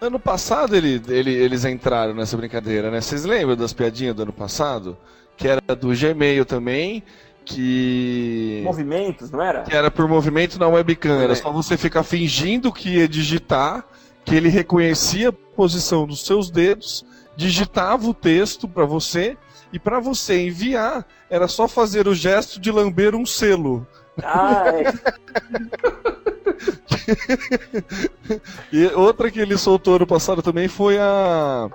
[0.02, 3.02] Ano passado ele, ele- eles entraram nessa brincadeira, né?
[3.02, 4.98] Vocês lembram das piadinhas do ano passado?
[5.36, 7.04] Que era do Gmail também,
[7.48, 8.62] que.
[8.64, 9.64] Movimentos, não era?
[9.64, 11.22] Que era por movimento na webcam.
[11.22, 13.86] Era só você ficar fingindo que ia digitar,
[14.26, 17.06] que ele reconhecia a posição dos seus dedos,
[17.36, 19.38] digitava o texto para você,
[19.72, 23.88] e para você enviar, era só fazer o gesto de lamber um selo.
[24.22, 24.94] Ah, é.
[28.74, 31.70] E outra que ele soltou ano passado também foi a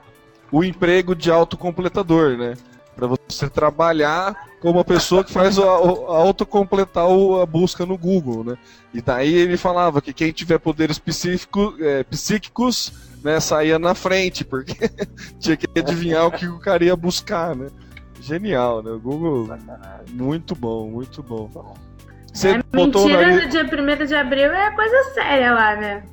[0.50, 2.54] o emprego de autocompletador, né?
[2.94, 7.04] Para você trabalhar como uma pessoa que faz o, o- autocompletar
[7.42, 8.56] a busca no Google, né?
[8.94, 11.00] E daí ele falava que quem tiver poderes
[11.80, 12.92] é, psíquicos,
[13.24, 14.76] né, saía na frente, porque
[15.40, 17.66] tinha que adivinhar o que o cara ia buscar, né?
[18.20, 18.92] Genial, né?
[18.92, 19.48] O Google,
[20.12, 21.50] muito bom, muito bom.
[22.32, 26.04] Você É, botou mentira no dia 1 de abril é coisa séria lá, né?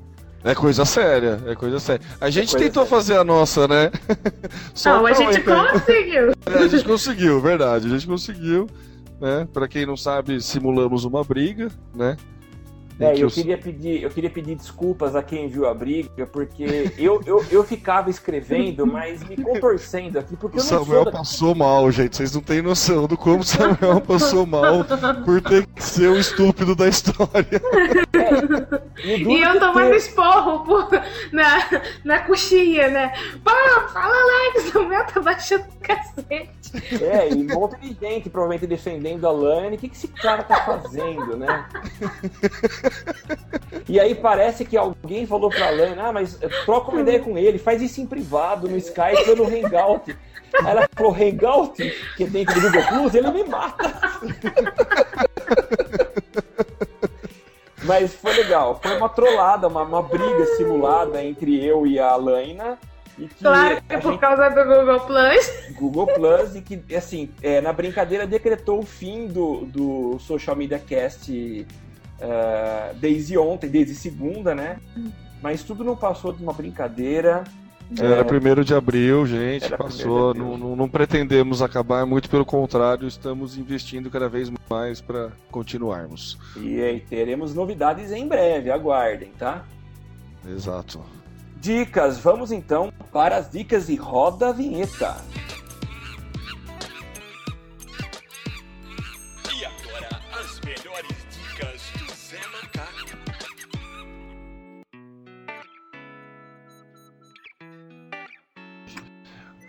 [0.43, 2.05] É coisa séria, é coisa séria.
[2.19, 2.97] A gente coisa tentou séria.
[2.97, 3.91] fazer a nossa, né?
[4.73, 6.33] Só Não, a gente conseguiu.
[6.45, 8.67] É, a gente conseguiu, verdade, a gente conseguiu.
[9.19, 9.47] Né?
[9.51, 12.15] Pra quem não sabe, simulamos uma briga, né?
[12.99, 16.25] É, que eu os- queria pedir, eu queria pedir desculpas a quem viu a briga,
[16.27, 21.11] porque eu, eu, eu ficava escrevendo, mas me contorcendo aqui, porque O Samuel da...
[21.11, 22.17] passou mal, gente.
[22.17, 24.83] Vocês não têm noção do como o Samuel passou mal
[25.23, 27.61] por ter que ser o estúpido da história.
[29.03, 30.89] E, duro E eu tomando ter- esporro por-
[31.31, 31.57] na,
[32.03, 33.13] na coxinha, né?
[33.43, 33.51] Pô,
[33.93, 36.59] fala lá que o Samuel tá baixando o cacete.
[37.01, 39.75] É, e um monte de gente provavelmente defendendo a Lani.
[39.75, 41.65] O que, que esse cara tá fazendo, né?
[43.87, 47.57] E aí parece que alguém falou pra Lani, ah, mas troca uma ideia com ele,
[47.57, 50.15] faz isso em privado, no Skype ou no Hangout.
[50.61, 51.77] Aí ela falou, Hangout,
[52.17, 53.93] que tem do Google Plus, ele me mata.
[57.83, 62.77] Mas foi legal, foi uma trollada, uma, uma briga simulada entre eu e a Laina.
[63.17, 65.51] E que Claro que é por gente- causa do Google Plus.
[65.75, 70.79] Google Plus e que, assim, é, na brincadeira decretou o fim do, do Social Media
[70.79, 71.65] Cast
[72.21, 74.77] é, desde ontem, desde segunda, né?
[75.41, 77.43] mas tudo não passou de uma brincadeira.
[77.97, 80.31] Era primeiro de abril, gente, Era passou.
[80.31, 80.57] 1º de abril.
[80.57, 86.37] Não, não- não pretendemos acabar, muito pelo contrário, estamos investindo cada vez mais para continuarmos.
[86.55, 89.65] E aí teremos novidades em breve, aguardem, tá?
[90.47, 91.01] Exato.
[91.59, 95.17] Dicas, vamos então para as dicas e roda a vinheta.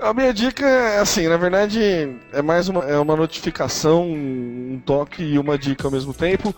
[0.01, 5.23] A minha dica é assim, na verdade, é mais uma, é uma notificação, um toque
[5.23, 6.55] e uma dica ao mesmo tempo.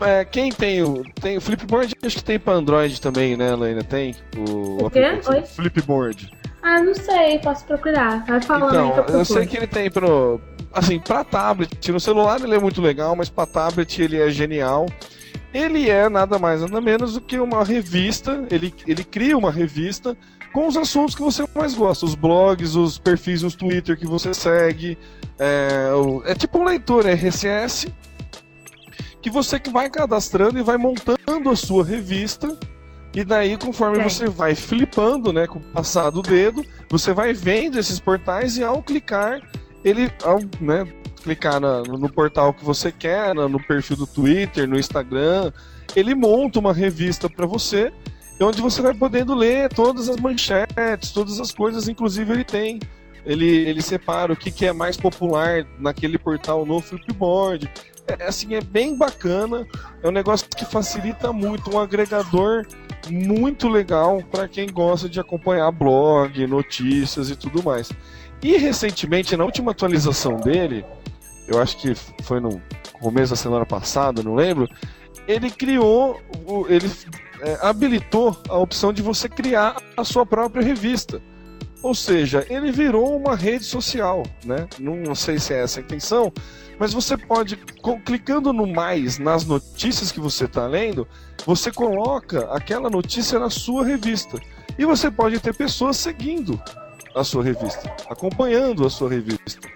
[0.00, 3.84] É, quem tem o, tem o Flipboard, acho que tem para Android também, né, Helena?
[3.84, 5.20] Tem o, O quê?
[5.28, 5.42] Oi?
[5.42, 6.30] Flipboard.
[6.62, 8.24] Ah, não sei, posso procurar.
[8.26, 10.40] Vai falando aí que Então, eu eu sei que ele tem pro.
[10.72, 14.86] Assim, pra tablet, no celular ele é muito legal, mas pra tablet ele é genial.
[15.52, 18.44] Ele é nada mais nada menos do que uma revista.
[18.50, 20.16] Ele, ele cria uma revista
[20.54, 24.32] com os assuntos que você mais gosta, os blogs, os perfis no Twitter que você
[24.32, 24.96] segue.
[25.36, 25.90] É,
[26.26, 27.92] é tipo um leitor RSS
[29.20, 32.56] que você que vai cadastrando e vai montando a sua revista.
[33.12, 34.02] E daí, conforme Sim.
[34.04, 38.62] você vai flipando, né, com o passar do dedo, você vai vendo esses portais e
[38.62, 39.40] ao clicar,
[39.84, 40.86] ele, ao né,
[41.22, 45.52] clicar na- no portal que você quer, no perfil do Twitter, no Instagram,
[45.96, 47.92] ele monta uma revista para você,
[48.40, 52.80] onde você vai podendo ler todas as manchetes, todas as coisas, inclusive ele tem.
[53.24, 57.70] Ele, ele separa o que, que é mais popular naquele portal no Flipboard.
[58.06, 59.66] É, assim, é bem bacana.
[60.02, 62.66] É um negócio que facilita muito, um agregador
[63.10, 67.90] muito legal para quem gosta de acompanhar blog, notícias e tudo mais.
[68.42, 70.84] E recentemente, na última atualização dele,
[71.48, 72.60] eu acho que foi no
[73.00, 74.68] começo da semana passada, não lembro,
[75.26, 76.20] ele criou,
[76.68, 76.90] ele
[77.44, 81.20] é, habilitou a opção de você criar a sua própria revista.
[81.82, 84.66] Ou seja, ele virou uma rede social, né?
[84.80, 86.32] Não sei se é essa a intenção,
[86.78, 87.56] mas você pode,
[88.06, 91.06] clicando no mais nas notícias que você está lendo,
[91.44, 94.40] você coloca aquela notícia na sua revista.
[94.78, 96.58] E você pode ter pessoas seguindo
[97.14, 99.68] a sua revista, acompanhando a sua revista.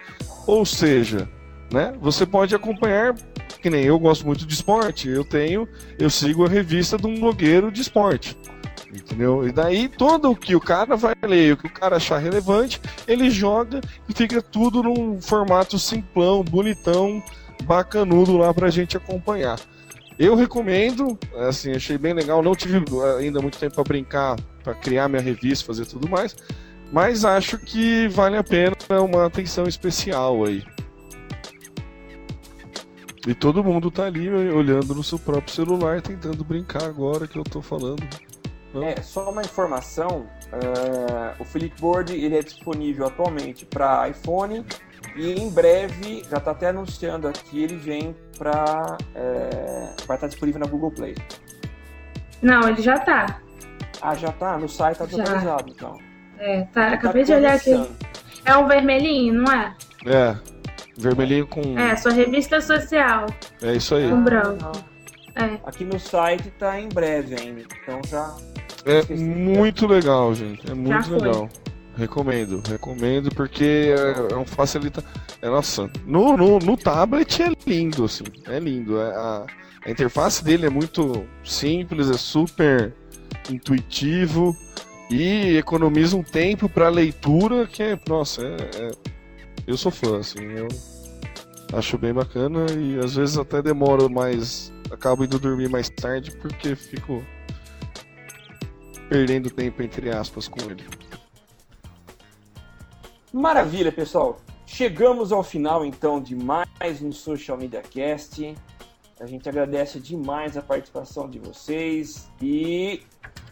[0.47, 1.29] Ou seja,
[1.71, 1.93] né?
[2.01, 3.15] Você pode acompanhar,
[3.57, 5.69] que nem eu gosto muito de esporte, eu tenho,
[5.99, 8.37] eu sigo a revista de um blogueiro de esporte.
[8.93, 9.47] Entendeu?
[9.47, 12.81] E daí todo o que o cara vai ler, o que o cara achar relevante,
[13.07, 17.23] ele joga e fica tudo num formato simplão, bonitão,
[17.65, 19.61] bacanudo lá pra gente acompanhar.
[20.19, 22.43] Eu recomendo, assim, achei bem legal.
[22.43, 22.83] Não tive
[23.19, 26.35] ainda muito tempo pra brincar, pra criar minha revista, fazer tudo mais,
[26.93, 30.65] mas acho que vale a pena uma atenção especial aí.
[33.27, 37.45] E todo mundo tá ali olhando no seu próprio celular, tentando brincar agora que eu
[37.45, 38.03] tô falando.
[38.83, 44.65] É, só uma informação, eh, o Flipboard ele é disponível atualmente para iPhone
[45.17, 48.99] e em breve, já está até anunciando aqui, ele vem para
[50.07, 51.15] vai estar disponível na Google Play.
[52.43, 53.41] Não, ele já tá.
[54.01, 54.57] Ah, já tá?
[54.57, 55.23] No site tá Já.
[55.23, 55.99] atualizado, então.
[56.39, 56.89] É, tá.
[56.89, 57.91] Tá Acabei de olhar aqui.
[58.45, 59.75] É um vermelhinho, não é?
[60.07, 60.37] É,
[60.99, 61.79] vermelhinho com.
[61.79, 63.27] É, sua revista social,
[63.63, 64.11] É isso aí.
[64.11, 64.73] com branco.
[65.35, 65.59] É.
[65.65, 68.35] Aqui no site tá em breve ainda, então já
[68.85, 70.69] É muito legal, gente.
[70.71, 71.49] É muito legal.
[71.97, 75.03] Recomendo, recomendo, porque é, é um facilita.
[75.43, 78.25] É, nossa, no, no, no tablet é lindo, assim.
[78.47, 79.01] É lindo.
[79.01, 79.47] É, a,
[79.85, 82.93] a interface dele é muito simples, é super
[83.51, 84.57] intuitivo
[85.11, 87.99] e economiza um tempo para leitura que é.
[88.09, 89.18] Nossa, é, é-
[89.69, 90.41] eu sou fã, assim.
[90.41, 90.67] Eu
[91.75, 94.73] acho bem bacana e às vezes até demoro mais.
[94.91, 97.23] Acabo indo dormir mais tarde porque fico
[99.11, 100.87] perdendo tempo, entre aspas, com ele.
[103.31, 104.41] Maravilha, pessoal.
[104.65, 108.55] Chegamos ao final então de mais um Social Media Cast.
[109.21, 113.03] A gente agradece demais a participação de vocês e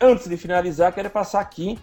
[0.01, 1.79] antes de finalizar, quero passar aqui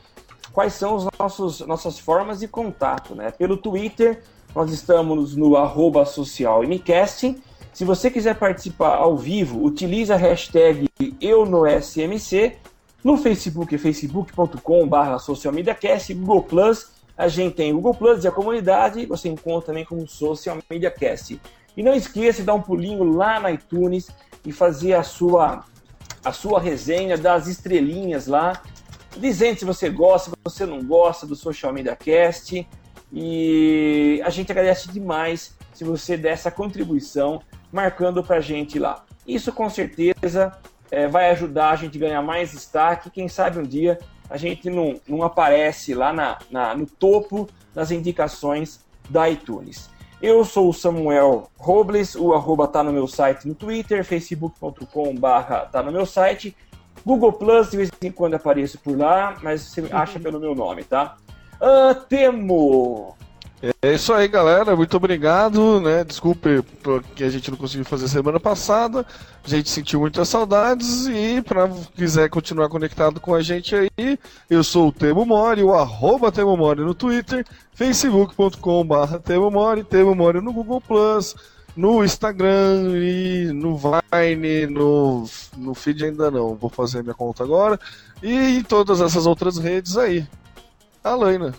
[0.54, 3.32] quais são os nossos nossas formas de contato, né?
[3.32, 4.22] Pelo Twitter,
[4.56, 7.36] nós estamos no arroba socialmcast.
[7.74, 10.88] Se você quiser participar ao vivo, utilize a hashtag
[11.20, 11.44] eu
[13.04, 19.06] no Facebook facebook.com.br socialmediacast, Google Plus, a gente tem o Google Plus e a comunidade,
[19.06, 21.40] você encontra também como Social Media Cast.
[21.76, 24.10] E não esqueça de dar um pulinho lá na iTunes
[24.46, 25.64] e fazer a sua,
[26.24, 28.62] a sua resenha das estrelinhas lá,
[29.18, 32.68] dizendo se você gosta, se você não gosta do Social Media Cast.
[33.12, 37.42] E a gente agradece demais se você der essa contribuição
[37.72, 39.06] marcando pra gente lá.
[39.28, 40.52] Isso com certeza
[40.90, 43.10] é, vai ajudar a gente a ganhar mais destaque.
[43.10, 44.00] Quem sabe um dia
[44.30, 48.80] a gente não, não aparece lá na, na, no topo das indicações
[49.10, 49.90] da iTunes.
[50.22, 55.66] Eu sou o Samuel Robles, o arroba tá no meu site no Twitter, facebook.com barra
[55.66, 56.56] tá no meu site,
[57.06, 60.84] Google Plus, de vez em quando apareço por lá, mas você acha pelo meu nome,
[60.84, 61.18] tá?
[61.62, 63.16] Ah, Temo!
[63.82, 64.76] É isso aí, galera.
[64.76, 66.04] Muito obrigado, né?
[66.04, 66.62] Desculpe
[67.16, 69.06] que a gente não conseguiu fazer semana passada.
[69.42, 74.20] A gente sentiu muitas saudades e para quiser continuar conectado com a gente aí,
[74.50, 80.14] eu sou o Temo Mori, o arroba Temo Mori no Twitter, facebook.com.br Temo Mori, Temo
[80.14, 81.34] Mori no Google Plus,
[81.76, 85.26] no Instagram e no Vine, no,
[85.58, 86.56] no feed ainda não.
[86.56, 87.80] Vou fazer minha conta agora.
[88.22, 90.28] E em todas essas outras redes aí.
[91.04, 91.54] Alaina.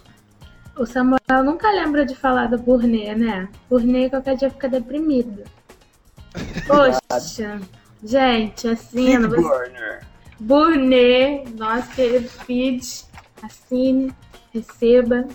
[0.76, 3.48] O Samuel nunca lembra de falar do Burnet, né?
[3.68, 5.44] Burnet qualquer dia fica deprimido.
[6.66, 7.60] Poxa,
[8.02, 9.06] gente, assim.
[9.06, 9.36] Feed Você...
[9.36, 10.06] Burner.
[10.40, 13.04] Burnet, nosso querido feed.
[13.42, 14.12] Assine,
[14.52, 15.26] receba.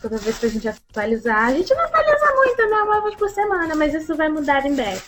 [0.00, 1.46] Toda vez que a gente atualizar.
[1.46, 2.76] A gente não atualiza muito, né?
[2.82, 5.02] Uma vez por semana, mas isso vai mudar em breve.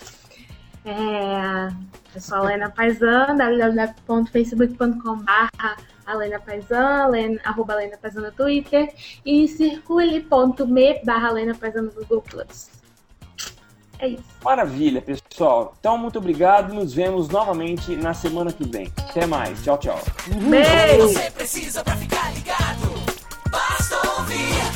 [0.85, 1.69] É.
[2.13, 8.93] Pessoal, Lena Paisan, www.facebook.com.br Alena Paisan, Lena, arroba Alena Paisan no Twitter
[9.25, 12.69] e circule.me barra Alena Paisan no Google Plus.
[14.01, 14.25] É isso.
[14.43, 15.75] Maravilha, pessoal.
[15.79, 16.73] Então, muito obrigado.
[16.73, 18.91] Nos vemos novamente na semana que vem.
[18.97, 19.63] Até mais.
[19.63, 20.01] Tchau, tchau.
[20.49, 21.09] Beijo!
[21.09, 22.89] você precisa pra ficar ligado.
[23.51, 24.70] Basta ouvir